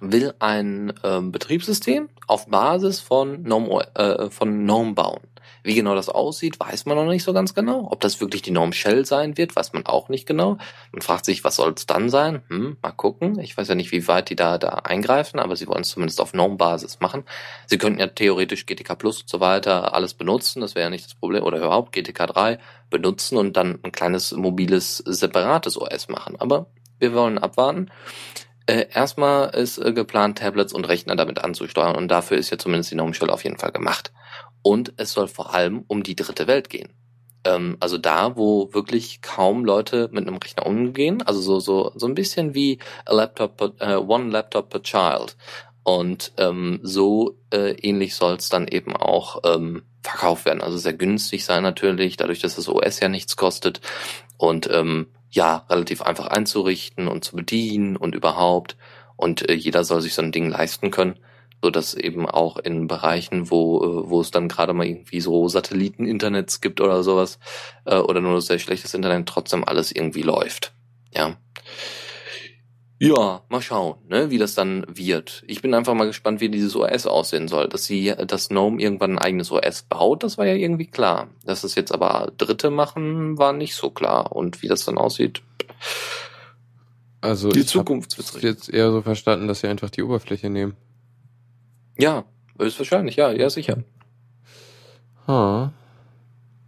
will 0.00 0.34
ein 0.40 0.92
äh, 1.02 1.20
Betriebssystem 1.20 2.08
auf 2.26 2.48
Basis 2.48 3.00
von 3.00 3.44
GNOME, 3.44 3.86
äh, 3.94 4.28
von 4.28 4.64
GNOME 4.64 4.94
bauen. 4.94 5.20
Wie 5.62 5.74
genau 5.74 5.94
das 5.94 6.08
aussieht, 6.08 6.58
weiß 6.60 6.86
man 6.86 6.96
noch 6.96 7.06
nicht 7.06 7.24
so 7.24 7.32
ganz 7.32 7.54
genau. 7.54 7.88
Ob 7.90 8.00
das 8.00 8.20
wirklich 8.20 8.42
die 8.42 8.50
Norm 8.50 8.72
Shell 8.72 9.04
sein 9.04 9.36
wird, 9.36 9.56
weiß 9.56 9.72
man 9.72 9.86
auch 9.86 10.08
nicht 10.08 10.26
genau. 10.26 10.58
Man 10.92 11.02
fragt 11.02 11.24
sich, 11.24 11.44
was 11.44 11.56
soll 11.56 11.74
es 11.76 11.86
dann 11.86 12.08
sein? 12.08 12.42
Hm, 12.48 12.76
mal 12.82 12.92
gucken. 12.92 13.38
Ich 13.40 13.56
weiß 13.56 13.68
ja 13.68 13.74
nicht, 13.74 13.92
wie 13.92 14.06
weit 14.08 14.30
die 14.30 14.36
da, 14.36 14.58
da 14.58 14.68
eingreifen, 14.68 15.40
aber 15.40 15.56
sie 15.56 15.66
wollen 15.66 15.82
es 15.82 15.90
zumindest 15.90 16.20
auf 16.20 16.34
Norm-Basis 16.34 17.00
machen. 17.00 17.24
Sie 17.66 17.78
könnten 17.78 18.00
ja 18.00 18.06
theoretisch 18.06 18.66
GTK 18.66 18.96
Plus 18.96 19.22
und 19.22 19.28
so 19.28 19.40
weiter 19.40 19.94
alles 19.94 20.14
benutzen, 20.14 20.60
das 20.60 20.74
wäre 20.74 20.84
ja 20.84 20.90
nicht 20.90 21.04
das 21.04 21.14
Problem. 21.14 21.42
Oder 21.42 21.58
überhaupt 21.58 21.92
GTK 21.92 22.26
3 22.26 22.58
benutzen 22.90 23.36
und 23.36 23.56
dann 23.56 23.78
ein 23.82 23.92
kleines 23.92 24.32
mobiles, 24.32 24.98
separates 24.98 25.80
OS 25.80 26.08
machen. 26.08 26.36
Aber 26.38 26.66
wir 26.98 27.12
wollen 27.12 27.38
abwarten. 27.38 27.90
Äh, 28.66 28.86
erstmal 28.92 29.50
ist 29.50 29.78
äh, 29.78 29.92
geplant, 29.92 30.38
Tablets 30.38 30.72
und 30.72 30.88
Rechner 30.88 31.14
damit 31.14 31.38
anzusteuern 31.38 31.94
und 31.94 32.08
dafür 32.08 32.36
ist 32.36 32.50
ja 32.50 32.58
zumindest 32.58 32.90
die 32.90 32.96
Gnome 32.96 33.14
Shell 33.14 33.30
auf 33.30 33.44
jeden 33.44 33.58
Fall 33.58 33.70
gemacht. 33.70 34.12
Und 34.66 34.94
es 34.96 35.12
soll 35.12 35.28
vor 35.28 35.54
allem 35.54 35.84
um 35.86 36.02
die 36.02 36.16
dritte 36.16 36.48
Welt 36.48 36.70
gehen. 36.70 36.88
Ähm, 37.44 37.76
also 37.78 37.98
da, 37.98 38.36
wo 38.36 38.74
wirklich 38.74 39.22
kaum 39.22 39.64
Leute 39.64 40.08
mit 40.10 40.26
einem 40.26 40.38
Rechner 40.38 40.66
umgehen. 40.66 41.22
Also 41.22 41.40
so, 41.40 41.60
so, 41.60 41.92
so 41.94 42.08
ein 42.08 42.16
bisschen 42.16 42.52
wie 42.52 42.80
a 43.04 43.14
laptop 43.14 43.56
per, 43.56 43.74
äh, 43.78 43.94
One 43.94 44.28
Laptop 44.32 44.70
per 44.70 44.82
Child. 44.82 45.36
Und 45.84 46.32
ähm, 46.38 46.80
so 46.82 47.38
äh, 47.52 47.74
ähnlich 47.74 48.16
soll 48.16 48.34
es 48.34 48.48
dann 48.48 48.66
eben 48.66 48.96
auch 48.96 49.42
ähm, 49.44 49.84
verkauft 50.02 50.46
werden. 50.46 50.62
Also 50.62 50.78
sehr 50.78 50.94
günstig 50.94 51.44
sein 51.44 51.62
natürlich, 51.62 52.16
dadurch, 52.16 52.40
dass 52.40 52.56
das 52.56 52.68
OS 52.68 52.98
ja 52.98 53.08
nichts 53.08 53.36
kostet. 53.36 53.80
Und 54.36 54.68
ähm, 54.72 55.06
ja, 55.30 55.64
relativ 55.70 56.02
einfach 56.02 56.26
einzurichten 56.26 57.06
und 57.06 57.22
zu 57.22 57.36
bedienen 57.36 57.96
und 57.96 58.16
überhaupt. 58.16 58.76
Und 59.14 59.48
äh, 59.48 59.54
jeder 59.54 59.84
soll 59.84 60.00
sich 60.00 60.14
so 60.14 60.22
ein 60.22 60.32
Ding 60.32 60.50
leisten 60.50 60.90
können 60.90 61.20
so 61.66 61.70
dass 61.70 61.94
eben 61.94 62.28
auch 62.28 62.58
in 62.58 62.86
Bereichen, 62.86 63.50
wo 63.50 63.82
äh, 63.82 64.08
wo 64.08 64.20
es 64.20 64.30
dann 64.30 64.46
gerade 64.46 64.72
mal 64.72 64.86
irgendwie 64.86 65.20
so 65.20 65.48
Satelliteninternets 65.48 66.60
gibt 66.60 66.80
oder 66.80 67.02
sowas 67.02 67.40
äh, 67.86 67.96
oder 67.96 68.20
nur 68.20 68.40
sehr 68.40 68.60
schlechtes 68.60 68.94
Internet 68.94 69.26
trotzdem 69.26 69.64
alles 69.64 69.90
irgendwie 69.90 70.22
läuft. 70.22 70.72
Ja. 71.12 71.36
Ja, 73.00 73.42
mal 73.48 73.60
schauen, 73.60 73.96
ne, 74.08 74.30
wie 74.30 74.38
das 74.38 74.54
dann 74.54 74.86
wird. 74.88 75.42
Ich 75.48 75.60
bin 75.60 75.74
einfach 75.74 75.94
mal 75.94 76.06
gespannt, 76.06 76.40
wie 76.40 76.48
dieses 76.48 76.76
OS 76.76 77.06
aussehen 77.06 77.48
soll. 77.48 77.68
Dass 77.68 77.84
sie, 77.84 78.14
dass 78.26 78.48
GNOME 78.48 78.80
irgendwann 78.80 79.12
ein 79.12 79.18
eigenes 79.18 79.50
OS 79.50 79.82
baut, 79.82 80.22
das 80.22 80.38
war 80.38 80.46
ja 80.46 80.54
irgendwie 80.54 80.86
klar. 80.86 81.28
Dass 81.44 81.64
es 81.64 81.74
jetzt 81.74 81.92
aber 81.92 82.32
Dritte 82.38 82.70
machen, 82.70 83.36
war 83.38 83.52
nicht 83.52 83.74
so 83.74 83.90
klar. 83.90 84.32
Und 84.32 84.62
wie 84.62 84.68
das 84.68 84.84
dann 84.84 84.96
aussieht, 84.96 85.42
also 87.20 87.50
die 87.50 87.66
Zukunft 87.66 88.16
wird 88.16 88.42
jetzt 88.44 88.72
eher 88.72 88.92
so 88.92 89.02
verstanden, 89.02 89.48
dass 89.48 89.60
sie 89.60 89.66
einfach 89.66 89.90
die 89.90 90.04
Oberfläche 90.04 90.48
nehmen. 90.48 90.76
Ja, 91.98 92.24
höchstwahrscheinlich, 92.58 93.16
ja, 93.16 93.30
ja, 93.32 93.48
sicher. 93.50 93.78
Ha. 95.26 95.72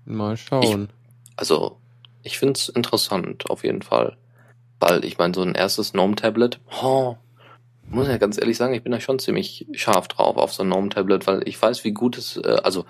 Mal 0.05 0.37
schauen. 0.37 0.89
Ich, 0.89 1.37
also, 1.37 1.77
ich 2.23 2.39
find's 2.39 2.69
interessant, 2.69 3.49
auf 3.51 3.65
jeden 3.65 3.83
Fall. 3.83 4.17
Weil 4.81 5.05
ich 5.05 5.19
meine, 5.19 5.35
so 5.35 5.43
ein 5.43 5.55
erstes 5.55 5.93
GNOME-Tablet, 5.93 6.61
oh, 6.83 7.17
muss 7.91 8.09
ja 8.09 8.19
ganz 8.19 8.39
ehrlich 8.39 8.57
sagen, 8.57 8.75
ich 8.75 8.83
bin 8.83 8.93
da 8.93 9.01
schon 9.01 9.19
ziemlich 9.19 9.67
scharf 9.73 10.09
drauf 10.09 10.37
auf 10.37 10.53
so 10.53 10.63
ein 10.63 10.69
GNOME-Tablet, 10.69 11.27
weil 11.27 11.49
ich 11.49 11.61
weiß, 11.61 11.85
wie 11.85 11.93
gut 11.93 12.17
es, 12.17 12.37
äh, 12.37 12.59
also 12.63 12.85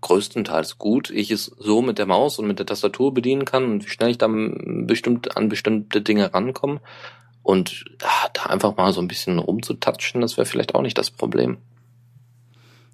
größtenteils 0.00 0.78
gut, 0.78 1.10
ich 1.10 1.30
es 1.30 1.46
so 1.46 1.80
mit 1.80 1.98
der 1.98 2.06
Maus 2.06 2.38
und 2.38 2.46
mit 2.46 2.58
der 2.58 2.66
Tastatur 2.66 3.14
bedienen 3.14 3.44
kann 3.44 3.64
und 3.64 3.84
wie 3.84 3.88
schnell 3.88 4.10
ich 4.10 4.18
dann 4.18 4.86
bestimmt 4.86 5.36
an 5.36 5.48
bestimmte 5.48 6.02
Dinge 6.02 6.32
rankomme. 6.34 6.80
Und 7.44 7.84
da 7.98 8.46
einfach 8.46 8.76
mal 8.76 8.92
so 8.92 9.00
ein 9.00 9.06
bisschen 9.06 9.38
rumzutatschen, 9.38 10.20
das 10.20 10.36
wäre 10.36 10.46
vielleicht 10.46 10.74
auch 10.74 10.82
nicht 10.82 10.98
das 10.98 11.10
Problem. 11.10 11.58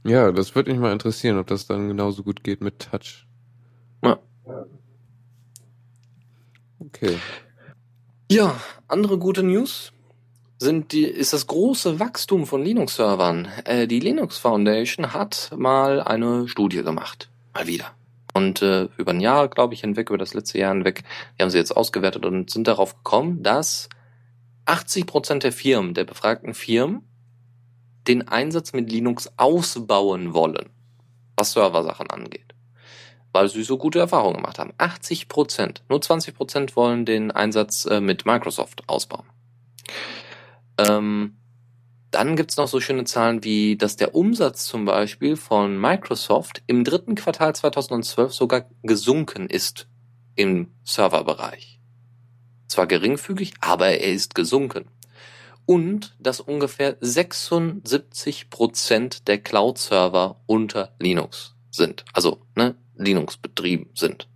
Ja, 0.05 0.33
das 0.33 0.55
würde 0.55 0.73
mich 0.73 0.81
mal 0.81 0.93
interessieren, 0.93 1.39
ob 1.39 1.47
das 1.47 1.67
dann 1.67 1.89
genauso 1.89 2.23
gut 2.23 2.43
geht 2.43 2.61
mit 2.61 2.81
Touch. 2.91 3.27
Ja. 4.03 4.19
Okay. 6.81 7.17
Ja, 8.31 8.61
andere 8.89 9.19
gute 9.19 9.43
News 9.43 9.93
sind 10.59 10.93
die, 10.93 11.05
ist 11.05 11.33
das 11.33 11.47
große 11.47 12.01
Wachstum 12.01 12.47
von 12.47 12.63
Linux-Servern. 12.63 13.49
Äh, 13.65 13.87
die 13.87 14.01
Linux 14.01 14.39
Foundation 14.39 15.13
hat 15.15 15.53
mal 15.57 16.03
eine 16.03 16.49
Studie 16.49 16.83
gemacht. 16.83 17.31
Mal 17.55 17.67
wieder. 17.67 17.87
Und 18.35 18.63
äh, 18.63 18.89
über 18.97 19.13
ein 19.13 19.21
Jahr, 19.21 19.49
glaube 19.49 19.75
ich, 19.75 19.81
hinweg, 19.81 20.11
über 20.11 20.19
das 20.19 20.35
letzte 20.35 20.59
Jahr 20.59 20.73
hinweg, 20.73 21.05
die 21.39 21.43
haben 21.43 21.51
sie 21.51 21.59
jetzt 21.59 21.77
ausgewertet 21.77 22.27
und 22.27 22.51
sind 22.51 22.69
darauf 22.69 22.97
gekommen, 22.97 23.43
dass 23.43 23.89
80 24.71 25.07
Prozent 25.07 25.43
der 25.43 25.51
Firmen, 25.51 25.95
der 25.95 26.05
befragten 26.05 26.55
Firmen, 26.55 27.03
den 28.07 28.29
Einsatz 28.29 28.73
mit 28.73 28.89
Linux 28.89 29.29
ausbauen 29.37 30.33
wollen, 30.33 30.71
was 31.37 31.53
Serversachen 31.53 32.09
angeht. 32.09 32.55
Weil 33.33 33.49
sie 33.49 33.65
so 33.65 33.79
gute 33.79 33.99
Erfahrungen 33.99 34.37
gemacht 34.37 34.61
haben. 34.61 34.73
80 34.79 35.27
Prozent. 35.27 35.83
Nur 35.89 36.01
20 36.01 36.37
Prozent 36.37 36.77
wollen 36.77 37.05
den 37.05 37.33
Einsatz 37.33 37.85
äh, 37.87 38.01
mit 38.01 38.27
Microsoft 38.27 38.89
ausbauen. 38.89 39.27
Ähm, 40.79 41.37
dann 42.13 42.37
gibt's 42.37 42.57
noch 42.57 42.69
so 42.69 42.81
schöne 42.81 43.03
Zahlen 43.03 43.43
wie, 43.43 43.77
dass 43.77 43.97
der 43.97 44.15
Umsatz 44.15 44.67
zum 44.67 44.85
Beispiel 44.85 45.35
von 45.35 45.81
Microsoft 45.81 46.63
im 46.69 46.85
dritten 46.85 47.17
Quartal 47.17 47.57
2012 47.57 48.33
sogar 48.33 48.67
gesunken 48.85 49.49
ist 49.49 49.89
im 50.37 50.69
Serverbereich. 50.85 51.80
Zwar 52.71 52.87
geringfügig, 52.87 53.55
aber 53.61 53.89
er 53.89 54.13
ist 54.13 54.37
gesunken. 54.37 54.85
Und 55.67 56.15
dass 56.21 56.39
ungefähr 56.39 56.97
76 57.01 58.49
Prozent 58.49 59.27
der 59.27 59.39
Cloud-Server 59.39 60.41
unter 60.47 60.95
Linux 61.01 61.57
sind. 61.73 62.05
Also, 62.13 62.43
ne, 62.55 62.77
Linux 62.97 63.39
betrieben 63.39 63.91
sind. 63.95 64.29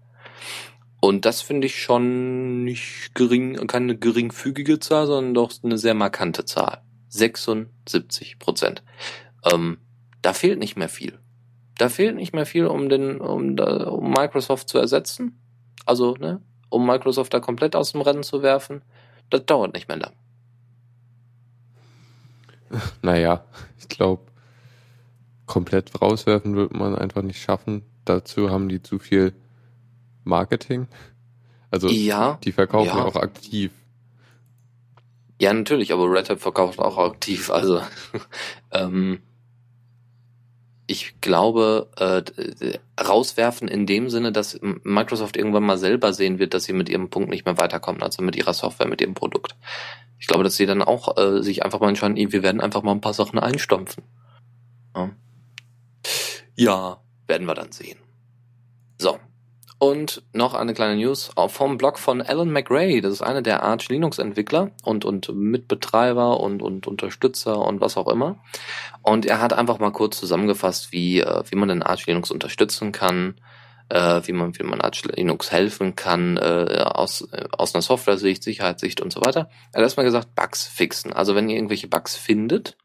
Und 0.99 1.26
das 1.26 1.43
finde 1.43 1.68
ich 1.68 1.80
schon 1.80 2.64
nicht 2.64 3.14
gering, 3.14 3.68
keine 3.68 3.97
geringfügige 3.97 4.80
Zahl, 4.80 5.07
sondern 5.07 5.35
doch 5.35 5.53
eine 5.62 5.78
sehr 5.78 5.95
markante 5.95 6.45
Zahl. 6.45 6.82
76 7.11 8.41
Prozent. 8.41 8.82
Ähm, 9.45 9.78
da 10.22 10.32
fehlt 10.32 10.59
nicht 10.59 10.76
mehr 10.76 10.89
viel. 10.89 11.20
Da 11.78 11.89
fehlt 11.89 12.16
nicht 12.16 12.35
mehr 12.35 12.47
viel, 12.47 12.66
um 12.66 12.89
den, 12.89 13.20
um, 13.20 13.57
um 13.61 14.11
Microsoft 14.11 14.68
zu 14.68 14.78
ersetzen. 14.78 15.41
Also, 15.87 16.16
ne, 16.16 16.41
um 16.75 16.87
Microsoft 16.87 17.33
da 17.33 17.41
komplett 17.41 17.77
aus 17.77 17.93
dem 17.93 18.01
Rennen 18.01 18.22
zu 18.22 18.43
werfen. 18.43 18.83
Das 19.31 19.47
dauert 19.47 19.75
nicht 19.75 19.89
mehr 19.89 19.99
lang. 19.99 20.12
Naja, 23.03 23.45
ich 23.79 23.89
glaube, 23.89 24.22
komplett 25.47 26.01
rauswerfen 26.03 26.57
wird 26.57 26.75
man 26.75 26.97
einfach 26.97 27.22
nicht 27.22 27.41
schaffen. 27.41 27.85
Dazu 28.05 28.51
haben 28.51 28.68
die 28.68 28.83
zu 28.83 28.99
viel 28.99 29.33
Marketing? 30.25 30.89
Also 31.70 31.89
ja, 31.89 32.39
die 32.43 32.53
verkaufen 32.53 32.97
ja. 32.97 33.05
auch 33.05 33.16
aktiv. 33.16 33.70
Ja, 35.41 35.53
natürlich, 35.53 35.93
aber 35.93 36.11
Red 36.11 36.31
Hat 36.31 36.41
verkauft 36.41 36.79
auch 36.79 36.99
aktiv. 36.99 37.51
Also 37.51 37.81
ähm, 38.72 39.20
ich 40.87 41.20
glaube, 41.20 41.89
äh, 41.97 42.78
rauswerfen 43.03 43.68
in 43.68 43.87
dem 43.87 44.11
Sinne, 44.11 44.32
dass 44.32 44.59
Microsoft 44.61 45.37
irgendwann 45.37 45.62
mal 45.62 45.78
selber 45.78 46.12
sehen 46.12 46.39
wird, 46.39 46.53
dass 46.53 46.64
sie 46.64 46.72
mit 46.72 46.89
ihrem 46.89 47.09
Punkt 47.09 47.30
nicht 47.30 47.47
mehr 47.47 47.57
weiterkommen, 47.59 48.03
also 48.03 48.22
mit 48.22 48.37
ihrer 48.37 48.53
Software, 48.53 48.87
mit 48.87 49.01
ihrem 49.01 49.14
Produkt. 49.14 49.57
Ich 50.18 50.26
glaube, 50.26 50.45
dass 50.45 50.57
sie 50.57 50.66
dann 50.66 50.82
auch 50.82 51.16
äh, 51.16 51.43
sich 51.43 51.64
einfach 51.64 51.80
mal 51.80 51.89
entscheiden, 51.89 52.16
wir 52.16 52.43
werden 52.43 52.61
einfach 52.61 52.82
mal 52.82 52.93
ein 52.93 53.01
paar 53.01 53.14
Sachen 53.14 53.39
einstampfen. 53.39 54.05
Ja. 54.95 55.11
ja, 56.55 57.01
werden 57.26 57.47
wir 57.47 57.55
dann 57.55 57.72
sehen. 57.72 57.99
So, 58.99 59.18
und 59.79 60.22
noch 60.33 60.55
eine 60.55 60.75
kleine 60.75 60.97
News 60.97 61.31
vom 61.49 61.77
Blog 61.79 61.99
von 61.99 62.22
Alan 62.22 62.51
McRae. 62.51 63.01
Das 63.01 63.12
ist 63.12 63.22
einer 63.22 63.43
der 63.43 63.62
Arch 63.62 63.89
Linux 63.89 64.18
Entwickler 64.18 64.70
und, 64.83 65.05
und 65.05 65.35
Mitbetreiber 65.35 66.41
und, 66.41 66.62
und 66.62 66.87
Unterstützer 66.87 67.59
und 67.59 67.81
was 67.81 67.97
auch 67.97 68.09
immer. 68.09 68.39
Und 69.03 69.27
er 69.27 69.41
hat 69.41 69.53
einfach 69.53 69.79
mal 69.79 69.91
kurz 69.91 70.18
zusammengefasst, 70.18 70.93
wie, 70.93 71.20
äh, 71.20 71.43
wie 71.51 71.57
man 71.57 71.68
den 71.68 71.83
Arch 71.83 72.07
Linux 72.07 72.31
unterstützen 72.31 72.93
kann, 72.93 73.41
äh, 73.89 74.22
wie 74.25 74.33
man, 74.33 74.59
wie 74.59 74.62
man 74.62 74.81
Arch 74.81 75.05
Linux 75.05 75.53
helfen 75.53 75.97
kann, 75.97 76.37
äh, 76.37 76.83
aus, 76.85 77.29
aus 77.53 77.75
einer 77.75 77.83
Software-Sicht, 77.83 78.43
Sicherheitssicht 78.43 79.01
und 79.01 79.12
so 79.12 79.20
weiter. 79.20 79.51
Er 79.72 79.79
hat 79.79 79.83
erstmal 79.83 80.07
gesagt, 80.07 80.35
Bugs 80.35 80.66
fixen. 80.66 81.12
Also 81.12 81.35
wenn 81.35 81.49
ihr 81.49 81.57
irgendwelche 81.57 81.89
Bugs 81.89 82.16
findet, 82.16 82.77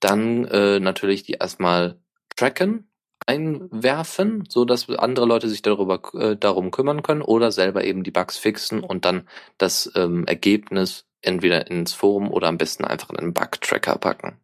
dann 0.00 0.44
äh, 0.46 0.80
natürlich 0.80 1.22
die 1.24 1.32
erstmal 1.32 1.98
tracken, 2.36 2.90
einwerfen, 3.26 4.44
so 4.48 4.64
dass 4.64 4.88
andere 4.88 5.26
Leute 5.26 5.48
sich 5.48 5.62
darüber 5.62 6.00
äh, 6.14 6.36
darum 6.36 6.70
kümmern 6.70 7.02
können 7.02 7.22
oder 7.22 7.52
selber 7.52 7.84
eben 7.84 8.02
die 8.02 8.10
Bugs 8.10 8.36
fixen 8.36 8.80
und 8.80 9.04
dann 9.04 9.28
das 9.58 9.90
ähm, 9.94 10.26
Ergebnis 10.26 11.06
entweder 11.24 11.70
ins 11.70 11.92
Forum 11.92 12.30
oder 12.30 12.48
am 12.48 12.58
besten 12.58 12.84
einfach 12.84 13.10
in 13.10 13.18
einen 13.18 13.34
Bug-Tracker 13.34 13.96
packen. 13.96 14.40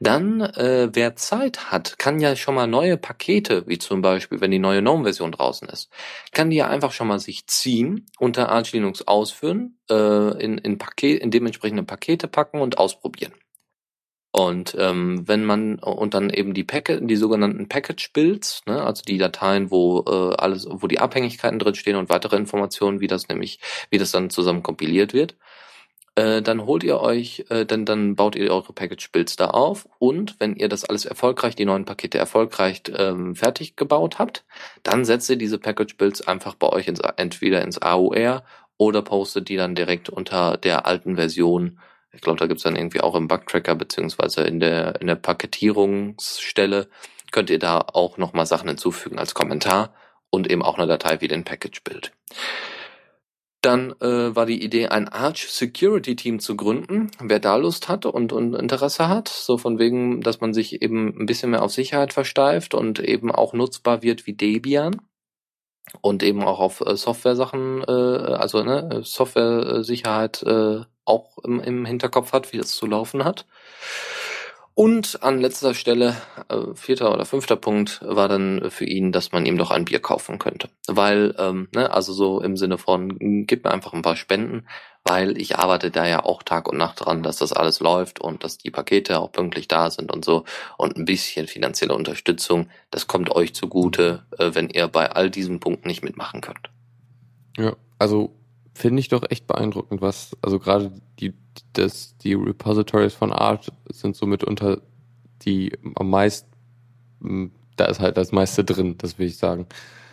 Dann, 0.00 0.40
äh, 0.40 0.90
wer 0.92 1.16
Zeit 1.16 1.70
hat, 1.70 1.98
kann 1.98 2.20
ja 2.20 2.36
schon 2.36 2.54
mal 2.54 2.66
neue 2.66 2.96
Pakete, 2.96 3.66
wie 3.66 3.78
zum 3.78 4.02
Beispiel, 4.02 4.40
wenn 4.40 4.50
die 4.50 4.58
neue 4.58 4.82
GNOME-Version 4.82 5.32
draußen 5.32 5.68
ist, 5.68 5.90
kann 6.32 6.50
die 6.50 6.56
ja 6.56 6.68
einfach 6.68 6.92
schon 6.92 7.08
mal 7.08 7.18
sich 7.18 7.46
ziehen, 7.46 8.06
unter 8.18 8.50
Arch 8.50 8.72
Linux 8.72 9.06
ausführen, 9.06 9.78
äh, 9.90 10.42
in, 10.42 10.58
in, 10.58 10.78
Paket, 10.78 11.22
in 11.22 11.30
dementsprechende 11.30 11.82
Pakete 11.82 12.28
packen 12.28 12.60
und 12.60 12.78
ausprobieren. 12.78 13.32
Und 14.32 14.76
ähm, 14.78 15.26
wenn 15.26 15.44
man 15.44 15.80
und 15.80 16.14
dann 16.14 16.30
eben 16.30 16.54
die 16.54 16.62
Packet, 16.62 17.08
die 17.10 17.16
sogenannten 17.16 17.68
Package 17.68 18.12
Builds, 18.12 18.62
ne, 18.66 18.82
also 18.82 19.02
die 19.02 19.18
Dateien, 19.18 19.70
wo 19.72 20.04
äh, 20.06 20.36
alles, 20.36 20.68
wo 20.70 20.86
die 20.86 21.00
Abhängigkeiten 21.00 21.58
drin 21.58 21.74
stehen 21.74 21.96
und 21.96 22.10
weitere 22.10 22.36
Informationen, 22.36 23.00
wie 23.00 23.08
das 23.08 23.28
nämlich, 23.28 23.58
wie 23.90 23.98
das 23.98 24.12
dann 24.12 24.30
zusammen 24.30 24.62
kompiliert 24.62 25.12
wird, 25.14 25.36
äh, 26.14 26.42
dann 26.42 26.66
holt 26.66 26.84
ihr 26.84 27.00
euch, 27.00 27.44
äh, 27.50 27.66
dann 27.66 27.84
dann 27.84 28.14
baut 28.14 28.36
ihr 28.36 28.52
eure 28.52 28.72
Package 28.72 29.10
Builds 29.10 29.36
da 29.36 29.46
auf. 29.48 29.88
Und 29.98 30.36
wenn 30.38 30.54
ihr 30.54 30.68
das 30.68 30.84
alles 30.84 31.06
erfolgreich, 31.06 31.56
die 31.56 31.64
neuen 31.64 31.84
Pakete 31.84 32.18
erfolgreich 32.18 32.82
ähm, 32.96 33.34
fertig 33.34 33.74
gebaut 33.76 34.18
habt, 34.18 34.44
dann 34.84 35.04
setzt 35.04 35.28
ihr 35.30 35.36
diese 35.36 35.58
Package 35.58 35.96
Builds 35.96 36.26
einfach 36.26 36.54
bei 36.54 36.68
euch 36.68 36.88
ins, 36.88 37.00
entweder 37.16 37.62
ins 37.62 37.78
AOR 37.78 38.44
oder 38.76 39.02
postet 39.02 39.48
die 39.48 39.56
dann 39.56 39.74
direkt 39.74 40.08
unter 40.08 40.56
der 40.56 40.86
alten 40.86 41.16
Version 41.16 41.80
ich 42.12 42.20
glaube, 42.20 42.38
da 42.38 42.46
gibt's 42.46 42.64
dann 42.64 42.76
irgendwie 42.76 43.00
auch 43.00 43.14
im 43.14 43.28
Bugtracker 43.28 43.74
beziehungsweise 43.74 44.42
in 44.42 44.60
der, 44.60 45.00
in 45.00 45.06
der 45.06 45.16
Paketierungsstelle 45.16 46.88
könnt 47.30 47.50
ihr 47.50 47.58
da 47.58 47.78
auch 47.78 48.18
nochmal 48.18 48.46
Sachen 48.46 48.68
hinzufügen 48.68 49.18
als 49.18 49.34
Kommentar 49.34 49.94
und 50.30 50.50
eben 50.50 50.62
auch 50.62 50.78
eine 50.78 50.86
Datei 50.86 51.20
wie 51.20 51.28
den 51.28 51.44
Package-Build. 51.44 52.12
Dann 53.62 53.92
äh, 54.00 54.34
war 54.34 54.46
die 54.46 54.64
Idee, 54.64 54.88
ein 54.88 55.08
Arch 55.08 55.48
Security 55.50 56.16
Team 56.16 56.40
zu 56.40 56.56
gründen. 56.56 57.10
Wer 57.20 57.40
da 57.40 57.56
Lust 57.56 57.88
hat 57.88 58.06
und, 58.06 58.32
und 58.32 58.54
Interesse 58.54 59.08
hat, 59.08 59.28
so 59.28 59.58
von 59.58 59.78
wegen, 59.78 60.22
dass 60.22 60.40
man 60.40 60.54
sich 60.54 60.80
eben 60.80 61.08
ein 61.08 61.26
bisschen 61.26 61.50
mehr 61.50 61.62
auf 61.62 61.72
Sicherheit 61.72 62.14
versteift 62.14 62.74
und 62.74 63.00
eben 63.00 63.30
auch 63.30 63.52
nutzbar 63.52 64.02
wird 64.02 64.26
wie 64.26 64.32
Debian 64.32 65.02
und 66.00 66.22
eben 66.22 66.42
auch 66.42 66.58
auf 66.58 66.80
äh, 66.80 66.96
Software-Sachen, 66.96 67.84
äh, 67.86 67.90
also 67.90 68.62
ne, 68.62 69.02
Software-Sicherheit 69.04 70.42
äh, 70.42 70.80
auch 71.10 71.38
im, 71.44 71.60
im 71.60 71.84
Hinterkopf 71.84 72.32
hat, 72.32 72.52
wie 72.52 72.58
das 72.58 72.74
zu 72.74 72.86
laufen 72.86 73.24
hat. 73.24 73.46
Und 74.74 75.22
an 75.22 75.40
letzter 75.40 75.74
Stelle, 75.74 76.16
äh, 76.48 76.74
vierter 76.74 77.12
oder 77.12 77.26
fünfter 77.26 77.56
Punkt, 77.56 78.00
war 78.02 78.28
dann 78.28 78.70
für 78.70 78.86
ihn, 78.86 79.12
dass 79.12 79.30
man 79.30 79.44
ihm 79.44 79.58
doch 79.58 79.70
ein 79.70 79.84
Bier 79.84 80.00
kaufen 80.00 80.38
könnte. 80.38 80.70
Weil, 80.86 81.34
ähm, 81.38 81.68
ne, 81.74 81.90
also 81.90 82.14
so 82.14 82.40
im 82.40 82.56
Sinne 82.56 82.78
von, 82.78 83.44
gib 83.46 83.64
mir 83.64 83.72
einfach 83.72 83.92
ein 83.92 84.00
paar 84.00 84.16
Spenden, 84.16 84.66
weil 85.04 85.36
ich 85.38 85.58
arbeite 85.58 85.90
da 85.90 86.06
ja 86.06 86.24
auch 86.24 86.42
Tag 86.42 86.68
und 86.68 86.78
Nacht 86.78 87.04
dran, 87.04 87.22
dass 87.22 87.36
das 87.36 87.52
alles 87.52 87.80
läuft 87.80 88.20
und 88.20 88.42
dass 88.42 88.58
die 88.58 88.70
Pakete 88.70 89.18
auch 89.18 89.32
pünktlich 89.32 89.68
da 89.68 89.90
sind 89.90 90.10
und 90.10 90.24
so. 90.24 90.44
Und 90.78 90.96
ein 90.96 91.04
bisschen 91.04 91.46
finanzielle 91.46 91.94
Unterstützung, 91.94 92.70
das 92.90 93.06
kommt 93.06 93.30
euch 93.30 93.54
zugute, 93.54 94.24
äh, 94.38 94.50
wenn 94.54 94.70
ihr 94.70 94.88
bei 94.88 95.10
all 95.10 95.30
diesen 95.30 95.60
Punkten 95.60 95.88
nicht 95.88 96.02
mitmachen 96.02 96.40
könnt. 96.40 96.70
Ja, 97.58 97.76
also 97.98 98.32
finde 98.74 99.00
ich 99.00 99.08
doch 99.08 99.22
echt 99.28 99.46
beeindruckend, 99.46 100.00
was, 100.00 100.36
also 100.42 100.58
gerade 100.58 100.92
die, 101.18 101.34
das, 101.72 102.16
die 102.18 102.34
Repositories 102.34 103.14
von 103.14 103.32
Art 103.32 103.72
sind 103.90 104.16
so 104.16 104.26
mitunter 104.26 104.80
die 105.44 105.72
am 105.94 106.10
meisten, 106.10 107.52
da 107.76 107.86
ist 107.86 108.00
halt 108.00 108.16
das 108.16 108.32
meiste 108.32 108.64
drin, 108.64 108.96
das 108.98 109.18
will 109.18 109.26
ich 109.26 109.38
sagen. 109.38 109.66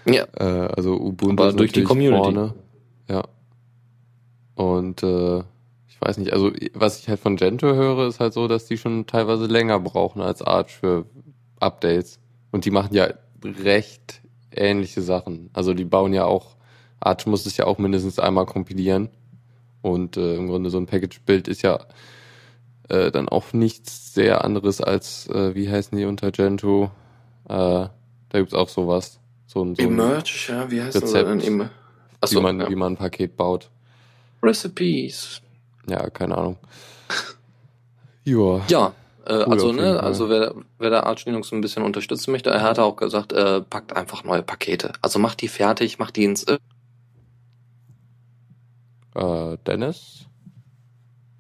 Ja. 0.06 0.26
Äh, 0.38 0.70
also 0.76 0.96
Ubuntu 1.00 1.44
Aber 1.44 1.54
durch 1.54 1.74
die 1.74 1.84
Community. 1.84 2.24
Vorne. 2.24 2.54
Ja. 3.10 3.24
Und 4.56 5.04
äh, 5.04 5.40
ich 5.88 6.00
weiß 6.00 6.18
nicht, 6.18 6.34
also 6.34 6.52
was 6.74 7.00
ich 7.00 7.10
halt 7.10 7.20
von 7.20 7.36
Gento 7.36 7.74
höre, 7.74 8.08
ist 8.08 8.20
halt 8.20 8.34
so, 8.34 8.48
dass 8.48 8.66
die 8.66 8.78
schon 8.78 9.06
teilweise 9.06 9.46
länger 9.46 9.80
brauchen 9.80 10.22
als 10.22 10.42
Arch 10.42 10.78
für 10.78 11.06
Updates. 11.60 12.20
Und 12.52 12.66
die 12.66 12.72
machen 12.72 12.94
ja 12.94 13.10
recht 13.44 14.22
ähnliche 14.52 15.02
Sachen. 15.02 15.50
Also 15.54 15.74
die 15.74 15.86
bauen 15.86 16.14
ja 16.14 16.26
auch, 16.26 16.56
Arch 17.00 17.26
muss 17.26 17.46
es 17.46 17.58
ja 17.58 17.66
auch 17.66 17.78
mindestens 17.78 18.20
einmal 18.20 18.46
kompilieren. 18.46 19.10
Und 19.82 20.18
äh, 20.18 20.36
im 20.36 20.48
Grunde 20.48 20.70
so 20.70 20.78
ein 20.78 20.88
Package-Bild 20.88 21.48
ist 21.48 21.62
ja 21.62 21.80
äh, 22.90 23.12
dann 23.12 23.30
auch 23.30 23.54
nichts 23.54 24.14
sehr 24.14 24.44
anderes 24.44 24.82
als, 24.82 25.28
äh, 25.30 25.56
wie 25.56 25.70
heißen 25.70 25.98
die 25.98 26.06
unter 26.06 26.32
Gentoo? 26.32 26.90
Äh, 27.46 27.50
da 27.50 27.92
gibt's 28.32 28.54
auch 28.54 28.70
sowas. 28.70 29.20
So 29.46 29.64
ein, 29.64 29.76
so 29.76 29.84
ein 29.84 29.94
Emerge, 29.94 30.48
ja, 30.50 30.70
wie 30.70 30.82
heißt 30.82 30.96
das 30.96 31.04
Rezept, 31.04 31.30
denn? 31.30 31.42
Emer 31.42 31.66
wie, 31.66 31.70
Achso, 32.22 32.42
man, 32.42 32.60
ja. 32.60 32.70
wie 32.70 32.76
man 32.76 32.94
ein 32.94 32.98
Paket 32.98 33.38
baut. 33.38 33.70
Recipes. 34.42 35.42
Ja, 35.88 36.10
keine 36.10 36.38
Ahnung. 36.38 36.58
Joa. 38.26 38.62
Ja, 38.68 38.94
äh, 39.26 39.34
Cool, 39.34 39.54
also 39.54 39.72
ne, 39.72 40.02
also 40.02 40.30
wer, 40.30 40.54
wer 40.80 40.90
der 40.90 41.06
Arch 41.06 41.26
Linux 41.26 41.52
ein 41.52 41.62
bisschen 41.62 41.84
unterstützen 41.84 42.32
möchte, 42.32 42.50
er 42.50 42.62
hat 42.62 42.80
auch 42.80 42.96
gesagt, 42.96 43.34
äh, 43.34 43.62
packt 43.62 43.96
einfach 43.96 44.24
neue 44.24 44.44
Pakete. 44.44 44.94
Also 45.02 45.20
macht 45.20 45.42
die 45.42 45.48
fertig, 45.48 46.00
macht 46.00 46.16
die 46.16 46.24
ins 46.24 46.44
äh, 49.18 49.58
Dennis? 49.66 50.26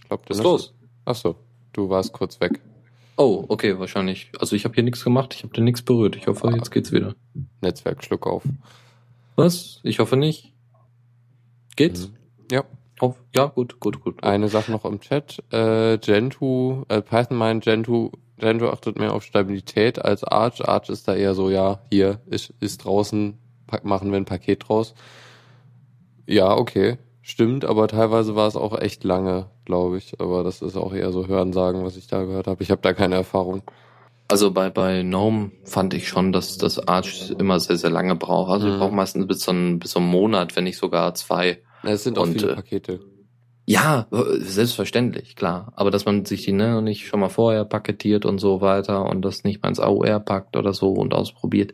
Ich 0.02 0.08
glaube, 0.08 0.24
Was 0.28 0.38
Dennis. 0.38 0.40
ist 0.40 0.44
los? 0.44 0.74
Ach 1.06 1.16
so, 1.16 1.36
du 1.74 1.90
warst 1.90 2.12
kurz 2.14 2.40
weg. 2.40 2.60
Oh, 3.18 3.46
okay, 3.48 3.80
wahrscheinlich. 3.80 4.32
Also 4.40 4.56
ich 4.56 4.64
habe 4.66 4.76
hier 4.76 4.84
nichts 4.84 5.04
gemacht, 5.04 5.34
ich 5.34 5.44
habe 5.44 5.54
da 5.54 5.62
nichts 5.62 5.82
berührt. 5.82 6.16
Ich 6.16 6.28
hoffe, 6.28 6.52
jetzt 6.56 6.72
geht's 6.72 6.92
wieder. 6.92 7.16
Netzwerk 7.62 8.04
Schluck 8.04 8.28
auf. 8.28 8.44
Was? 9.36 9.80
Ich 9.84 10.00
hoffe 10.00 10.18
nicht. 10.18 10.54
Geht's? 11.76 12.08
Mhm. 12.10 12.14
Ja. 12.52 12.64
Hoff- 13.02 13.22
ja, 13.36 13.46
gut, 13.46 13.80
gut, 13.80 14.02
gut. 14.04 14.24
Eine 14.24 14.50
Sache 14.50 14.72
noch 14.72 14.86
im 14.86 15.00
Chat. 15.00 15.44
Äh, 15.52 15.98
Gentoo, 16.00 16.84
äh, 16.90 17.02
Python 17.02 17.38
meint 17.38 17.64
Gentoo, 17.64 18.12
Gentoo 18.38 18.70
achtet 18.70 18.98
mehr 19.00 19.14
auf 19.14 19.24
Stabilität 19.24 20.04
als 20.04 20.24
Arch. 20.24 20.68
Arch 20.68 20.90
ist 20.90 21.08
da 21.08 21.16
eher 21.16 21.34
so, 21.36 21.50
ja, 21.50 21.80
hier 21.92 22.22
ist, 22.28 22.54
ist 22.60 22.84
draußen, 22.86 23.38
pack, 23.68 23.84
machen 23.86 24.12
wir 24.12 24.18
ein 24.18 24.26
Paket 24.26 24.68
draus. 24.68 24.94
Ja, 26.28 26.56
okay. 26.56 26.98
Stimmt, 27.30 27.66
aber 27.66 27.90
teilweise 27.90 28.38
war 28.38 28.48
es 28.48 28.56
auch 28.56 28.80
echt 28.80 29.04
lange, 29.04 29.48
glaube 29.66 29.98
ich. 29.98 30.22
Aber 30.22 30.46
das 30.46 30.62
ist 30.62 30.78
auch 30.78 30.94
eher 30.94 31.12
so 31.12 31.28
Hörensagen, 31.28 31.84
was 31.84 31.98
ich 31.98 32.08
da 32.08 32.24
gehört 32.24 32.48
habe. 32.48 32.64
Ich 32.64 32.72
habe 32.72 32.80
da 32.82 32.94
keine 32.94 33.16
Erfahrung. 33.16 33.64
Also 34.30 34.52
bei, 34.52 34.70
bei 34.70 35.04
GNOME 35.04 35.52
fand 35.66 35.94
ich 35.94 36.08
schon, 36.08 36.32
dass 36.32 36.58
das 36.58 36.88
Arch 36.88 37.34
immer 37.38 37.60
sehr, 37.60 37.76
sehr 37.76 37.90
lange 37.90 38.16
braucht. 38.16 38.50
Also 38.50 38.68
Mhm. 38.68 38.74
ich 38.74 38.80
brauche 38.80 38.96
meistens 38.96 39.28
bis 39.28 39.42
so, 39.42 39.52
ein, 39.52 39.78
bis 39.78 39.92
so 39.92 40.00
einen 40.00 40.08
Monat, 40.08 40.56
wenn 40.56 40.64
nicht 40.64 40.78
sogar 40.78 41.14
zwei. 41.16 41.62
Es 41.84 42.06
sind 42.06 42.18
auch 42.18 42.24
Und, 42.24 42.32
viele 42.32 42.52
äh, 42.52 42.56
Pakete. 42.56 43.02
Ja, 43.66 44.08
selbstverständlich, 44.38 45.36
klar. 45.36 45.74
Aber 45.76 45.92
dass 45.92 46.06
man 46.06 46.24
sich 46.24 46.46
die 46.46 46.54
ne, 46.54 46.82
nicht 46.82 47.08
schon 47.08 47.20
mal 47.20 47.28
vorher 47.28 47.66
paketiert 47.66 48.24
und 48.24 48.40
so 48.40 48.62
weiter 48.62 49.06
und 49.06 49.22
das 49.22 49.44
nicht 49.44 49.62
mal 49.62 49.68
ins 49.68 49.82
AOR 49.82 50.22
packt 50.22 50.56
oder 50.56 50.72
so 50.74 50.94
und 50.94 51.14
ausprobiert. 51.14 51.74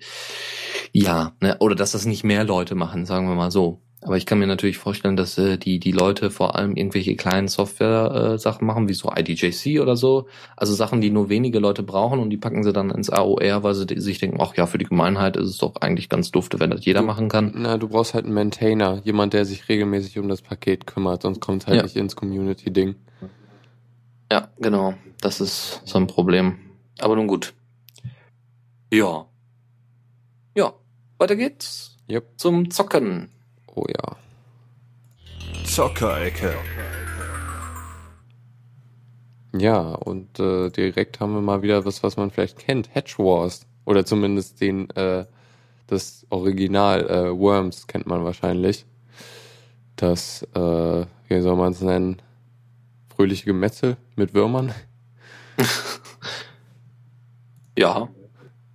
Ja, 0.92 1.34
ne, 1.42 1.58
oder 1.60 1.76
dass 1.76 1.92
das 1.92 2.08
nicht 2.08 2.24
mehr 2.24 2.44
Leute 2.44 2.74
machen, 2.74 3.06
sagen 3.06 3.28
wir 3.28 3.36
mal 3.36 3.52
so. 3.52 3.83
Aber 4.06 4.18
ich 4.18 4.26
kann 4.26 4.40
mir 4.40 4.48
natürlich 4.48 4.78
vorstellen, 4.78 5.16
dass 5.16 5.38
äh, 5.38 5.58
die, 5.58 5.80
die 5.80 5.92
Leute 5.94 6.30
vor 6.30 6.56
allem 6.56 6.76
irgendwelche 6.76 7.16
kleinen 7.16 7.48
Software-Sachen 7.48 8.66
machen, 8.68 8.90
wie 8.90 8.94
so 8.94 9.10
IDJC 9.16 9.80
oder 9.82 9.96
so. 9.96 10.28
Also 10.58 10.74
Sachen, 10.74 11.00
die 11.00 11.10
nur 11.10 11.30
wenige 11.30 11.60
Leute 11.60 11.84
brauchen 11.84 12.20
und 12.20 12.30
die 12.30 12.38
packen 12.38 12.64
sie 12.64 12.74
dann 12.74 12.90
ins 12.92 13.10
AOR, 13.10 13.64
weil 13.64 13.74
sie 13.76 13.86
sich 14.00 14.20
denken, 14.20 14.38
ach 14.42 14.56
ja, 14.56 14.66
für 14.66 14.78
die 14.78 14.86
Gemeinheit 14.86 15.38
ist 15.38 15.48
es 15.50 15.58
doch 15.58 15.76
eigentlich 15.78 16.10
ganz 16.10 16.32
dufte, 16.32 16.60
wenn 16.60 16.70
das 16.72 16.84
jeder 16.86 17.00
Du- 17.02 17.06
machen 17.06 17.30
kann. 17.30 17.54
Na, 17.56 17.78
du 17.78 17.88
brauchst 17.88 18.14
halt 18.14 18.26
einen 18.26 18.34
Maintainer, 18.34 19.02
jemand, 19.06 19.34
der 19.34 19.46
sich 19.46 19.70
regelmäßig 19.70 20.20
um 20.20 20.28
das 20.28 20.42
Paket 20.42 20.86
kümmert, 20.86 21.22
sonst 21.22 21.40
kommt 21.40 21.68
halt 21.68 21.78
Ja. 21.78 21.84
nicht 21.84 21.96
ins 21.96 22.16
Community-Ding. 22.16 22.96
Ja, 24.32 24.50
genau. 24.60 24.96
Das 25.22 25.40
ist 25.40 25.82
so 25.86 25.98
ein 25.98 26.08
Problem. 26.08 26.56
Aber 27.00 27.16
nun 27.16 27.28
gut. 27.28 27.54
Ja. 28.92 29.28
Ja. 30.58 30.74
Weiter 31.18 31.36
geht's 31.36 31.98
Yep. 32.10 32.26
zum 32.38 32.70
Zocken. 32.70 33.30
Oh 33.76 33.86
ja. 33.88 34.16
Zockerecke. 35.66 36.54
Ja, 39.56 39.80
und 39.80 40.40
äh, 40.40 40.70
direkt 40.70 41.20
haben 41.20 41.34
wir 41.34 41.42
mal 41.42 41.62
wieder 41.62 41.86
was, 41.86 42.04
was 42.04 42.18
man 42.18 42.32
vielleicht 42.32 42.60
kennt. 42.60 42.94
Hedge 42.94 43.16
Wars. 43.18 43.66
Oder 43.86 44.06
zumindest 44.06 44.62
den, 44.62 44.90
äh, 44.92 45.26
das 45.88 46.26
Original 46.30 47.10
äh, 47.10 47.38
Worms 47.38 47.88
kennt 47.88 48.08
man 48.08 48.24
wahrscheinlich. 48.24 48.86
Das, 49.96 50.44
äh, 50.56 51.06
wie 51.28 51.42
soll 51.42 51.56
man 51.56 51.74
es 51.74 51.82
nennen? 51.82 52.22
Fröhliche 53.16 53.46
Gemetzel 53.46 53.98
mit 54.16 54.34
Würmern. 54.34 54.74
Ja. 57.78 58.10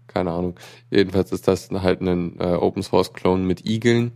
Keine 0.09 0.32
Ahnung. 0.32 0.59
Jedenfalls 0.90 1.30
ist 1.32 1.46
das 1.46 1.70
halt 1.70 2.01
ein 2.01 2.38
äh, 2.40 2.55
Open 2.55 2.82
Source 2.82 3.12
Clone 3.12 3.44
mit 3.44 3.68
Igeln 3.68 4.12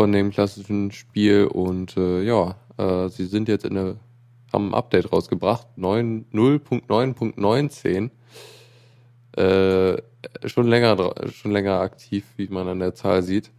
von 0.00 0.12
dem 0.12 0.30
klassischen 0.30 0.92
Spiel 0.92 1.44
und 1.44 1.94
äh, 1.98 2.22
ja, 2.22 2.56
äh, 2.78 3.10
sie 3.10 3.26
sind 3.26 3.48
jetzt 3.50 3.66
in 3.66 3.76
eine, 3.76 3.96
haben 4.50 4.70
ein 4.70 4.74
Update 4.74 5.12
rausgebracht, 5.12 5.66
9 5.76 6.24
0.9.19. 6.32 8.08
Äh, 9.36 10.02
schon 10.48 10.68
länger 10.68 11.12
schon 11.30 11.50
länger 11.50 11.80
aktiv, 11.80 12.24
wie 12.38 12.48
man 12.48 12.66
an 12.68 12.78
der 12.78 12.94
Zahl 12.94 13.22
sieht. 13.22 13.50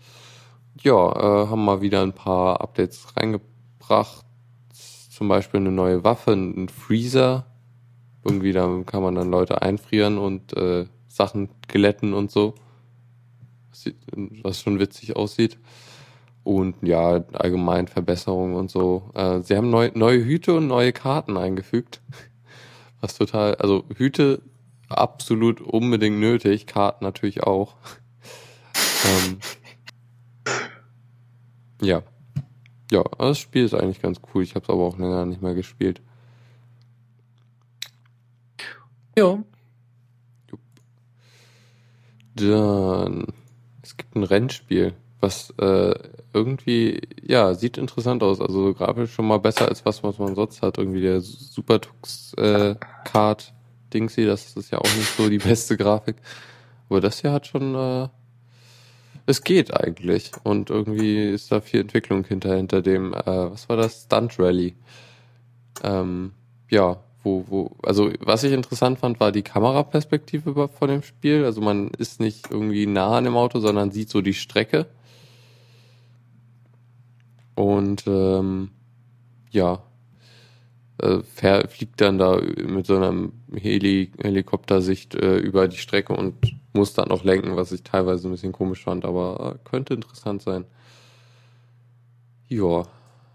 Ja, 0.81 1.11
äh, 1.11 1.47
haben 1.47 1.63
mal 1.63 1.81
wieder 1.81 2.01
ein 2.01 2.13
paar 2.13 2.59
Updates 2.59 3.15
reingebracht. 3.15 4.25
Zum 5.11 5.27
Beispiel 5.27 5.59
eine 5.59 5.71
neue 5.71 6.03
Waffe, 6.03 6.31
ein 6.31 6.69
Freezer. 6.69 7.45
Irgendwie, 8.23 8.51
da 8.51 8.81
kann 8.87 9.03
man 9.03 9.13
dann 9.13 9.29
Leute 9.29 9.61
einfrieren 9.61 10.17
und 10.17 10.57
äh, 10.57 10.87
Sachen 11.07 11.49
glätten 11.67 12.15
und 12.15 12.31
so. 12.31 12.55
Was 14.41 14.59
schon 14.59 14.79
witzig 14.79 15.15
aussieht. 15.15 15.59
Und 16.43 16.75
ja, 16.81 17.23
allgemein 17.33 17.87
Verbesserungen 17.87 18.55
und 18.55 18.71
so. 18.71 19.11
Äh, 19.13 19.41
sie 19.41 19.55
haben 19.55 19.69
neu, 19.69 19.91
neue 19.93 20.23
Hüte 20.23 20.55
und 20.55 20.67
neue 20.67 20.91
Karten 20.91 21.37
eingefügt. 21.37 22.01
Was 23.01 23.15
total, 23.17 23.55
also 23.55 23.85
Hüte 23.95 24.41
absolut 24.89 25.61
unbedingt 25.61 26.19
nötig, 26.19 26.67
Karten 26.67 27.03
natürlich 27.05 27.43
auch. 27.43 27.75
ähm, 29.05 29.37
ja. 31.81 32.03
Ja, 32.91 33.03
das 33.17 33.39
Spiel 33.39 33.63
ist 33.63 33.73
eigentlich 33.73 34.01
ganz 34.01 34.19
cool. 34.33 34.43
Ich 34.43 34.55
habe 34.55 34.63
es 34.63 34.69
aber 34.69 34.83
auch 34.83 34.97
länger 34.97 35.25
nicht 35.25 35.41
mehr 35.41 35.53
gespielt. 35.53 36.01
Ja. 39.17 39.43
Dann, 42.35 43.27
es 43.81 43.97
gibt 43.97 44.15
ein 44.15 44.23
Rennspiel, 44.23 44.93
was 45.22 45.51
äh, 45.59 45.93
irgendwie, 46.34 47.01
ja, 47.22 47.53
sieht 47.53 47.78
interessant 47.78 48.24
aus. 48.24 48.41
Also 48.41 48.74
grafisch 48.74 49.13
schon 49.13 49.28
mal 49.28 49.38
besser 49.38 49.69
als 49.69 49.86
was, 49.86 50.03
was 50.03 50.19
man 50.19 50.36
sonst 50.36 50.61
hat. 50.61 50.78
Irgendwie 50.78 51.01
der 51.01 51.22
Supertux 51.22 52.34
äh, 52.34 52.76
Kart 53.05 53.53
Dingsy, 53.93 54.26
das 54.26 54.55
ist 54.55 54.72
ja 54.72 54.80
auch 54.80 54.95
nicht 54.95 55.15
so 55.15 55.30
die 55.30 55.38
beste 55.38 55.78
Grafik. 55.78 56.15
Aber 56.89 57.01
das 57.01 57.22
hier 57.22 57.32
hat 57.32 57.47
schon, 57.47 57.76
äh, 57.76 58.09
es 59.26 59.43
geht 59.43 59.74
eigentlich. 59.74 60.32
Und 60.43 60.69
irgendwie 60.69 61.30
ist 61.30 61.51
da 61.51 61.61
viel 61.61 61.82
Entwicklung 61.82 62.26
hinter, 62.26 62.55
hinter 62.55 62.82
dem, 62.82 63.13
äh, 63.13 63.24
was 63.26 63.69
war 63.69 63.78
das? 63.78 64.03
Stunt 64.03 64.39
Rally. 64.39 64.76
Ähm, 65.84 66.32
ja, 66.69 66.97
wo, 67.24 67.45
wo, 67.47 67.72
also 67.84 68.11
was 68.19 68.43
ich 68.43 68.53
interessant 68.53 68.99
fand, 68.99 69.19
war 69.19 69.32
die 69.32 69.43
Kameraperspektive 69.43 70.67
von 70.69 70.88
dem 70.88 71.03
Spiel. 71.03 71.45
Also 71.45 71.61
man 71.61 71.89
ist 71.97 72.19
nicht 72.19 72.49
irgendwie 72.49 72.88
nah 72.88 73.17
an 73.17 73.26
dem 73.26 73.36
Auto, 73.36 73.59
sondern 73.59 73.91
sieht 73.91 74.09
so 74.09 74.22
die 74.22 74.34
Strecke. 74.34 74.88
Und 77.62 78.05
ähm, 78.07 78.72
ja, 79.51 79.84
äh, 80.97 81.68
fliegt 81.68 82.01
dann 82.01 82.18
da 82.18 82.39
mit 82.39 82.88
so 82.88 82.95
einem 82.95 83.34
Heli 83.53 84.12
Helikoptersicht 84.20 85.14
äh, 85.16 85.38
über 85.38 85.68
die 85.68 85.78
Strecke 85.78 86.14
und 86.14 86.36
muss 86.74 86.93
dann 86.93 87.12
auch 87.12 87.24
lenken, 87.24 87.55
was 87.55 87.72
ich 87.72 87.84
teilweise 87.84 88.28
ein 88.28 88.32
bisschen 88.32 88.51
komisch 88.51 88.84
fand, 88.84 89.05
aber 89.05 89.57
äh, 89.64 89.70
könnte 89.70 89.93
interessant 89.93 90.41
sein. 90.41 90.66
Ja, 92.47 92.88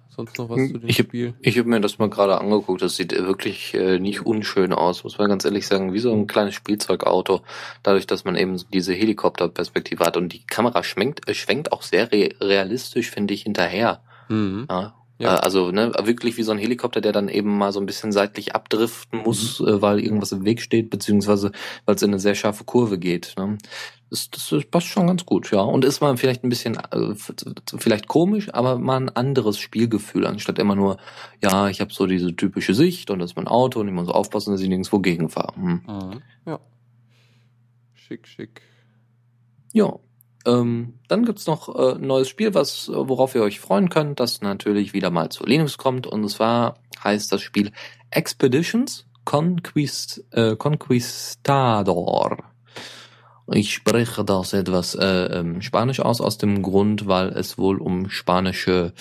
sonst 0.09 0.39
noch 0.39 0.49
was 0.51 0.57
Hm, 0.57 0.69
zu 0.69 0.79
dem 0.79 0.91
ich 0.91 0.99
Spiel? 0.99 1.35
Ich 1.41 1.59
habe 1.59 1.69
mir 1.69 1.81
das 1.81 1.99
mal 1.99 2.11
gerade 2.11 2.41
angeguckt. 2.41 2.83
Das 2.83 2.97
sieht 2.97 3.13
wirklich 3.13 3.75
äh, 3.75 3.99
nicht 3.99 4.25
unschön 4.27 4.73
aus, 4.73 5.05
muss 5.05 5.19
man 5.19 5.29
ganz 5.29 5.45
ehrlich 5.45 5.67
sagen. 5.67 5.93
Wie 5.93 5.99
so 6.01 6.13
ein 6.13 6.27
kleines 6.27 6.55
Spielzeugauto. 6.55 7.43
Dadurch, 7.83 8.07
dass 8.07 8.25
man 8.25 8.37
eben 8.37 8.61
diese 8.73 8.95
Helikopterperspektive 8.95 10.05
hat. 10.05 10.17
Und 10.17 10.33
die 10.33 10.47
Kamera 10.47 10.83
schwenkt, 10.83 11.29
äh, 11.29 11.35
schwenkt 11.35 11.73
auch 11.73 11.83
sehr 11.83 12.13
re 12.13 12.31
realistisch, 12.41 13.11
finde 13.11 13.35
ich, 13.35 13.43
hinterher. 13.43 14.03
Mhm. 14.29 14.67
Ja, 14.71 14.95
Ja. 15.19 15.37
Äh, 15.37 15.39
Also 15.41 15.71
ne, 15.71 15.93
wirklich 16.03 16.37
wie 16.37 16.43
so 16.43 16.53
ein 16.53 16.59
Helikopter, 16.59 17.01
der 17.01 17.13
dann 17.13 17.29
eben 17.29 17.57
mal 17.57 17.73
so 17.73 17.81
ein 17.81 17.87
bisschen 17.87 18.13
seitlich 18.13 18.55
abdriften 18.55 19.21
muss, 19.21 19.61
äh, 19.61 19.81
weil 19.81 20.01
irgendwas 20.01 20.33
im 20.33 20.45
Weg 20.45 20.61
steht, 20.61 20.91
beziehungsweise 20.91 21.53
weil 21.85 21.95
es 21.97 22.03
in 22.03 22.11
eine 22.11 22.19
sehr 22.19 22.35
scharfe 22.35 22.65
Kurve 22.65 22.99
geht. 22.99 23.35
Ne? 23.39 23.57
Das, 24.11 24.31
das 24.31 24.53
passt 24.71 24.87
schon 24.87 25.07
ganz 25.09 25.27
gut, 25.27 25.51
ja. 25.51 25.61
Und 25.61 25.85
ist 25.85 26.01
mal 26.01 26.17
vielleicht 26.17 26.45
ein 26.45 26.49
bisschen, 26.49 26.77
äh, 26.77 27.15
vielleicht 27.79 28.07
komisch, 28.09 28.53
aber 28.55 28.79
mal 28.79 28.99
ein 29.01 29.09
anderes 29.09 29.59
Spielgefühl, 29.59 30.27
anstatt 30.27 30.59
immer 30.61 30.77
nur, 30.77 30.99
ja, 31.43 31.69
ich 31.69 31.81
habe 31.81 31.93
so 31.93 32.07
diese 32.07 32.37
typische 32.37 32.75
Sicht 32.75 33.11
und 33.11 33.19
das 33.19 33.33
ist 33.33 33.37
mein 33.37 33.49
Auto 33.49 33.81
und 33.81 33.89
ich 33.89 33.95
muss 33.95 34.09
aufpassen, 34.09 34.53
dass 34.53 34.61
ich 34.61 34.69
nirgendwo 34.69 35.01
gegenfahre. 35.01 35.57
Hm. 35.57 35.83
Ja. 36.47 36.61
Schick, 37.95 38.29
schick. 38.29 38.63
Ja. 39.73 39.99
Ähm, 40.47 40.95
dann 41.09 41.25
gibt's 41.25 41.47
noch 41.47 41.75
äh, 41.75 41.97
ein 41.97 42.07
neues 42.07 42.29
Spiel, 42.29 42.55
was, 42.55 42.89
äh, 42.89 42.93
worauf 42.93 43.35
ihr 43.35 43.43
euch 43.43 43.61
freuen 43.61 43.89
könnt, 43.89 44.21
das 44.21 44.41
natürlich 44.41 44.93
wieder 44.95 45.11
mal 45.11 45.29
zu 45.29 45.45
Linux 45.45 45.77
kommt. 45.77 46.07
Und 46.07 46.27
zwar 46.29 46.77
heißt 47.03 47.33
das 47.33 47.43
Spiel 47.43 47.73
Expeditions 48.11 49.07
Conquist, 49.25 50.25
äh, 50.31 50.55
Conquistador. 50.55 52.39
Ich 53.53 53.75
spreche 53.75 54.25
das 54.25 54.53
etwas 54.53 54.95
äh, 54.95 55.27
ähm, 55.39 55.63
Spanisch 55.63 56.01
aus, 56.01 56.21
aus 56.21 56.39
dem 56.39 56.63
Grund, 56.63 57.07
weil 57.07 57.29
es 57.31 57.59
wohl 57.59 57.79
um 57.79 58.09
spanische 58.09 58.93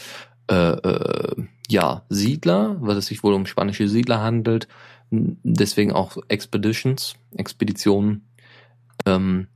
äh, 0.50 0.56
äh, 0.56 1.46
ja, 1.70 2.04
Siedler, 2.10 2.78
weil 2.80 2.98
es 2.98 3.08
sich 3.08 3.24
wohl 3.24 3.34
um 3.34 3.46
spanische 3.46 3.88
Siedler 3.88 4.22
handelt. 4.22 4.68
Deswegen 5.12 5.94
auch 5.94 6.18
Expeditions, 6.28 7.16
Expeditionen. 7.36 8.28
Ähm, 9.06 9.48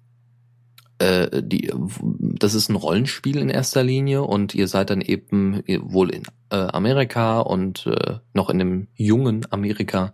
äh, 1.00 1.42
die, 1.42 1.72
das 2.00 2.54
ist 2.54 2.70
ein 2.70 2.76
Rollenspiel 2.76 3.38
in 3.38 3.50
erster 3.50 3.84
Linie 3.84 4.22
und 4.22 4.54
ihr 4.54 4.68
seid 4.68 4.90
dann 4.90 5.02
eben 5.02 5.64
wohl 5.82 6.10
in 6.10 6.24
äh, 6.52 6.56
Amerika 6.56 7.40
und 7.40 7.88
äh, 7.88 8.18
noch 8.34 8.50
in 8.50 8.60
dem 8.60 8.88
jungen 8.96 9.46
Amerika, 9.50 10.14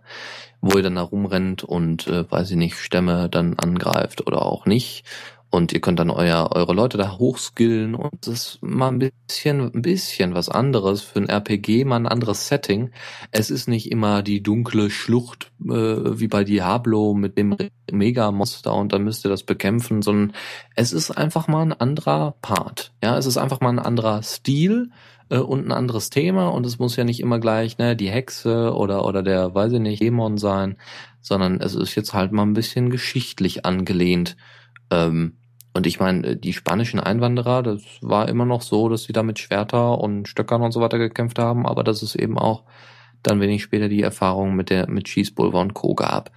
wo 0.60 0.76
ihr 0.76 0.82
dann 0.82 0.96
da 0.96 1.02
rumrennt 1.02 1.64
und 1.64 2.06
äh, 2.06 2.30
weiß 2.30 2.50
ich 2.52 2.56
nicht, 2.56 2.76
Stämme 2.76 3.28
dann 3.28 3.54
angreift 3.54 4.26
oder 4.26 4.42
auch 4.42 4.66
nicht. 4.66 5.04
Und 5.56 5.72
ihr 5.72 5.80
könnt 5.80 5.98
dann 5.98 6.10
euer, 6.10 6.50
eure 6.52 6.74
Leute 6.74 6.98
da 6.98 7.16
hochskillen 7.16 7.94
und 7.94 8.26
das 8.26 8.34
ist 8.34 8.58
mal 8.62 8.88
ein 8.88 8.98
bisschen, 8.98 9.72
ein 9.72 9.80
bisschen 9.80 10.34
was 10.34 10.50
anderes 10.50 11.00
für 11.00 11.18
ein 11.18 11.30
RPG, 11.30 11.86
mal 11.86 11.96
ein 11.96 12.06
anderes 12.06 12.46
Setting. 12.46 12.90
Es 13.30 13.48
ist 13.48 13.66
nicht 13.66 13.90
immer 13.90 14.22
die 14.22 14.42
dunkle 14.42 14.90
Schlucht 14.90 15.50
äh, 15.64 15.70
wie 15.72 16.28
bei 16.28 16.44
Diablo 16.44 17.14
mit 17.14 17.38
dem 17.38 17.56
Mega-Monster 17.90 18.74
und 18.74 18.92
dann 18.92 19.04
müsst 19.04 19.24
ihr 19.24 19.30
das 19.30 19.44
bekämpfen, 19.44 20.02
sondern 20.02 20.34
es 20.74 20.92
ist 20.92 21.10
einfach 21.10 21.48
mal 21.48 21.62
ein 21.62 21.72
anderer 21.72 22.34
Part. 22.42 22.92
Ja, 23.02 23.16
es 23.16 23.24
ist 23.24 23.38
einfach 23.38 23.62
mal 23.62 23.70
ein 23.70 23.78
anderer 23.78 24.22
Stil 24.22 24.90
äh, 25.30 25.38
und 25.38 25.64
ein 25.64 25.72
anderes 25.72 26.10
Thema 26.10 26.48
und 26.48 26.66
es 26.66 26.78
muss 26.78 26.96
ja 26.96 27.04
nicht 27.04 27.20
immer 27.20 27.40
gleich 27.40 27.78
ne 27.78 27.96
die 27.96 28.10
Hexe 28.10 28.74
oder 28.74 29.06
oder 29.06 29.22
der 29.22 29.54
weiß 29.54 29.72
ich 29.72 29.80
nicht 29.80 30.02
Dämon 30.02 30.36
sein, 30.36 30.76
sondern 31.22 31.62
es 31.62 31.74
ist 31.74 31.94
jetzt 31.94 32.12
halt 32.12 32.30
mal 32.30 32.42
ein 32.42 32.52
bisschen 32.52 32.90
geschichtlich 32.90 33.64
angelehnt. 33.64 34.36
Ähm, 34.90 35.38
und 35.76 35.86
ich 35.86 36.00
meine, 36.00 36.36
die 36.36 36.54
spanischen 36.54 37.00
Einwanderer, 37.00 37.62
das 37.62 37.82
war 38.00 38.28
immer 38.28 38.46
noch 38.46 38.62
so, 38.62 38.88
dass 38.88 39.04
sie 39.04 39.12
da 39.12 39.22
mit 39.22 39.38
Schwerter 39.38 40.00
und 40.00 40.26
Stöckern 40.26 40.62
und 40.62 40.72
so 40.72 40.80
weiter 40.80 40.98
gekämpft 40.98 41.38
haben, 41.38 41.66
aber 41.66 41.84
dass 41.84 42.00
es 42.02 42.14
eben 42.14 42.38
auch 42.38 42.64
dann 43.22 43.40
wenig 43.40 43.62
später 43.62 43.88
die 43.88 44.02
Erfahrung 44.02 44.56
mit 44.56 44.70
der 44.70 44.88
mit 44.88 45.08
Schießpulver 45.08 45.60
und 45.60 45.74
Co. 45.74 45.94
gab. 45.94 46.32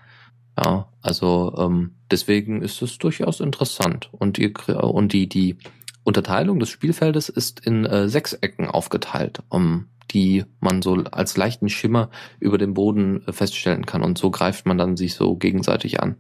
Ja, 0.58 0.90
also 1.02 1.56
ähm, 1.58 1.96
deswegen 2.12 2.62
ist 2.62 2.82
es 2.82 2.98
durchaus 2.98 3.40
interessant 3.40 4.10
und 4.12 4.38
ihr 4.38 4.52
krie- 4.52 4.74
und 4.74 5.14
die 5.14 5.30
die 5.30 5.58
Unterteilung 6.04 6.60
des 6.60 6.70
Spielfeldes 6.70 7.30
ist 7.30 7.66
in 7.66 7.86
äh, 7.86 8.10
sechs 8.10 8.34
Ecken 8.34 8.68
aufgeteilt, 8.68 9.42
um 9.48 9.88
die 10.12 10.44
man 10.60 10.82
so 10.82 10.96
als 11.12 11.38
leichten 11.38 11.70
Schimmer 11.70 12.10
über 12.40 12.58
dem 12.58 12.74
Boden 12.74 13.26
äh, 13.26 13.32
feststellen 13.32 13.86
kann 13.86 14.04
und 14.04 14.18
so 14.18 14.32
greift 14.32 14.66
man 14.66 14.78
dann 14.78 14.98
sich 14.98 15.14
so 15.14 15.38
gegenseitig 15.38 16.02
an 16.02 16.18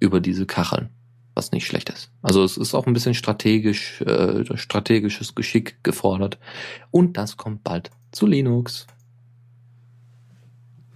über 0.00 0.20
diese 0.20 0.46
Kacheln, 0.46 0.90
was 1.36 1.52
nicht 1.52 1.66
schlecht 1.66 1.90
ist. 1.90 2.10
Also 2.22 2.42
es 2.42 2.56
ist 2.56 2.74
auch 2.74 2.86
ein 2.86 2.92
bisschen 2.94 3.14
strategisch 3.14 4.00
äh, 4.00 4.56
strategisches 4.56 5.34
Geschick 5.34 5.76
gefordert 5.84 6.38
und 6.90 7.16
das 7.16 7.36
kommt 7.36 7.62
bald 7.62 7.90
zu 8.10 8.26
Linux. 8.26 8.86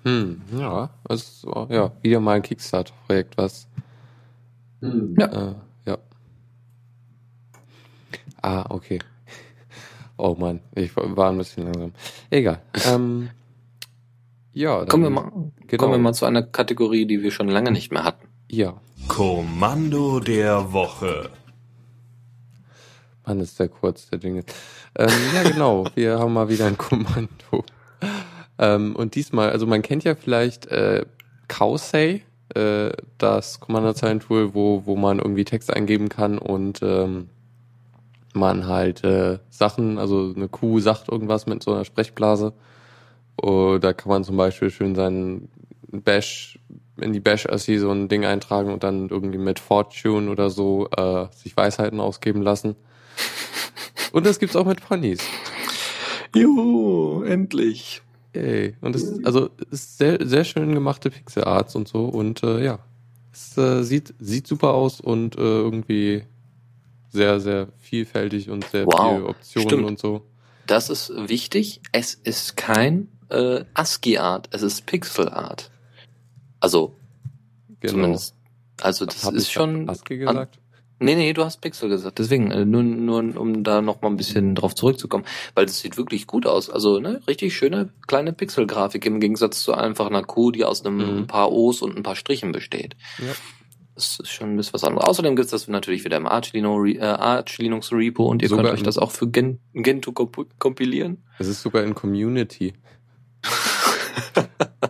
Hm, 0.04 0.40
ja, 0.58 0.90
also, 1.06 1.68
ja, 1.70 1.92
wieder 2.00 2.20
mal 2.20 2.36
ein 2.36 2.42
Kickstarter-Projekt, 2.42 3.36
was, 3.36 3.68
Ja. 4.80 5.26
äh, 5.26 5.54
ja. 5.84 5.98
Ah, 8.40 8.64
okay. 8.70 8.98
Oh 10.16 10.34
Mann, 10.38 10.60
ich 10.74 10.94
war 10.96 11.30
ein 11.30 11.38
bisschen 11.38 11.64
langsam. 11.64 11.92
Egal. 12.30 12.62
Ähm, 12.86 13.30
ja, 14.52 14.78
dann, 14.80 14.88
Kommen 14.88 15.02
wir 15.04 15.10
mal 15.10 15.30
genau. 15.66 15.82
kommen 15.82 15.92
wir 15.92 15.98
mal 15.98 16.14
zu 16.14 16.24
einer 16.26 16.42
Kategorie, 16.42 17.06
die 17.06 17.22
wir 17.22 17.30
schon 17.30 17.48
lange 17.48 17.70
nicht 17.70 17.92
mehr 17.92 18.04
hatten. 18.04 18.26
Ja, 18.50 18.80
Kommando 19.08 20.20
der 20.20 20.72
Woche. 20.72 21.30
Mann, 23.26 23.40
ist 23.40 23.58
der 23.58 23.68
kurz, 23.68 24.08
der 24.08 24.18
Ding. 24.18 24.44
Ähm, 24.96 25.08
ja, 25.34 25.42
genau. 25.48 25.84
Wir 25.94 26.18
haben 26.18 26.32
mal 26.32 26.48
wieder 26.48 26.66
ein 26.66 26.78
Kommando. 26.78 27.64
Ähm, 28.58 28.96
und 28.96 29.14
diesmal, 29.14 29.50
also 29.50 29.66
man 29.66 29.82
kennt 29.82 30.04
ja 30.04 30.14
vielleicht 30.14 30.66
äh, 30.66 31.04
Cowsay, 31.48 32.22
äh, 32.54 32.90
das 33.18 33.60
Kommandozeilentool, 33.60 34.54
wo, 34.54 34.82
wo 34.86 34.96
man 34.96 35.18
irgendwie 35.18 35.44
Text 35.44 35.72
eingeben 35.72 36.08
kann 36.08 36.38
und 36.38 36.80
ähm, 36.82 37.28
man 38.34 38.66
halt 38.66 39.04
äh, 39.04 39.38
Sachen, 39.50 39.98
also 39.98 40.32
eine 40.34 40.48
Kuh 40.48 40.80
sagt 40.80 41.08
irgendwas 41.08 41.46
mit 41.46 41.62
so 41.62 41.72
einer 41.72 41.84
Sprechblase. 41.84 42.52
Und 43.36 43.82
da 43.82 43.92
kann 43.92 44.10
man 44.10 44.24
zum 44.24 44.36
Beispiel 44.36 44.70
schön 44.70 44.94
seinen 44.94 45.48
Bash 45.90 46.58
in 47.02 47.12
die 47.12 47.20
Bash-Assi 47.20 47.78
so 47.78 47.90
ein 47.90 48.08
Ding 48.08 48.24
eintragen 48.24 48.72
und 48.72 48.82
dann 48.82 49.08
irgendwie 49.08 49.38
mit 49.38 49.58
Fortune 49.58 50.30
oder 50.30 50.50
so 50.50 50.88
äh, 50.96 51.26
sich 51.34 51.56
Weisheiten 51.56 52.00
ausgeben 52.00 52.42
lassen. 52.42 52.76
Und 54.12 54.26
das 54.26 54.40
gibt's 54.40 54.56
auch 54.56 54.66
mit 54.66 54.84
Ponys. 54.84 55.20
Juhu, 56.34 57.22
endlich. 57.22 58.02
Yay. 58.34 58.74
Und 58.80 58.96
es 58.96 59.04
ist, 59.04 59.24
also 59.24 59.50
ist 59.70 59.98
sehr, 59.98 60.18
sehr 60.26 60.44
schön 60.44 60.74
gemachte 60.74 61.10
Pixel-Arts 61.10 61.74
und 61.76 61.88
so. 61.88 62.04
Und 62.06 62.42
äh, 62.42 62.64
ja, 62.64 62.78
es 63.32 63.56
äh, 63.56 63.82
sieht, 63.82 64.14
sieht 64.18 64.46
super 64.46 64.74
aus 64.74 65.00
und 65.00 65.36
äh, 65.36 65.40
irgendwie 65.40 66.24
sehr, 67.12 67.40
sehr 67.40 67.68
vielfältig 67.78 68.50
und 68.50 68.64
sehr 68.66 68.86
Wow, 68.86 69.14
viele 69.16 69.26
Optionen 69.26 69.68
stimmt. 69.68 69.84
und 69.84 69.98
so. 69.98 70.22
Das 70.66 70.90
ist 70.90 71.12
wichtig. 71.16 71.80
Es 71.92 72.14
ist 72.14 72.56
kein 72.56 73.08
äh, 73.30 73.64
ASCII-Art, 73.74 74.48
es 74.52 74.62
ist 74.62 74.86
Pixel-Art. 74.86 75.70
Also 76.60 76.94
Genau. 77.80 77.92
zumindest. 77.94 78.34
Also 78.80 79.06
das 79.06 79.24
Hab 79.24 79.34
ist 79.34 79.50
schon. 79.50 79.88
ASCII 79.88 80.18
gesagt? 80.18 80.58
Nee, 81.02 81.14
nee, 81.14 81.32
du 81.32 81.44
hast 81.46 81.62
Pixel 81.62 81.88
gesagt. 81.88 82.18
Deswegen, 82.18 82.50
äh, 82.50 82.66
nur, 82.66 82.82
nur 82.82 83.20
um 83.40 83.64
da 83.64 83.80
noch 83.80 84.02
mal 84.02 84.08
ein 84.08 84.18
bisschen 84.18 84.54
drauf 84.54 84.74
zurückzukommen, 84.74 85.24
weil 85.54 85.64
das 85.64 85.78
sieht 85.80 85.96
wirklich 85.96 86.26
gut 86.26 86.44
aus. 86.46 86.68
Also, 86.68 86.98
ne, 87.00 87.22
richtig 87.26 87.56
schöne 87.56 87.88
kleine 88.06 88.34
Pixel-Grafik 88.34 89.06
im 89.06 89.18
Gegensatz 89.18 89.62
zu 89.62 89.72
einfach 89.72 90.06
einer 90.08 90.22
Kuh, 90.22 90.50
die 90.50 90.62
aus 90.66 90.84
einem 90.84 91.20
Mhm. 91.22 91.26
paar 91.26 91.50
O's 91.52 91.80
und 91.80 91.96
ein 91.96 92.02
paar 92.02 92.16
Strichen 92.16 92.52
besteht. 92.52 92.96
Ja. 93.18 93.32
Das 93.94 94.18
ist 94.20 94.28
schon 94.30 94.52
ein 94.52 94.56
bisschen 94.56 94.74
was 94.74 94.84
anderes. 94.84 95.06
Außerdem 95.08 95.36
gibt 95.36 95.46
es 95.46 95.50
das 95.52 95.68
natürlich 95.68 96.04
wieder 96.04 96.18
im 96.18 96.26
Arch, 96.26 96.52
Lino, 96.52 96.84
äh, 96.86 96.98
Arch 97.00 97.56
Linux 97.58 97.92
Repo 97.92 98.26
und 98.26 98.42
ihr 98.42 98.48
Sogar 98.50 98.64
könnt 98.66 98.74
euch 98.78 98.82
das 98.82 98.98
auch 98.98 99.10
für 99.10 99.26
Gen, 99.28 99.58
Gentoo 99.72 100.12
komp 100.12 100.36
kompilieren. 100.58 101.22
Es 101.38 101.48
ist 101.48 101.62
sogar 101.62 101.82
in 101.82 101.94
Community. 101.94 102.74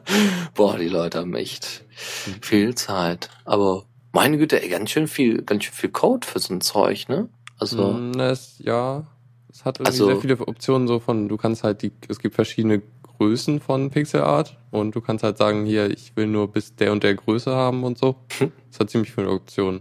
Boah, 0.61 0.77
die 0.77 0.89
Leute 0.89 1.19
haben 1.21 1.35
echt 1.35 1.85
viel 1.91 2.75
Zeit. 2.75 3.31
Aber 3.47 3.85
meine 4.13 4.37
Güte, 4.37 4.63
ey, 4.63 4.69
ganz 4.69 4.91
schön 4.91 5.09
viel, 5.09 5.41
ganz 5.41 5.65
schön 5.65 5.73
viel 5.73 5.89
Code 5.91 6.27
für 6.27 6.39
so 6.39 6.53
ein 6.53 6.61
Zeug, 6.61 7.09
ne? 7.09 7.31
Also, 7.59 7.93
Mm, 7.95 8.19
Es, 8.21 8.59
ja, 8.59 9.07
es 9.51 9.65
hat 9.65 9.79
irgendwie 9.79 9.89
Also- 9.89 10.07
sehr 10.07 10.17
viele 10.21 10.39
Optionen 10.47 10.87
so 10.87 10.99
von, 11.01 11.29
du 11.31 11.39
kannst 11.39 11.65
halt 11.65 11.81
die, 11.81 11.93
es 12.09 12.19
gibt 12.19 12.35
verschiedene 12.35 12.83
Größen 13.17 13.61
von 13.61 13.89
Pixel 13.91 14.21
Art 14.21 14.59
und 14.71 14.95
du 14.95 15.01
kannst 15.01 15.25
halt 15.25 15.39
sagen, 15.39 15.65
hier, 15.65 15.91
ich 15.91 16.15
will 16.17 16.27
nur 16.27 16.53
bis 16.53 16.75
der 16.77 16.93
und 16.93 17.05
der 17.05 17.15
Größe 17.15 17.51
haben 17.55 17.83
und 17.85 17.97
so. 17.97 18.17
Hm. 18.39 18.53
Es 18.71 18.79
hat 18.81 18.91
ziemlich 18.91 19.13
viele 19.13 19.31
Optionen. 19.31 19.81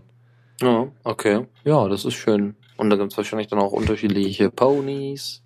ja, 0.62 0.88
okay. 1.04 1.46
Ja, 1.66 1.90
das 1.90 2.06
ist 2.06 2.14
schön. 2.16 2.56
Und 2.78 2.90
da 2.90 2.96
gibt's 2.96 3.18
wahrscheinlich 3.18 3.48
dann 3.48 3.60
auch 3.60 3.74
unterschiedliche 3.74 4.50
Ponys. 4.50 5.44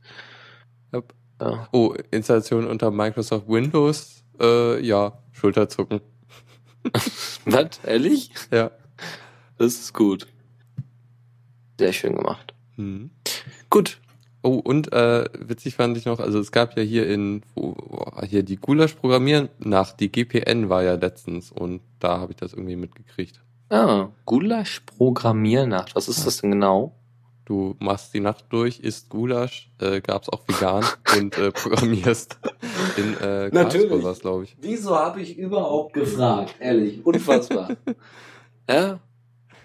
Yep. 0.94 1.12
Ja. 1.42 1.68
Oh, 1.72 1.96
Installation 2.12 2.68
unter 2.68 2.92
Microsoft 2.92 3.48
Windows, 3.48 4.23
äh, 4.40 4.84
ja, 4.86 5.14
Schulterzucken. 5.32 6.02
Was? 7.46 7.80
Ehrlich? 7.86 8.32
Ja. 8.52 8.72
Das 9.58 9.74
ist 9.76 9.94
gut. 9.94 10.28
Sehr 11.80 11.94
schön 11.94 12.16
gemacht. 12.16 12.54
Hm. 12.76 13.10
Gut. 13.70 14.00
Oh, 14.46 14.56
und 14.56 14.92
äh, 14.92 15.24
witzig 15.40 15.76
fand 15.76 15.96
ich 15.98 16.04
noch, 16.06 16.20
also 16.20 16.38
es 16.40 16.52
gab 16.52 16.76
ja 16.76 16.84
hier 16.84 17.08
in, 17.08 17.44
wo, 17.56 17.76
wo- 17.78 18.22
hier 18.26 18.44
die 18.44 18.58
Gulasch 18.58 18.94
programmieren 18.94 19.48
nach, 19.60 19.94
die 19.94 20.12
GPN 20.12 20.68
war 20.68 20.84
ja 20.84 20.96
letztens 20.96 21.50
und 21.50 21.80
da 22.00 22.20
habe 22.20 22.34
ich 22.34 22.38
das 22.38 22.52
irgendwie 22.54 22.76
mitgekriegt. 22.76 23.42
Ah, 23.70 24.10
Gulasch 24.26 24.82
Programmiernacht. 24.82 25.96
Was 25.96 26.10
ist 26.10 26.28
das 26.28 26.42
denn 26.42 26.52
genau? 26.52 26.94
Du 27.46 27.76
machst 27.80 28.14
die 28.14 28.22
Nacht 28.22 28.46
durch, 28.50 28.80
isst 28.80 29.10
Gulasch, 29.10 29.70
äh, 29.80 30.00
gab's 30.00 30.30
auch 30.30 30.48
vegan 30.48 30.86
und 31.18 31.38
äh, 31.38 31.52
programmierst 31.52 32.38
in 32.96 33.18
äh, 33.18 33.50
Natürlich. 33.50 34.04
was 34.04 34.22
glaube 34.22 34.46
ich. 34.46 34.56
Wieso 34.62 34.96
habe 34.96 35.22
ich 35.22 35.38
überhaupt 35.38 35.94
gefragt? 35.94 36.56
Ehrlich, 36.60 37.06
unfassbar. 37.06 37.76
ja? 38.70 39.00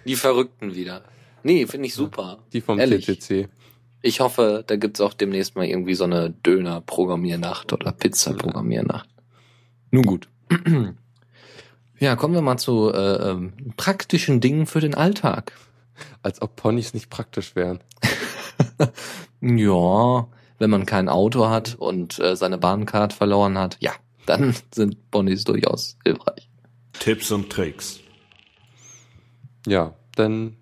Die 0.04 0.16
Verrückten 0.16 0.74
wieder. 0.74 1.02
Nee, 1.44 1.66
finde 1.66 1.86
ich 1.86 1.94
super. 1.94 2.38
Die 2.52 2.60
vom 2.60 2.80
Ehrlich. 2.80 3.06
TTC. 3.06 3.48
Ich 4.02 4.20
hoffe, 4.20 4.64
da 4.66 4.76
gibt's 4.76 5.00
auch 5.00 5.14
demnächst 5.14 5.54
mal 5.54 5.66
irgendwie 5.66 5.94
so 5.94 6.04
eine 6.04 6.30
Döner-Programmiernacht 6.30 7.72
oder 7.72 7.92
Pizza-Programmiernacht. 7.92 9.08
Nun 9.90 10.04
gut. 10.04 10.28
Ja, 12.00 12.14
kommen 12.14 12.32
wir 12.32 12.42
mal 12.42 12.58
zu 12.58 12.92
äh, 12.92 13.30
ähm, 13.30 13.52
praktischen 13.76 14.40
Dingen 14.40 14.66
für 14.66 14.78
den 14.78 14.94
Alltag. 14.94 15.52
Als 16.22 16.42
ob 16.42 16.56
Ponys 16.56 16.94
nicht 16.94 17.10
praktisch 17.10 17.54
wären. 17.56 17.80
Ja, 19.40 20.26
wenn 20.58 20.70
man 20.70 20.84
kein 20.84 21.08
Auto 21.08 21.48
hat 21.48 21.76
und 21.76 22.18
äh, 22.18 22.34
seine 22.34 22.58
Bahncard 22.58 23.12
verloren 23.12 23.56
hat, 23.56 23.76
ja, 23.80 23.92
dann 24.26 24.54
sind 24.74 25.10
Ponys 25.12 25.44
durchaus 25.44 25.96
hilfreich. 26.04 26.48
Tipps 26.94 27.30
und 27.30 27.48
Tricks. 27.50 28.00
Ja, 29.66 29.94
dann 30.16 30.56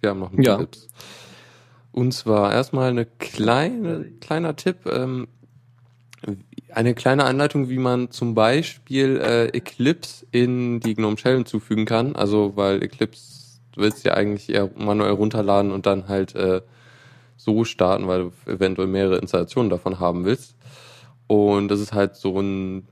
wir 0.00 0.10
haben 0.10 0.20
noch 0.20 0.30
ein 0.30 0.36
paar 0.36 0.44
Ja. 0.44 0.58
Tipps. 0.58 0.88
Und 1.90 2.12
zwar 2.12 2.52
erstmal 2.52 2.90
eine 2.90 3.06
kleine, 3.06 4.04
kleiner 4.20 4.54
Tipp, 4.56 4.86
ähm, 4.86 5.28
eine 6.72 6.94
kleine 6.94 7.24
Anleitung, 7.24 7.68
wie 7.68 7.78
man 7.78 8.10
zum 8.10 8.34
Beispiel 8.34 9.20
äh, 9.20 9.46
Eclipse 9.48 10.26
in 10.30 10.80
die 10.80 10.94
GNOME 10.94 11.16
Shell 11.18 11.36
hinzufügen 11.36 11.84
kann. 11.84 12.16
Also 12.16 12.52
weil 12.56 12.82
Eclipse 12.82 13.43
willst 13.76 14.04
ja 14.04 14.14
eigentlich 14.14 14.48
eher 14.50 14.70
manuell 14.76 15.12
runterladen 15.12 15.72
und 15.72 15.86
dann 15.86 16.08
halt 16.08 16.34
äh, 16.34 16.60
so 17.36 17.64
starten, 17.64 18.06
weil 18.06 18.30
du 18.46 18.50
eventuell 18.52 18.88
mehrere 18.88 19.18
Installationen 19.18 19.70
davon 19.70 19.98
haben 20.00 20.24
willst. 20.24 20.56
Und 21.26 21.68
das 21.68 21.80
ist 21.80 21.92
halt 21.92 22.16
so 22.16 22.38
eine 22.38 22.82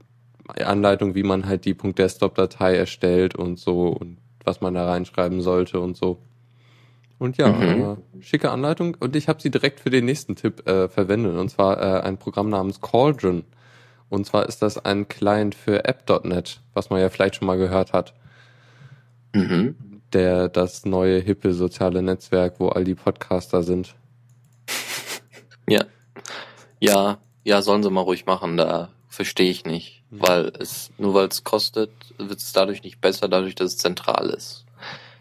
Anleitung, 0.64 1.14
wie 1.14 1.22
man 1.22 1.46
halt 1.46 1.64
die 1.64 1.74
.desktop-Datei 1.74 2.74
erstellt 2.76 3.34
und 3.36 3.58
so 3.58 3.88
und 3.88 4.18
was 4.44 4.60
man 4.60 4.74
da 4.74 4.86
reinschreiben 4.86 5.40
sollte 5.40 5.78
und 5.80 5.96
so. 5.96 6.18
Und 7.18 7.36
ja, 7.36 7.48
Mhm. 7.48 7.96
äh, 8.18 8.22
schicke 8.22 8.50
Anleitung. 8.50 8.96
Und 8.98 9.14
ich 9.14 9.28
habe 9.28 9.40
sie 9.40 9.50
direkt 9.50 9.78
für 9.78 9.90
den 9.90 10.04
nächsten 10.06 10.34
Tipp 10.34 10.66
äh, 10.68 10.88
verwendet. 10.88 11.36
Und 11.36 11.50
zwar 11.50 11.80
äh, 11.80 12.00
ein 12.00 12.18
Programm 12.18 12.48
namens 12.50 12.80
Cauldron. 12.80 13.44
Und 14.08 14.26
zwar 14.26 14.48
ist 14.48 14.60
das 14.60 14.84
ein 14.84 15.06
Client 15.06 15.54
für 15.54 15.84
App.NET, 15.84 16.60
was 16.74 16.90
man 16.90 17.00
ja 17.00 17.08
vielleicht 17.10 17.36
schon 17.36 17.46
mal 17.46 17.56
gehört 17.58 17.92
hat. 17.92 18.12
Mhm. 19.34 19.91
Der 20.12 20.48
das 20.48 20.84
neue 20.84 21.20
hippe 21.20 21.54
soziale 21.54 22.02
Netzwerk, 22.02 22.60
wo 22.60 22.68
all 22.68 22.84
die 22.84 22.94
Podcaster 22.94 23.62
sind. 23.62 23.94
Ja. 25.68 25.84
Ja, 26.80 27.18
ja, 27.44 27.62
sollen 27.62 27.84
sie 27.84 27.90
mal 27.90 28.00
ruhig 28.00 28.26
machen, 28.26 28.56
da 28.56 28.88
verstehe 29.08 29.48
ich 29.50 29.64
nicht. 29.64 30.02
Mhm. 30.10 30.22
Weil 30.22 30.52
es, 30.58 30.90
nur 30.98 31.14
weil 31.14 31.28
es 31.28 31.44
kostet, 31.44 31.90
wird 32.18 32.40
es 32.40 32.52
dadurch 32.52 32.82
nicht 32.82 33.00
besser, 33.00 33.28
dadurch, 33.28 33.54
dass 33.54 33.72
es 33.74 33.78
zentral 33.78 34.30
ist. 34.30 34.66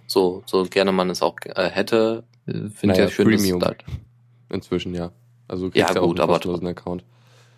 So, 0.08 0.42
so 0.48 0.64
gerne 0.64 0.92
man 0.92 1.10
es 1.12 1.22
auch 1.22 1.36
äh, 1.46 1.70
hätte, 1.70 2.24
äh, 2.48 2.52
finde 2.52 2.72
ich 2.72 2.84
Naja, 2.84 3.04
ja 3.04 3.10
schön, 3.12 3.30
dass 3.32 3.36
es 3.42 3.48
Premium. 3.50 3.60
da, 3.60 3.74
Inzwischen 4.50 4.96
ja. 4.96 5.12
Also 5.48 5.70
du 5.70 5.78
Ja, 5.78 5.86
kriegst 5.86 5.96
ja, 5.96 6.02
gut, 6.02 6.10
auch 6.10 6.10
einen 6.10 6.20
aber- 6.24 6.34
kostenlosen 6.34 6.68
Account. 6.68 7.04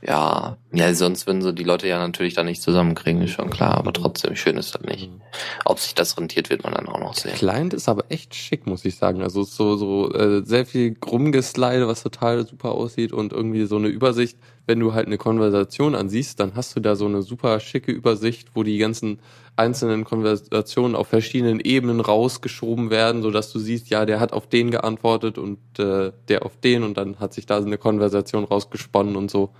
Ja, 0.05 0.57
ja, 0.73 0.93
sonst 0.93 1.27
würden 1.27 1.41
sie 1.41 1.53
die 1.53 1.63
Leute 1.63 1.87
ja 1.87 1.97
natürlich 1.99 2.33
da 2.33 2.43
nicht 2.43 2.61
zusammenkriegen, 2.61 3.21
ist 3.21 3.31
schon 3.31 3.49
klar, 3.49 3.77
aber 3.77 3.93
trotzdem 3.93 4.35
schön 4.35 4.57
ist 4.57 4.75
das 4.75 4.81
nicht. 4.81 5.09
Mhm. 5.09 5.21
Ob 5.63 5.79
sich 5.79 5.95
das 5.95 6.17
rentiert, 6.17 6.49
wird 6.49 6.63
man 6.63 6.73
dann 6.73 6.87
auch 6.87 6.99
noch 6.99 7.13
sehen. 7.13 7.33
Client 7.35 7.73
ist 7.73 7.87
aber 7.87 8.05
echt 8.09 8.35
schick, 8.35 8.67
muss 8.67 8.83
ich 8.83 8.97
sagen. 8.97 9.21
Also 9.21 9.43
so, 9.43 9.77
so 9.77 10.11
äh, 10.13 10.43
sehr 10.43 10.65
viel 10.65 10.97
Rumgeslide, 11.05 11.87
was 11.87 12.03
total 12.03 12.45
super 12.45 12.71
aussieht 12.71 13.13
und 13.13 13.31
irgendwie 13.31 13.65
so 13.65 13.77
eine 13.77 13.87
Übersicht. 13.87 14.37
Wenn 14.65 14.79
du 14.79 14.93
halt 14.93 15.07
eine 15.07 15.17
Konversation 15.17 15.95
ansiehst, 15.95 16.39
dann 16.39 16.55
hast 16.55 16.75
du 16.75 16.79
da 16.79 16.95
so 16.95 17.05
eine 17.05 17.21
super 17.21 17.59
schicke 17.59 17.91
Übersicht, 17.91 18.49
wo 18.55 18.63
die 18.63 18.77
ganzen 18.77 19.19
einzelnen 19.55 20.03
Konversationen 20.03 20.95
auf 20.95 21.07
verschiedenen 21.07 21.59
Ebenen 21.59 21.99
rausgeschoben 21.99 22.89
werden, 22.89 23.21
so 23.21 23.29
dass 23.29 23.51
du 23.51 23.59
siehst, 23.59 23.89
ja, 23.89 24.05
der 24.05 24.19
hat 24.19 24.33
auf 24.33 24.47
den 24.47 24.71
geantwortet 24.71 25.37
und 25.37 25.59
äh, 25.77 26.11
der 26.27 26.45
auf 26.45 26.57
den 26.57 26.83
und 26.83 26.97
dann 26.97 27.19
hat 27.19 27.33
sich 27.33 27.45
da 27.45 27.61
so 27.61 27.67
eine 27.67 27.77
Konversation 27.77 28.43
rausgesponnen 28.43 29.15
und 29.15 29.29
so. 29.29 29.51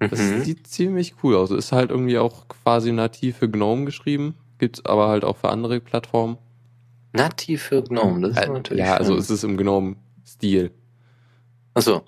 Das 0.00 0.20
Mhm. 0.20 0.42
sieht 0.44 0.66
ziemlich 0.68 1.14
cool 1.22 1.34
aus. 1.36 1.50
Ist 1.50 1.72
halt 1.72 1.90
irgendwie 1.90 2.18
auch 2.18 2.46
quasi 2.48 2.92
nativ 2.92 3.38
für 3.38 3.48
GNOME 3.50 3.84
geschrieben, 3.84 4.34
gibt's 4.58 4.84
aber 4.84 5.08
halt 5.08 5.24
auch 5.24 5.36
für 5.36 5.48
andere 5.50 5.80
Plattformen. 5.80 6.38
Nativ 7.12 7.62
für 7.64 7.82
GNOME, 7.82 8.20
das 8.28 8.36
ist 8.36 8.42
Äh, 8.44 8.48
natürlich 8.52 8.84
ja, 8.84 8.94
also 8.94 9.12
schön. 9.12 9.20
es 9.20 9.30
ist 9.30 9.42
im 9.44 9.56
GNOME-Stil. 9.56 10.70
Achso. 11.74 12.02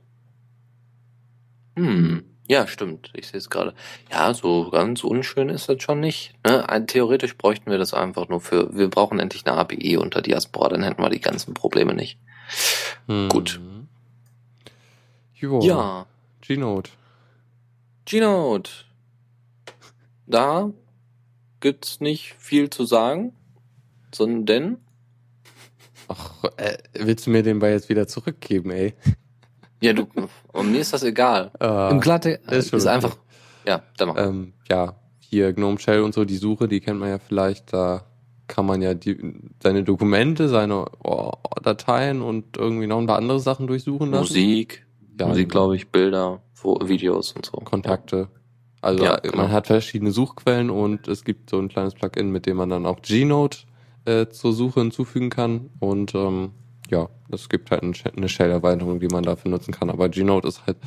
Hm, 1.76 2.24
ja, 2.48 2.66
stimmt. 2.66 3.10
Ich 3.14 3.28
sehe 3.28 3.38
es 3.38 3.48
gerade. 3.50 3.74
Ja, 4.10 4.34
so 4.34 4.70
ganz 4.70 5.02
unschön 5.04 5.48
ist 5.48 5.68
das 5.68 5.82
schon 5.82 6.00
nicht. 6.00 6.34
Ne? 6.46 6.64
Theoretisch 6.86 7.36
bräuchten 7.36 7.70
wir 7.70 7.78
das 7.78 7.94
einfach 7.94 8.28
nur 8.28 8.40
für, 8.40 8.76
wir 8.76 8.88
brauchen 8.88 9.18
endlich 9.20 9.46
eine 9.46 9.56
API 9.56 9.96
unter 9.96 10.20
Diaspora, 10.22 10.68
dann 10.68 10.82
hätten 10.82 11.02
wir 11.02 11.10
die 11.10 11.20
ganzen 11.20 11.54
Probleme 11.54 11.94
nicht. 11.94 12.18
Gut. 13.28 13.54
Hm. 13.62 13.88
Jo, 15.34 15.60
Ja, 15.62 16.06
Gnote. 16.46 16.90
Gnote. 18.10 18.70
Da 20.26 20.72
gibt's 21.60 22.00
nicht 22.00 22.34
viel 22.38 22.68
zu 22.68 22.84
sagen, 22.84 23.32
sondern 24.12 24.78
Ach, 26.08 26.42
äh, 26.56 26.78
willst 26.94 27.26
du 27.26 27.30
mir 27.30 27.44
den 27.44 27.60
Ball 27.60 27.70
jetzt 27.70 27.88
wieder 27.88 28.08
zurückgeben, 28.08 28.72
ey? 28.72 28.94
ja, 29.80 29.92
du, 29.92 30.08
und 30.52 30.72
mir 30.72 30.80
ist 30.80 30.92
das 30.92 31.04
egal. 31.04 31.52
Äh, 31.60 31.90
Im 31.92 32.00
Glatte 32.00 32.30
ist 32.30 32.52
ist, 32.52 32.70
schon 32.70 32.80
okay. 32.80 32.88
einfach, 32.88 33.16
ja, 33.64 33.84
dann 33.96 34.08
mach. 34.08 34.16
ähm, 34.16 34.54
ja, 34.68 34.96
hier 35.20 35.52
GNOME 35.52 35.78
Shell 35.78 36.02
und 36.02 36.12
so, 36.12 36.24
die 36.24 36.36
Suche, 36.36 36.66
die 36.66 36.80
kennt 36.80 36.98
man 36.98 37.10
ja 37.10 37.18
vielleicht, 37.20 37.72
da 37.72 38.06
kann 38.48 38.66
man 38.66 38.82
ja 38.82 38.94
die, 38.94 39.34
seine 39.62 39.84
Dokumente, 39.84 40.48
seine 40.48 40.86
oh, 41.04 41.34
Dateien 41.62 42.22
und 42.22 42.56
irgendwie 42.56 42.88
noch 42.88 42.98
ein 42.98 43.06
paar 43.06 43.18
andere 43.18 43.38
Sachen 43.38 43.68
durchsuchen 43.68 44.10
lassen. 44.10 44.22
Musik, 44.22 44.84
Ja, 45.20 45.28
Musik, 45.28 45.48
genau. 45.48 45.60
glaube 45.62 45.76
ich, 45.76 45.88
Bilder, 45.88 46.42
Videos 46.62 47.32
und 47.32 47.46
so. 47.46 47.52
Kontakte. 47.58 48.28
Also 48.80 49.04
Ja, 49.04 49.16
genau. 49.16 49.36
man 49.36 49.52
hat 49.52 49.66
verschiedene 49.66 50.10
Suchquellen 50.10 50.70
und 50.70 51.08
es 51.08 51.24
gibt 51.24 51.50
so 51.50 51.58
ein 51.58 51.68
kleines 51.68 51.94
Plugin, 51.94 52.30
mit 52.30 52.46
dem 52.46 52.56
man 52.56 52.70
dann 52.70 52.86
auch 52.86 53.00
Gnote 53.02 53.58
äh, 54.06 54.28
zur 54.28 54.52
Suche 54.52 54.80
hinzufügen 54.80 55.30
kann. 55.30 55.70
Und 55.78 56.14
ähm, 56.14 56.52
ja, 56.90 57.08
es 57.30 57.48
gibt 57.48 57.70
halt 57.70 57.82
eine 57.82 58.28
Shell-Erweiterung, 58.28 59.00
die 59.00 59.08
man 59.08 59.22
dafür 59.22 59.50
nutzen 59.50 59.72
kann. 59.72 59.90
Aber 59.90 60.08
Gnote 60.08 60.48
ist 60.48 60.66
halt, 60.66 60.78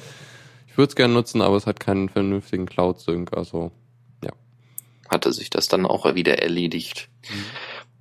ich 0.68 0.78
würde 0.78 0.90
es 0.90 0.96
gerne 0.96 1.14
nutzen, 1.14 1.42
aber 1.42 1.56
es 1.56 1.68
hat 1.68 1.80
keinen 1.80 2.10
vernünftigen 2.10 2.66
Cloud-Sync. 2.66 3.38
Also 3.38 3.72
hatte 5.14 5.32
sich 5.32 5.50
das 5.50 5.68
dann 5.68 5.86
auch 5.86 6.16
wieder 6.16 6.40
erledigt. 6.40 7.10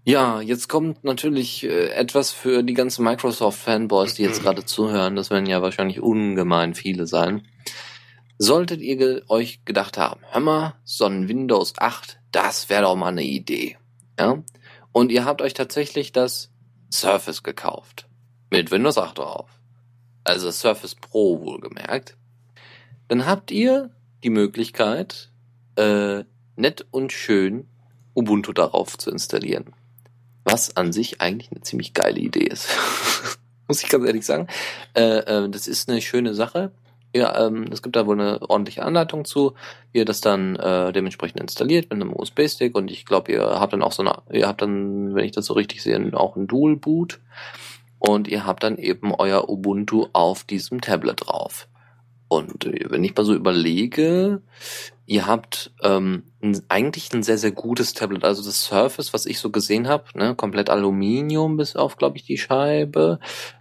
Ja, 0.04 0.40
jetzt 0.40 0.68
kommt 0.68 1.04
natürlich 1.04 1.62
äh, 1.62 1.90
etwas 1.90 2.32
für 2.32 2.64
die 2.64 2.74
ganzen 2.74 3.04
Microsoft-Fanboys, 3.04 4.14
die 4.14 4.22
jetzt 4.22 4.42
gerade 4.42 4.64
zuhören. 4.64 5.14
Das 5.14 5.30
werden 5.30 5.46
ja 5.46 5.62
wahrscheinlich 5.62 6.00
ungemein 6.00 6.74
viele 6.74 7.06
sein. 7.06 7.46
Solltet 8.38 8.80
ihr 8.80 8.96
ge 8.96 9.22
euch 9.28 9.64
gedacht 9.64 9.98
haben, 9.98 10.20
hör 10.30 10.40
mal, 10.40 10.74
so 10.82 11.04
ein 11.04 11.28
Windows 11.28 11.74
8, 11.78 12.18
das 12.32 12.68
wäre 12.68 12.82
doch 12.82 12.96
mal 12.96 13.08
eine 13.08 13.22
Idee. 13.22 13.76
Ja? 14.18 14.42
Und 14.90 15.12
ihr 15.12 15.24
habt 15.24 15.40
euch 15.40 15.54
tatsächlich 15.54 16.10
das 16.10 16.50
Surface 16.92 17.44
gekauft. 17.44 18.08
Mit 18.50 18.72
Windows 18.72 18.98
8 18.98 19.18
drauf. 19.18 19.48
Also 20.24 20.46
das 20.46 20.58
Surface 20.58 20.96
Pro 20.96 21.40
wohlgemerkt. 21.40 22.16
Dann 23.06 23.26
habt 23.26 23.52
ihr 23.52 23.90
die 24.24 24.30
Möglichkeit, 24.30 25.30
äh, 25.76 26.24
nett 26.56 26.86
und 26.90 27.12
schön 27.12 27.68
Ubuntu 28.14 28.52
darauf 28.52 28.98
zu 28.98 29.10
installieren. 29.10 29.72
Was 30.44 30.76
an 30.76 30.92
sich 30.92 31.20
eigentlich 31.20 31.50
eine 31.52 31.60
ziemlich 31.60 31.94
geile 31.94 32.18
Idee 32.20 32.44
ist. 32.44 32.68
Muss 33.68 33.82
ich 33.82 33.88
ganz 33.88 34.04
ehrlich 34.04 34.26
sagen. 34.26 34.48
Äh, 34.94 35.18
äh, 35.18 35.48
das 35.48 35.68
ist 35.68 35.88
eine 35.88 36.00
schöne 36.00 36.34
Sache. 36.34 36.72
Ja, 37.14 37.46
ähm, 37.46 37.66
es 37.70 37.82
gibt 37.82 37.94
da 37.94 38.06
wohl 38.06 38.18
eine 38.18 38.40
ordentliche 38.48 38.82
Anleitung 38.82 39.26
zu, 39.26 39.52
wie 39.92 39.98
ihr 39.98 40.04
das 40.06 40.22
dann 40.22 40.56
äh, 40.56 40.92
dementsprechend 40.92 41.40
installiert 41.40 41.90
mit 41.90 42.00
einem 42.00 42.14
USB-Stick 42.14 42.74
und 42.74 42.90
ich 42.90 43.04
glaube, 43.04 43.32
ihr 43.32 43.42
habt 43.42 43.74
dann 43.74 43.82
auch 43.82 43.92
so 43.92 44.02
eine, 44.02 44.22
ihr 44.32 44.48
habt 44.48 44.62
dann, 44.62 45.14
wenn 45.14 45.24
ich 45.24 45.32
das 45.32 45.44
so 45.44 45.52
richtig 45.52 45.82
sehe, 45.82 46.00
auch 46.14 46.36
ein 46.36 46.46
Dual-Boot 46.46 47.20
und 47.98 48.28
ihr 48.28 48.46
habt 48.46 48.62
dann 48.62 48.78
eben 48.78 49.14
euer 49.14 49.50
Ubuntu 49.50 50.06
auf 50.14 50.44
diesem 50.44 50.80
Tablet 50.80 51.26
drauf. 51.26 51.68
Und 52.28 52.64
äh, 52.64 52.86
wenn 52.88 53.04
ich 53.04 53.14
mal 53.14 53.24
so 53.24 53.34
überlege, 53.34 54.40
ihr 55.06 55.26
habt 55.26 55.72
ähm, 55.82 56.24
ein, 56.42 56.60
eigentlich 56.68 57.12
ein 57.12 57.22
sehr, 57.22 57.38
sehr 57.38 57.52
gutes 57.52 57.94
Tablet. 57.94 58.24
Also 58.24 58.42
das 58.42 58.64
Surface, 58.64 59.12
was 59.12 59.26
ich 59.26 59.38
so 59.38 59.50
gesehen 59.50 59.88
habe, 59.88 60.04
ne, 60.14 60.34
komplett 60.34 60.70
Aluminium 60.70 61.56
bis 61.56 61.76
auf, 61.76 61.96
glaube 61.96 62.16
ich, 62.16 62.24
die 62.24 62.38
Scheibe 62.38 63.18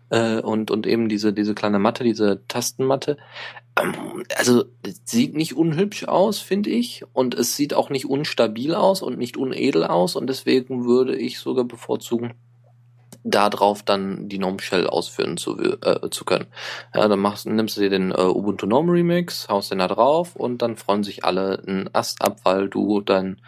äh, 0.09 0.39
und, 0.39 0.71
und 0.71 0.85
eben 0.85 1.09
diese, 1.09 1.33
diese 1.33 1.55
kleine 1.55 1.79
Matte, 1.79 2.03
diese 2.03 2.45
Tastenmatte. 2.47 3.17
Ähm, 3.79 4.23
also 4.37 4.65
sieht 5.05 5.35
nicht 5.35 5.55
unhübsch 5.55 6.05
aus, 6.05 6.39
finde 6.39 6.69
ich. 6.69 7.03
Und 7.13 7.33
es 7.33 7.55
sieht 7.55 7.73
auch 7.73 7.89
nicht 7.89 8.05
unstabil 8.05 8.75
aus 8.75 9.01
und 9.01 9.17
nicht 9.17 9.37
unedel 9.37 9.85
aus. 9.85 10.15
Und 10.15 10.27
deswegen 10.27 10.85
würde 10.85 11.15
ich 11.15 11.39
sogar 11.39 11.65
bevorzugen, 11.65 12.33
darauf 13.23 13.83
dann 13.83 14.29
die 14.29 14.37
GNOME 14.37 14.59
Shell 14.59 14.87
ausführen 14.87 15.37
zu, 15.37 15.57
äh, 15.59 16.09
zu 16.09 16.25
können. 16.25 16.47
Ja, 16.95 17.07
dann 17.07 17.19
machst, 17.19 17.45
nimmst 17.45 17.77
du 17.77 17.81
dir 17.81 17.89
den 17.89 18.11
äh, 18.11 18.21
Ubuntu 18.21 18.65
GNOME 18.67 18.93
Remix, 18.93 19.47
haust 19.47 19.71
den 19.71 19.79
da 19.79 19.87
drauf 19.87 20.35
und 20.35 20.61
dann 20.61 20.75
freuen 20.75 21.03
sich 21.03 21.23
alle 21.23 21.61
einen 21.65 21.89
Ast 21.93 22.21
ab, 22.21 22.39
weil 22.43 22.69
du 22.69 23.01
dein 23.01 23.39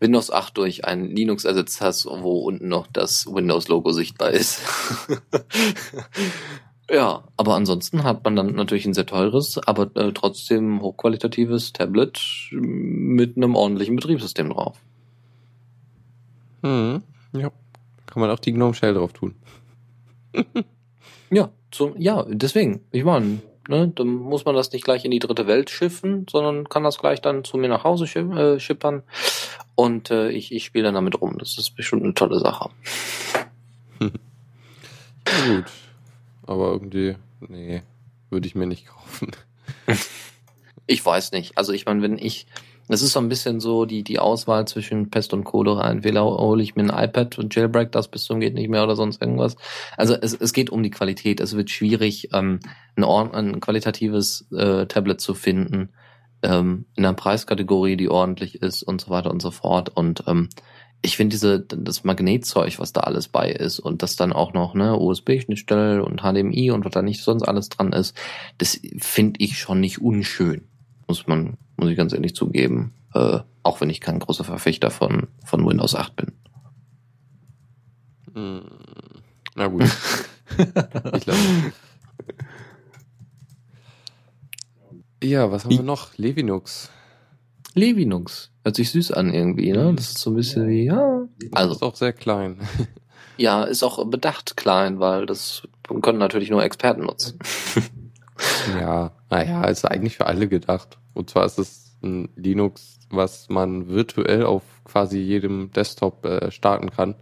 Windows 0.00 0.30
8 0.30 0.56
durch 0.56 0.84
ein 0.86 1.04
Linux 1.04 1.44
ersetzt 1.44 1.80
hast, 1.80 2.06
wo 2.06 2.40
unten 2.40 2.68
noch 2.68 2.86
das 2.86 3.26
Windows 3.26 3.68
Logo 3.68 3.92
sichtbar 3.92 4.30
ist. 4.30 4.62
ja, 6.90 7.24
aber 7.36 7.54
ansonsten 7.54 8.04
hat 8.04 8.24
man 8.24 8.34
dann 8.34 8.54
natürlich 8.54 8.86
ein 8.86 8.94
sehr 8.94 9.06
teures, 9.06 9.58
aber 9.66 9.94
äh, 9.96 10.12
trotzdem 10.12 10.80
hochqualitatives 10.80 11.72
Tablet 11.72 12.48
mit 12.52 13.36
einem 13.36 13.56
ordentlichen 13.56 13.96
Betriebssystem 13.96 14.50
drauf. 14.50 14.78
Hm, 16.62 17.02
ja. 17.32 17.50
Kann 18.08 18.20
man 18.22 18.30
auch 18.30 18.38
die 18.38 18.52
Gnome 18.52 18.74
Shell 18.74 18.94
drauf 18.94 19.12
tun. 19.12 19.34
ja, 21.30 21.50
so, 21.72 21.94
ja, 21.98 22.24
deswegen. 22.28 22.80
Ich 22.90 23.04
meine, 23.04 23.40
ne, 23.68 23.88
dann 23.94 24.08
muss 24.08 24.44
man 24.44 24.54
das 24.54 24.72
nicht 24.72 24.84
gleich 24.84 25.04
in 25.04 25.10
die 25.10 25.18
dritte 25.18 25.46
Welt 25.46 25.68
schiffen, 25.68 26.26
sondern 26.28 26.68
kann 26.68 26.84
das 26.84 26.98
gleich 26.98 27.20
dann 27.20 27.44
zu 27.44 27.58
mir 27.58 27.68
nach 27.68 27.84
Hause 27.84 28.06
schipp, 28.06 28.32
äh, 28.32 28.58
schippern. 28.58 29.02
Und 29.74 30.10
äh, 30.10 30.30
ich, 30.30 30.52
ich 30.52 30.64
spiele 30.64 30.84
dann 30.84 30.94
damit 30.94 31.20
rum. 31.20 31.36
Das 31.38 31.58
ist 31.58 31.76
bestimmt 31.76 32.02
eine 32.02 32.14
tolle 32.14 32.40
Sache. 32.40 32.70
ja, 34.00 34.08
gut. 35.46 35.64
Aber 36.46 36.72
irgendwie, 36.72 37.16
nee, 37.40 37.82
würde 38.30 38.48
ich 38.48 38.54
mir 38.54 38.66
nicht 38.66 38.86
kaufen. 38.86 39.32
ich 40.86 41.04
weiß 41.04 41.32
nicht. 41.32 41.58
Also 41.58 41.72
ich 41.72 41.84
meine, 41.84 42.00
wenn 42.00 42.16
ich 42.16 42.46
das 42.88 43.02
ist 43.02 43.12
so 43.12 43.20
ein 43.20 43.28
bisschen 43.28 43.60
so 43.60 43.84
die, 43.84 44.02
die 44.02 44.18
Auswahl 44.18 44.66
zwischen 44.66 45.10
Pest 45.10 45.32
und 45.34 45.44
Cholera. 45.44 45.90
Entweder 45.90 46.24
hole 46.24 46.62
ich 46.62 46.74
mir 46.74 46.82
ein 46.82 47.04
iPad 47.04 47.38
und 47.38 47.54
Jailbreak 47.54 47.92
das 47.92 48.08
bis 48.08 48.24
zum 48.24 48.40
geht 48.40 48.54
nicht 48.54 48.70
mehr 48.70 48.82
oder 48.82 48.96
sonst 48.96 49.20
irgendwas. 49.20 49.56
Also 49.96 50.14
es, 50.14 50.34
es 50.34 50.52
geht 50.52 50.70
um 50.70 50.82
die 50.82 50.90
Qualität. 50.90 51.40
Es 51.40 51.56
wird 51.56 51.70
schwierig, 51.70 52.30
ähm, 52.32 52.60
ein, 52.96 53.04
ein 53.04 53.60
qualitatives 53.60 54.46
äh, 54.52 54.86
Tablet 54.86 55.20
zu 55.20 55.34
finden 55.34 55.90
ähm, 56.42 56.86
in 56.94 57.04
einer 57.04 57.14
Preiskategorie, 57.14 57.96
die 57.96 58.08
ordentlich 58.08 58.62
ist 58.62 58.82
und 58.82 59.00
so 59.00 59.10
weiter 59.10 59.30
und 59.30 59.42
so 59.42 59.50
fort. 59.50 59.90
Und 59.90 60.24
ähm, 60.26 60.48
ich 61.02 61.16
finde 61.16 61.34
diese 61.34 61.60
das 61.60 62.04
Magnetzeug, 62.04 62.78
was 62.80 62.92
da 62.92 63.02
alles 63.02 63.28
bei 63.28 63.50
ist 63.50 63.78
und 63.78 64.02
das 64.02 64.16
dann 64.16 64.32
auch 64.32 64.52
noch 64.54 64.74
ne 64.74 64.98
USB-Schnittstelle 64.98 66.04
und 66.04 66.22
HDMI 66.22 66.70
und 66.70 66.84
was 66.84 66.92
da 66.92 67.02
nicht 67.02 67.22
sonst 67.22 67.42
alles 67.42 67.68
dran 67.68 67.92
ist, 67.92 68.16
das 68.56 68.80
finde 68.98 69.40
ich 69.40 69.58
schon 69.58 69.80
nicht 69.80 70.00
unschön 70.00 70.68
muss 71.08 71.26
man, 71.26 71.56
muss 71.78 71.90
ich 71.90 71.96
ganz 71.96 72.12
ehrlich 72.12 72.34
zugeben. 72.34 72.92
Äh, 73.14 73.38
auch 73.62 73.80
wenn 73.80 73.88
ich 73.88 74.00
kein 74.00 74.18
großer 74.18 74.44
Verfechter 74.44 74.90
von, 74.90 75.28
von 75.44 75.66
Windows 75.66 75.94
8 75.94 76.16
bin. 76.16 76.32
Hm. 78.34 78.62
Na 79.54 79.66
gut. 79.68 79.84
ich 81.14 81.24
glaube. 81.24 81.38
Ja, 85.22 85.50
was 85.50 85.64
haben 85.64 85.70
wir 85.70 85.82
noch? 85.82 86.16
Levinux. 86.16 86.90
Levinux. 87.74 88.50
Hört 88.64 88.76
sich 88.76 88.90
süß 88.90 89.12
an 89.12 89.32
irgendwie, 89.32 89.72
ne? 89.72 89.92
Das 89.94 90.10
ist 90.10 90.18
so 90.18 90.30
ein 90.30 90.36
bisschen 90.36 90.68
wie, 90.68 90.84
ja. 90.84 91.26
Also. 91.52 91.74
ist 91.74 91.82
auch 91.82 91.96
sehr 91.96 92.12
klein. 92.12 92.58
ja, 93.36 93.64
ist 93.64 93.82
auch 93.82 94.04
bedacht 94.06 94.56
klein, 94.56 95.00
weil 95.00 95.26
das 95.26 95.66
können 96.02 96.18
natürlich 96.18 96.50
nur 96.50 96.62
Experten 96.62 97.02
nutzen. 97.02 97.38
Ja, 98.76 99.12
naja, 99.30 99.64
ist 99.64 99.84
eigentlich 99.84 100.16
für 100.16 100.26
alle 100.26 100.48
gedacht. 100.48 100.98
Und 101.14 101.30
zwar 101.30 101.44
ist 101.46 101.58
es 101.58 101.96
ein 102.02 102.28
Linux, 102.36 102.98
was 103.10 103.48
man 103.48 103.88
virtuell 103.88 104.44
auf 104.44 104.62
quasi 104.84 105.18
jedem 105.18 105.72
Desktop 105.72 106.24
äh, 106.24 106.50
starten 106.50 106.90
kann. 106.90 107.14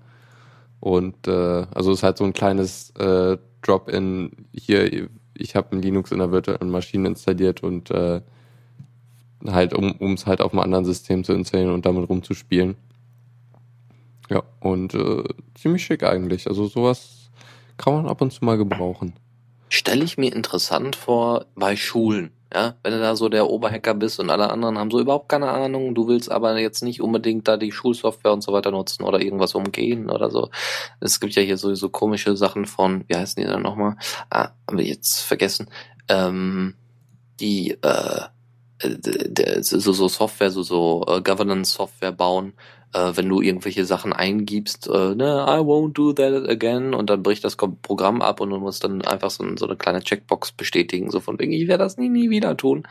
Und 0.81 1.27
äh, 1.27 1.67
also 1.75 1.93
ist 1.93 2.03
halt 2.03 2.19
so 2.19 2.25
ein 2.25 2.33
kleines 2.33 2.91
äh, 2.91 3.39
Drop-in 3.63 4.31
hier, 4.53 5.09
ich 5.35 5.57
habe 5.57 5.75
ein 5.75 5.83
Linux 5.83 6.13
in 6.13 6.19
der 6.19 6.31
virtuellen 6.31 6.71
Maschine 6.71 7.09
installiert 7.09 7.63
und 7.63 7.91
äh, 7.91 8.21
halt, 9.47 9.75
um 9.75 10.13
es 10.13 10.27
halt 10.27 10.41
auf 10.41 10.53
einem 10.53 10.61
anderen 10.61 10.85
System 10.85 11.25
zu 11.25 11.33
installieren 11.33 11.73
und 11.73 11.87
damit 11.87 12.09
rumzuspielen. 12.09 12.77
Ja, 14.29 14.43
und 14.61 14.95
äh, 14.95 15.25
ziemlich 15.55 15.85
schick 15.85 16.03
eigentlich. 16.03 16.49
Also 16.49 16.67
sowas 16.67 17.31
kann 17.77 17.95
man 17.95 18.07
ab 18.07 18.21
und 18.21 18.33
zu 18.33 18.45
mal 18.45 18.59
gebrauchen 18.59 19.15
stelle 19.69 20.05
ich 20.05 20.19
mir 20.19 20.33
interessant 20.33 20.97
vor 20.97 21.47
bei 21.55 21.77
Schulen. 21.77 22.31
Ja, 22.55 22.77
wenn 22.85 22.93
du 22.93 23.01
da 23.01 23.17
so 23.17 23.29
der 23.29 23.51
Oberhacker 23.51 23.93
bist 23.95 24.21
und 24.21 24.31
alle 24.31 24.51
anderen 24.51 24.79
haben 24.79 24.91
so 24.91 25.01
überhaupt 25.01 25.29
keine 25.29 25.51
Ahnung, 25.51 25.97
du 25.97 26.07
willst 26.07 26.31
aber 26.31 26.57
jetzt 26.59 26.83
nicht 26.83 27.01
unbedingt 27.01 27.49
da 27.49 27.57
die 27.57 27.73
Schulsoftware 27.73 28.33
und 28.33 28.43
so 28.43 28.53
weiter 28.53 28.71
nutzen 28.71 29.03
oder 29.03 29.21
irgendwas 29.21 29.57
umgehen 29.57 30.09
oder 30.09 30.31
so. 30.31 30.51
Es 31.01 31.19
gibt 31.19 31.35
ja 31.35 31.43
hier 31.43 31.59
sowieso 31.59 31.89
komische 31.89 32.37
Sachen 32.37 32.65
von, 32.65 33.05
wie 33.09 33.17
heißen 33.17 33.43
die 33.43 33.49
dann 33.49 33.63
nochmal? 33.63 33.97
Ah, 34.31 34.51
haben 34.67 34.79
wir 34.79 34.85
jetzt 34.85 35.23
vergessen. 35.23 35.69
Ähm, 36.09 36.75
die 37.41 37.73
äh, 37.83 38.23
so, 39.61 39.93
so 39.93 40.09
Software, 40.09 40.51
so, 40.51 40.63
so 40.63 41.05
uh, 41.09 41.23
Governance-Software 41.23 42.13
bauen, 42.13 42.53
äh, 42.97 43.17
wenn 43.17 43.29
du 43.29 43.41
irgendwelche 43.41 43.85
Sachen 43.85 44.13
eingibst, 44.13 44.89
äh, 44.89 45.15
ne, 45.15 45.45
I 45.49 45.61
won't 45.61 45.93
do 45.93 46.13
that 46.15 46.49
again 46.49 46.95
und 46.95 47.11
dann 47.11 47.23
bricht 47.23 47.45
das 47.45 47.57
Programm 47.57 48.23
ab 48.23 48.41
und 48.41 48.51
du 48.51 48.59
musst 48.59 48.85
dann 48.85 49.03
einfach 49.03 49.31
so, 49.31 49.45
so 49.57 49.67
eine 49.67 49.77
kleine 49.77 50.01
Checkbox 50.01 50.53
bestätigen, 50.53 51.11
so 51.11 51.21
von 51.21 51.39
wegen, 51.39 51.53
ich 51.53 51.69
werde 51.69 51.85
das 51.85 51.99
nie, 51.99 52.09
nie 52.09 52.31
wieder 52.31 52.57
tun. 52.57 52.87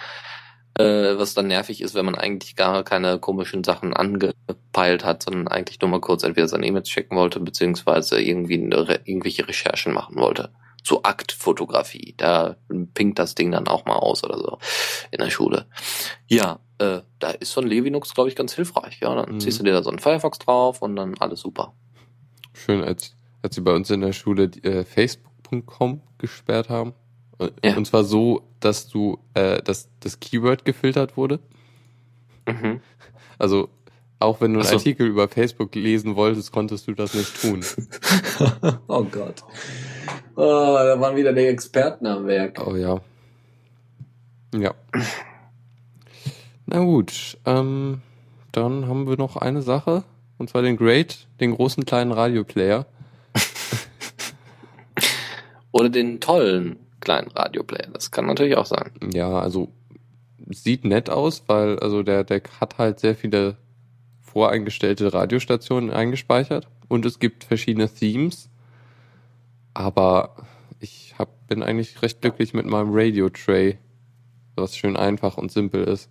Äh, 0.78 1.18
was 1.18 1.34
dann 1.34 1.48
nervig 1.48 1.82
ist, 1.82 1.96
wenn 1.96 2.06
man 2.06 2.16
eigentlich 2.16 2.56
gar 2.56 2.84
keine 2.84 3.18
komischen 3.20 3.64
Sachen 3.64 3.94
angepeilt 3.94 5.06
hat, 5.06 5.24
sondern 5.24 5.48
eigentlich 5.48 5.80
nur 5.82 5.90
mal 5.90 6.02
kurz 6.02 6.24
entweder 6.24 6.48
seine 6.50 6.68
E-Mails 6.68 6.90
checken 6.90 7.18
wollte, 7.18 7.40
beziehungsweise 7.40 8.22
irgendwie 8.22 8.62
eine, 8.62 9.00
irgendwelche 9.06 9.48
Recherchen 9.48 9.94
machen 9.94 10.18
wollte 10.18 10.50
so 10.86 11.04
Aktfotografie. 11.04 12.14
Da 12.18 12.58
pinkt 12.94 13.20
das 13.20 13.36
Ding 13.36 13.52
dann 13.52 13.68
auch 13.68 13.86
mal 13.86 13.96
aus 13.96 14.24
oder 14.24 14.38
so 14.38 14.60
in 15.12 15.20
der 15.20 15.30
Schule. 15.30 15.66
Ja, 16.28 16.60
äh, 16.78 17.02
da 17.20 17.32
ist 17.32 17.54
so 17.54 17.62
ein 17.62 17.68
Levinux, 17.68 18.14
glaube 18.14 18.30
ich, 18.30 18.36
ganz 18.36 18.54
hilfreich. 18.54 19.00
Ja, 19.02 19.16
dann 19.16 19.36
mhm. 19.36 19.40
ziehst 19.40 19.60
du 19.60 19.64
dir 19.64 19.74
da 19.74 19.84
so 19.84 19.90
einen 19.90 20.00
Firefox 20.00 20.40
drauf 20.40 20.82
und 20.82 20.96
dann 20.96 21.18
alles 21.20 21.42
super. 21.42 21.74
Schön, 22.54 22.84
als, 22.84 23.16
als 23.42 23.56
sie 23.56 23.62
bei 23.62 23.74
uns 23.74 23.90
in 23.90 24.02
der 24.02 24.14
Schule 24.14 24.44
äh, 24.64 24.86
Facebook.com 24.86 26.02
gesperrt 26.18 26.70
haben. 26.70 26.94
Äh, 27.40 27.50
ja. 27.64 27.76
Und 27.76 27.86
zwar 27.86 28.04
so, 28.04 28.44
dass 28.60 28.88
du, 28.88 29.20
äh, 29.34 29.62
dass 29.62 29.90
das 30.00 30.20
Keyword 30.20 30.66
gefiltert 30.66 31.18
wurde. 31.18 31.40
Mhm. 32.48 32.82
Also 33.38 33.70
auch 34.20 34.40
wenn 34.40 34.54
du 34.54 34.60
einen 34.60 34.70
so. 34.70 34.76
Artikel 34.76 35.08
über 35.08 35.28
Facebook 35.28 35.76
lesen 35.76 36.16
wolltest, 36.16 36.52
konntest 36.52 36.88
du 36.88 36.94
das 36.94 37.14
nicht 37.14 37.42
tun. 37.42 37.64
oh 38.88 39.04
Gott. 39.04 39.44
Oh, 40.36 40.76
da 40.78 41.00
waren 41.00 41.16
wieder 41.16 41.34
die 41.34 41.46
Experten 41.46 42.06
am 42.06 42.28
Werk. 42.28 42.62
Oh 42.66 42.76
ja. 42.76 43.00
Ja. 44.54 44.74
Na 46.66 46.80
gut, 46.80 47.38
ähm, 47.46 48.02
dann 48.52 48.88
haben 48.88 49.08
wir 49.08 49.18
noch 49.18 49.38
eine 49.38 49.62
Sache, 49.62 50.04
und 50.38 50.50
zwar 50.50 50.62
den 50.62 50.78
Great, 50.78 51.28
den 51.40 51.56
großen 51.56 51.86
kleinen 51.86 52.12
Radioplayer. 52.12 52.86
Oder 55.72 55.90
den 55.90 56.20
tollen 56.20 56.78
kleinen 57.02 57.30
Radioplayer, 57.32 57.90
das 57.94 58.12
kann 58.12 58.26
natürlich 58.26 58.58
auch 58.58 58.66
sein. 58.66 58.92
Ja, 59.14 59.40
also 59.40 59.70
sieht 60.50 60.86
nett 60.86 61.10
aus, 61.10 61.44
weil 61.48 61.80
also 61.80 62.04
der, 62.04 62.24
der 62.24 62.42
hat 62.60 62.78
halt 62.78 63.00
sehr 63.00 63.16
viele 63.16 63.58
voreingestellte 64.22 65.14
Radiostationen 65.14 65.92
eingespeichert 65.92 66.68
und 66.88 67.06
es 67.06 67.20
gibt 67.20 67.44
verschiedene 67.44 67.90
Themes 67.90 68.50
aber 69.76 70.36
ich 70.80 71.14
hab, 71.20 71.48
bin 71.48 71.62
eigentlich 71.62 72.02
recht 72.02 72.22
glücklich 72.22 72.56
mit 72.56 72.66
meinem 72.66 72.90
Radio 72.92 73.30
Tray, 73.30 73.78
was 74.56 74.76
schön 74.76 74.98
einfach 74.98 75.38
und 75.38 75.52
simpel 75.52 75.84
ist. 75.84 76.10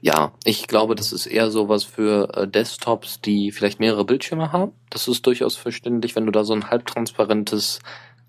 Ja, 0.00 0.32
ich 0.44 0.66
glaube, 0.66 0.94
das 0.94 1.12
ist 1.12 1.26
eher 1.26 1.50
sowas 1.50 1.84
für 1.84 2.28
äh, 2.36 2.48
Desktops, 2.48 3.20
die 3.20 3.52
vielleicht 3.52 3.80
mehrere 3.80 4.04
Bildschirme 4.04 4.52
haben. 4.52 4.72
Das 4.90 5.08
ist 5.08 5.26
durchaus 5.26 5.56
verständlich, 5.56 6.14
wenn 6.14 6.26
du 6.26 6.32
da 6.32 6.44
so 6.44 6.52
ein 6.52 6.70
halbtransparentes, 6.70 7.80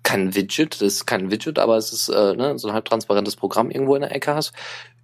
kein 0.02 0.34
Widget, 0.34 0.80
das 0.80 0.94
ist 0.94 1.06
kein 1.06 1.30
Widget, 1.30 1.58
aber 1.58 1.76
es 1.76 1.92
ist 1.92 2.08
äh, 2.08 2.34
ne, 2.34 2.58
so 2.58 2.68
ein 2.68 2.74
halbtransparentes 2.74 3.36
Programm 3.36 3.70
irgendwo 3.70 3.94
in 3.94 4.02
der 4.02 4.14
Ecke 4.14 4.34
hast, 4.34 4.52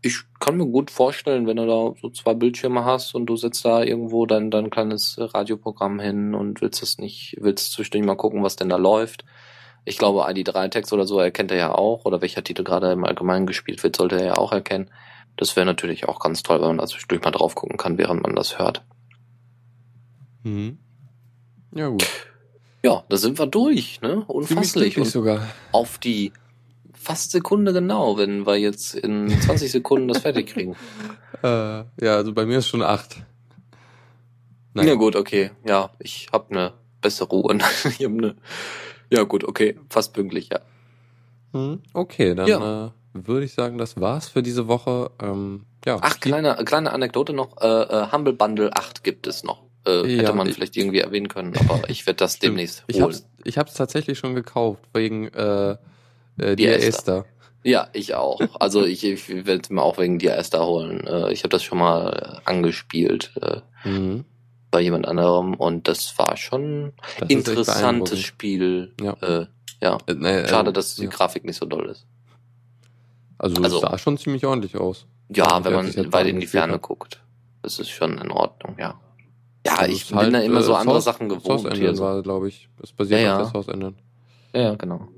ich 0.03 0.19
kann 0.41 0.57
mir 0.57 0.67
gut 0.67 0.91
vorstellen, 0.91 1.47
wenn 1.47 1.57
du 1.57 1.67
da 1.67 1.95
so 2.01 2.11
zwei 2.11 2.35
Bildschirme 2.35 2.85
hast 2.85 3.15
und 3.15 3.27
du 3.27 3.37
setzt 3.37 3.65
da 3.65 3.83
irgendwo 3.83 4.27
dein, 4.27 4.51
dein 4.51 4.69
kleines 4.69 5.17
Radioprogramm 5.19 6.01
hin 6.01 6.35
und 6.35 6.61
willst 6.61 6.83
es 6.83 6.99
nicht, 6.99 7.37
willst 7.41 7.73
zwischendurch 7.73 8.05
mal 8.05 8.17
gucken, 8.17 8.43
was 8.43 8.57
denn 8.57 8.69
da 8.69 8.77
läuft. 8.77 9.25
Ich 9.85 9.99
glaube, 9.99 10.29
ID3-Text 10.29 10.93
oder 10.93 11.07
so 11.07 11.21
erkennt 11.21 11.53
er 11.53 11.57
ja 11.57 11.75
auch, 11.75 12.05
oder 12.05 12.21
welcher 12.21 12.43
Titel 12.43 12.65
gerade 12.65 12.91
im 12.91 13.05
Allgemeinen 13.05 13.47
gespielt 13.47 13.83
wird, 13.85 13.95
sollte 13.95 14.17
er 14.17 14.25
ja 14.25 14.37
auch 14.39 14.53
erkennen. 14.53 14.91
Das 15.37 15.55
wäre 15.55 15.67
natürlich 15.67 16.09
auch 16.09 16.19
ganz 16.19 16.43
toll, 16.43 16.61
wenn 16.61 16.69
man 16.69 16.79
da 16.79 16.87
zwischendurch 16.87 17.23
mal 17.23 17.31
drauf 17.31 17.55
gucken 17.55 17.79
kann, 17.79 17.97
während 17.97 18.23
man 18.23 18.35
das 18.35 18.59
hört. 18.59 18.83
Mhm. 20.43 20.79
Ja, 21.75 21.89
gut. 21.89 22.07
Ja, 22.83 23.05
da 23.09 23.17
sind 23.17 23.39
wir 23.39 23.47
durch, 23.47 24.01
ne? 24.01 24.25
Unfasslich. 24.27 24.99
Und 24.99 25.07
sogar. 25.07 25.49
Auf 25.71 25.99
die 25.99 26.33
fast 27.03 27.31
Sekunde 27.33 27.73
genau, 27.73 28.17
wenn 28.17 28.47
wir 28.47 28.57
jetzt 28.57 28.95
in 28.95 29.29
20 29.29 29.71
Sekunden 29.71 30.09
das 30.09 30.19
fertig 30.23 30.49
kriegen. 30.49 30.77
äh, 31.43 31.47
ja, 31.49 31.85
also 32.17 32.33
bei 32.33 32.47
mir 32.47 32.59
ist 32.59 32.69
schon 32.69 32.83
acht. 32.83 33.17
Nein. 34.75 34.89
Ja 34.89 34.95
gut, 34.95 35.17
okay. 35.17 35.51
Ja, 35.67 35.91
ich 35.99 36.29
hab 36.33 36.51
ne 36.51 36.73
bessere 37.01 37.35
Uhr. 37.35 37.55
ich 37.99 38.05
hab 38.05 38.13
ne, 38.13 38.37
ja 39.11 39.23
gut, 39.25 39.45
okay, 39.45 39.79
fast 39.91 40.15
pünktlich, 40.15 40.49
ja. 40.51 40.61
Hm, 41.53 41.81
okay, 41.93 42.35
dann 42.35 42.49
Ja. 42.49 42.87
äh, 42.87 42.91
würde 43.13 43.45
ich 43.45 43.53
sagen, 43.53 43.77
das 43.77 44.01
war's 44.01 44.29
für 44.29 44.43
diese 44.43 44.69
Woche. 44.69 45.11
Ähm, 45.21 45.67
ja, 45.85 45.99
Ach, 46.01 46.19
kleine, 46.21 46.55
kleine 46.65 46.93
Anekdote 46.93 47.35
noch, 47.35 47.61
äh, 47.61 47.67
äh, 47.67 48.07
Humble 48.13 48.33
Bundle 48.33 48.75
8 48.75 49.05
gibt 49.05 49.27
es 49.27 49.45
noch. 49.45 49.63
Äh, 49.87 50.07
Ja, 50.15 50.23
hätte 50.23 50.33
man 50.33 50.49
ich- 50.49 50.55
vielleicht 50.55 50.77
irgendwie 50.77 51.01
erwähnen 51.01 51.29
können, 51.29 51.53
aber 51.69 51.91
ich 51.91 52.07
werde 52.07 52.19
das 52.19 52.39
demnächst 52.39 52.85
ich 52.87 52.97
holen. 52.97 53.05
hab's, 53.07 53.27
ich 53.45 53.59
hab's 53.59 53.75
tatsächlich 53.75 54.19
schon 54.19 54.35
gekauft, 54.35 54.81
wegen 54.95 55.27
äh, 55.29 55.77
äh, 56.39 56.53
Esther. 56.53 56.79
Esther. 56.89 57.25
Ja, 57.65 57.89
ich 57.93 58.15
auch. 58.15 58.41
Also 58.59 58.85
ich, 58.85 59.05
ich 59.05 59.29
werde 59.47 59.73
mir 59.73 59.83
auch 59.83 59.97
wegen 59.99 60.19
dir 60.19 60.31
erst 60.33 60.55
da 60.55 60.65
holen. 60.65 61.07
Äh, 61.07 61.33
ich 61.33 61.41
habe 61.45 61.51
das 61.51 61.63
schon 61.63 61.79
mal 61.79 62.41
äh, 62.45 62.51
angespielt 62.51 63.33
äh, 63.41 63.61
Mhm. 63.85 64.25
bei 64.71 64.81
jemand 64.81 65.07
anderem 65.07 65.55
und 65.55 65.87
das 65.89 66.17
war 66.19 66.37
schon 66.37 66.93
Das 67.21 67.29
interessantes. 67.31 68.21
Spiel. 68.21 68.93
Ja. 69.01 69.13
Äh, 69.21 69.47
ja. 69.81 69.99
Äh, 70.07 70.15
nee, 70.15 70.47
Schade, 70.49 70.71
äh, 70.71 70.73
dass 70.73 70.95
die 70.97 71.05
ja. 71.05 71.11
Grafik 71.11 71.45
nicht 71.45 71.57
so 71.59 71.67
doll 71.67 71.87
ist. 71.91 72.07
Also, 73.39 73.63
also- 73.63 73.77
es 73.77 73.83
sah 73.83 73.99
schon 73.99 74.19
ziemlich 74.19 74.45
ordentlich 74.47 74.77
aus. 74.77 75.07
Ja, 75.29 75.45
Also, 75.47 75.65
wenn 75.67 75.75
man 75.75 76.13
weit 76.13 76.27
in 76.27 76.41
die 76.41 76.47
Ferne 76.47 76.75
hat. 76.75 76.83
guckt. 76.83 77.23
Das 77.63 77.79
ist 77.79 77.91
schon 77.91 78.19
in 78.19 78.31
Ordnung, 78.31 78.77
ja. 78.79 79.01
Ja, 79.65 79.77
Also 79.77 79.93
ich 79.95 80.09
bin 80.09 80.19
halt, 80.19 80.35
da 80.35 80.41
immer 80.41 80.61
äh, 80.61 80.63
so 80.65 80.75
andere 80.75 81.01
Source- 81.01 81.05
Sachen 81.05 81.31
Source 81.31 81.43
gewohnt 81.45 81.65
Engine 81.67 81.79
hier. 81.91 81.95
So. 81.97 82.03
war, 82.03 82.23
glaube 82.23 82.49
ich. 82.49 82.69
Es 82.83 82.93
basiert 82.93 83.21
Ja, 83.23 83.35
auf 83.35 83.39
ja. 83.39 83.45
der 83.45 83.51
Source 83.53 83.69
Engine. 83.69 83.95
Ja, 84.53 84.61
ja, 84.63 84.75
genau. 84.75 85.09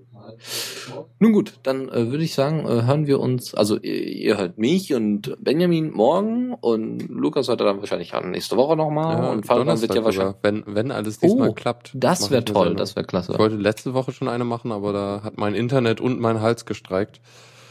Nun 1.19 1.33
gut, 1.33 1.55
dann 1.63 1.89
äh, 1.89 2.11
würde 2.11 2.25
ich 2.25 2.35
sagen, 2.35 2.61
äh, 2.67 2.83
hören 2.85 3.07
wir 3.07 3.21
uns, 3.21 3.55
also 3.55 3.77
ihr, 3.79 4.03
ihr 4.07 4.39
hört 4.39 4.59
mich 4.59 4.93
und 4.95 5.37
Benjamin 5.43 5.91
morgen 5.93 6.55
und 6.55 7.09
Lukas 7.09 7.49
hört 7.49 7.61
er 7.61 7.67
dann 7.67 7.81
wahrscheinlich 7.81 8.15
auch 8.15 8.23
nächste 8.25 8.57
Woche 8.57 8.77
nochmal 8.77 9.23
Ja, 9.23 9.31
und 9.33 9.47
Fabian 9.47 9.81
wird 9.81 9.95
ja 9.95 10.05
wahrscheinlich. 10.05 10.37
wenn, 10.43 10.65
wenn 10.67 10.91
alles 10.91 11.19
diesmal 11.19 11.51
Oh, 11.51 11.53
klappt. 11.53 11.93
Das 11.95 12.31
wäre 12.31 12.45
toll, 12.45 12.65
Sendung. 12.65 12.77
das 12.79 12.97
wäre 12.97 13.07
klasse. 13.07 13.33
Ich 13.33 13.39
wollte 13.39 13.57
letzte 13.57 13.95
Woche 13.95 14.13
schon 14.13 14.29
eine 14.29 14.45
machen, 14.45 14.73
aber 14.73 14.93
da 14.93 15.21
hat 15.25 15.39
mein 15.39 15.55
Internet 15.55 16.01
und 16.01 16.21
mein 16.21 16.41
Hals 16.41 16.65
gestreikt. 16.67 17.21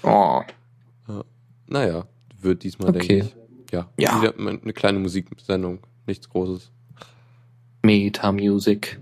Oh, 0.04 0.42
Naja, 1.68 2.06
wird 2.42 2.64
diesmal, 2.64 2.90
Okay. 2.90 3.08
denke 3.08 3.26
ich. 3.26 3.36
Ja, 3.72 3.90
Ja. 3.98 4.22
Wieder 4.22 4.34
eine 4.38 4.74
kleine 4.74 5.00
Musiksendung, 5.00 5.80
nichts 6.06 6.30
Großes. 6.30 6.72
Meta 7.82 8.32
Music. 8.32 9.00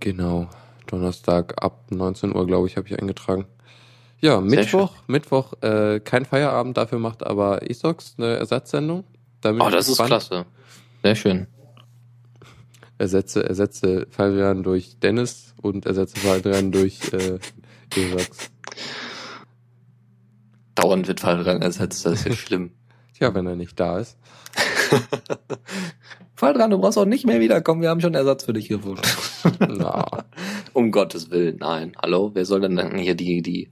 Genau, 0.00 0.48
Donnerstag 0.86 1.62
ab 1.62 1.86
19 1.90 2.34
Uhr, 2.34 2.46
glaube 2.46 2.66
ich, 2.66 2.76
habe 2.76 2.86
ich 2.88 2.98
eingetragen. 3.00 3.46
Ja, 4.20 4.40
Mittwoch, 4.40 4.94
Mittwoch, 5.06 5.52
äh, 5.62 6.00
kein 6.00 6.24
Feierabend, 6.24 6.76
dafür 6.76 6.98
macht 6.98 7.26
aber 7.26 7.68
Esox 7.68 8.14
eine 8.16 8.36
Ersatzsendung. 8.36 9.04
Da 9.40 9.50
Oh, 9.52 9.68
das 9.70 9.82
ist 9.88 9.98
gespannt. 9.98 10.08
klasse. 10.08 10.46
Sehr 11.02 11.14
schön. 11.14 11.46
Ersetze, 12.96 13.44
ersetze 13.46 14.06
Fabian 14.10 14.62
durch 14.62 14.98
Dennis 15.00 15.54
und 15.60 15.84
ersetze 15.84 16.18
Fabian 16.20 16.72
durch 16.72 17.12
äh, 17.12 17.38
Esox. 17.94 18.50
Dauernd 20.74 21.06
wird 21.06 21.20
Fallrang 21.20 21.60
ersetzt, 21.62 22.06
das 22.06 22.14
ist 22.20 22.26
ja 22.26 22.32
schlimm. 22.36 22.70
Tja, 23.16 23.34
wenn 23.34 23.46
er 23.46 23.56
nicht 23.56 23.78
da 23.78 23.98
ist. 23.98 24.16
Fallrang, 26.44 26.70
du 26.70 26.78
brauchst 26.78 26.98
auch 26.98 27.04
nicht 27.04 27.26
mehr 27.26 27.40
wiederkommen, 27.40 27.80
wir 27.82 27.88
haben 27.88 28.00
schon 28.00 28.14
Ersatz 28.14 28.44
für 28.44 28.52
dich 28.52 28.68
gefunden. 28.68 29.02
Na, 29.58 30.04
Um 30.72 30.90
Gottes 30.90 31.30
Willen, 31.30 31.56
nein. 31.60 31.92
Hallo, 32.02 32.30
wer 32.34 32.44
soll 32.44 32.60
denn 32.60 32.76
dann 32.76 32.98
hier 32.98 33.14
die, 33.14 33.40
die, 33.42 33.70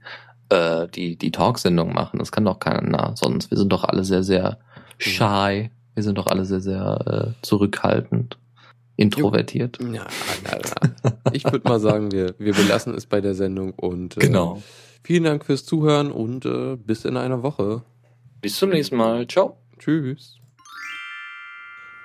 äh, 0.49 0.87
die, 0.87 1.15
die 1.15 1.31
Talksendung 1.31 1.93
machen? 1.93 2.19
Das 2.19 2.31
kann 2.31 2.45
doch 2.45 2.59
keiner 2.59 3.13
sonst. 3.15 3.51
Wir 3.51 3.57
sind 3.57 3.71
doch 3.71 3.83
alle 3.83 4.03
sehr, 4.03 4.23
sehr 4.23 4.57
shy. 4.97 5.69
Wir 5.93 6.03
sind 6.03 6.17
doch 6.17 6.27
alle 6.27 6.45
sehr, 6.45 6.61
sehr 6.61 7.33
äh, 7.35 7.45
zurückhaltend. 7.45 8.37
Introvertiert. 8.95 9.79
ja, 9.91 10.05
na, 10.43 10.57
na. 11.03 11.31
Ich 11.31 11.45
würde 11.45 11.67
mal 11.67 11.79
sagen, 11.79 12.11
wir, 12.11 12.35
wir 12.37 12.53
belassen 12.53 12.93
es 12.93 13.07
bei 13.07 13.21
der 13.21 13.33
Sendung 13.33 13.73
und 13.73 14.17
äh, 14.17 14.19
Genau. 14.19 14.61
vielen 15.03 15.23
Dank 15.23 15.45
fürs 15.45 15.65
Zuhören 15.65 16.11
und 16.11 16.45
äh, 16.45 16.75
bis 16.75 17.03
in 17.05 17.17
einer 17.17 17.41
Woche. 17.41 17.81
Bis 18.41 18.57
zum 18.57 18.69
nächsten 18.69 18.95
Mal. 18.95 19.27
Ciao. 19.27 19.57
Tschüss. 19.79 20.42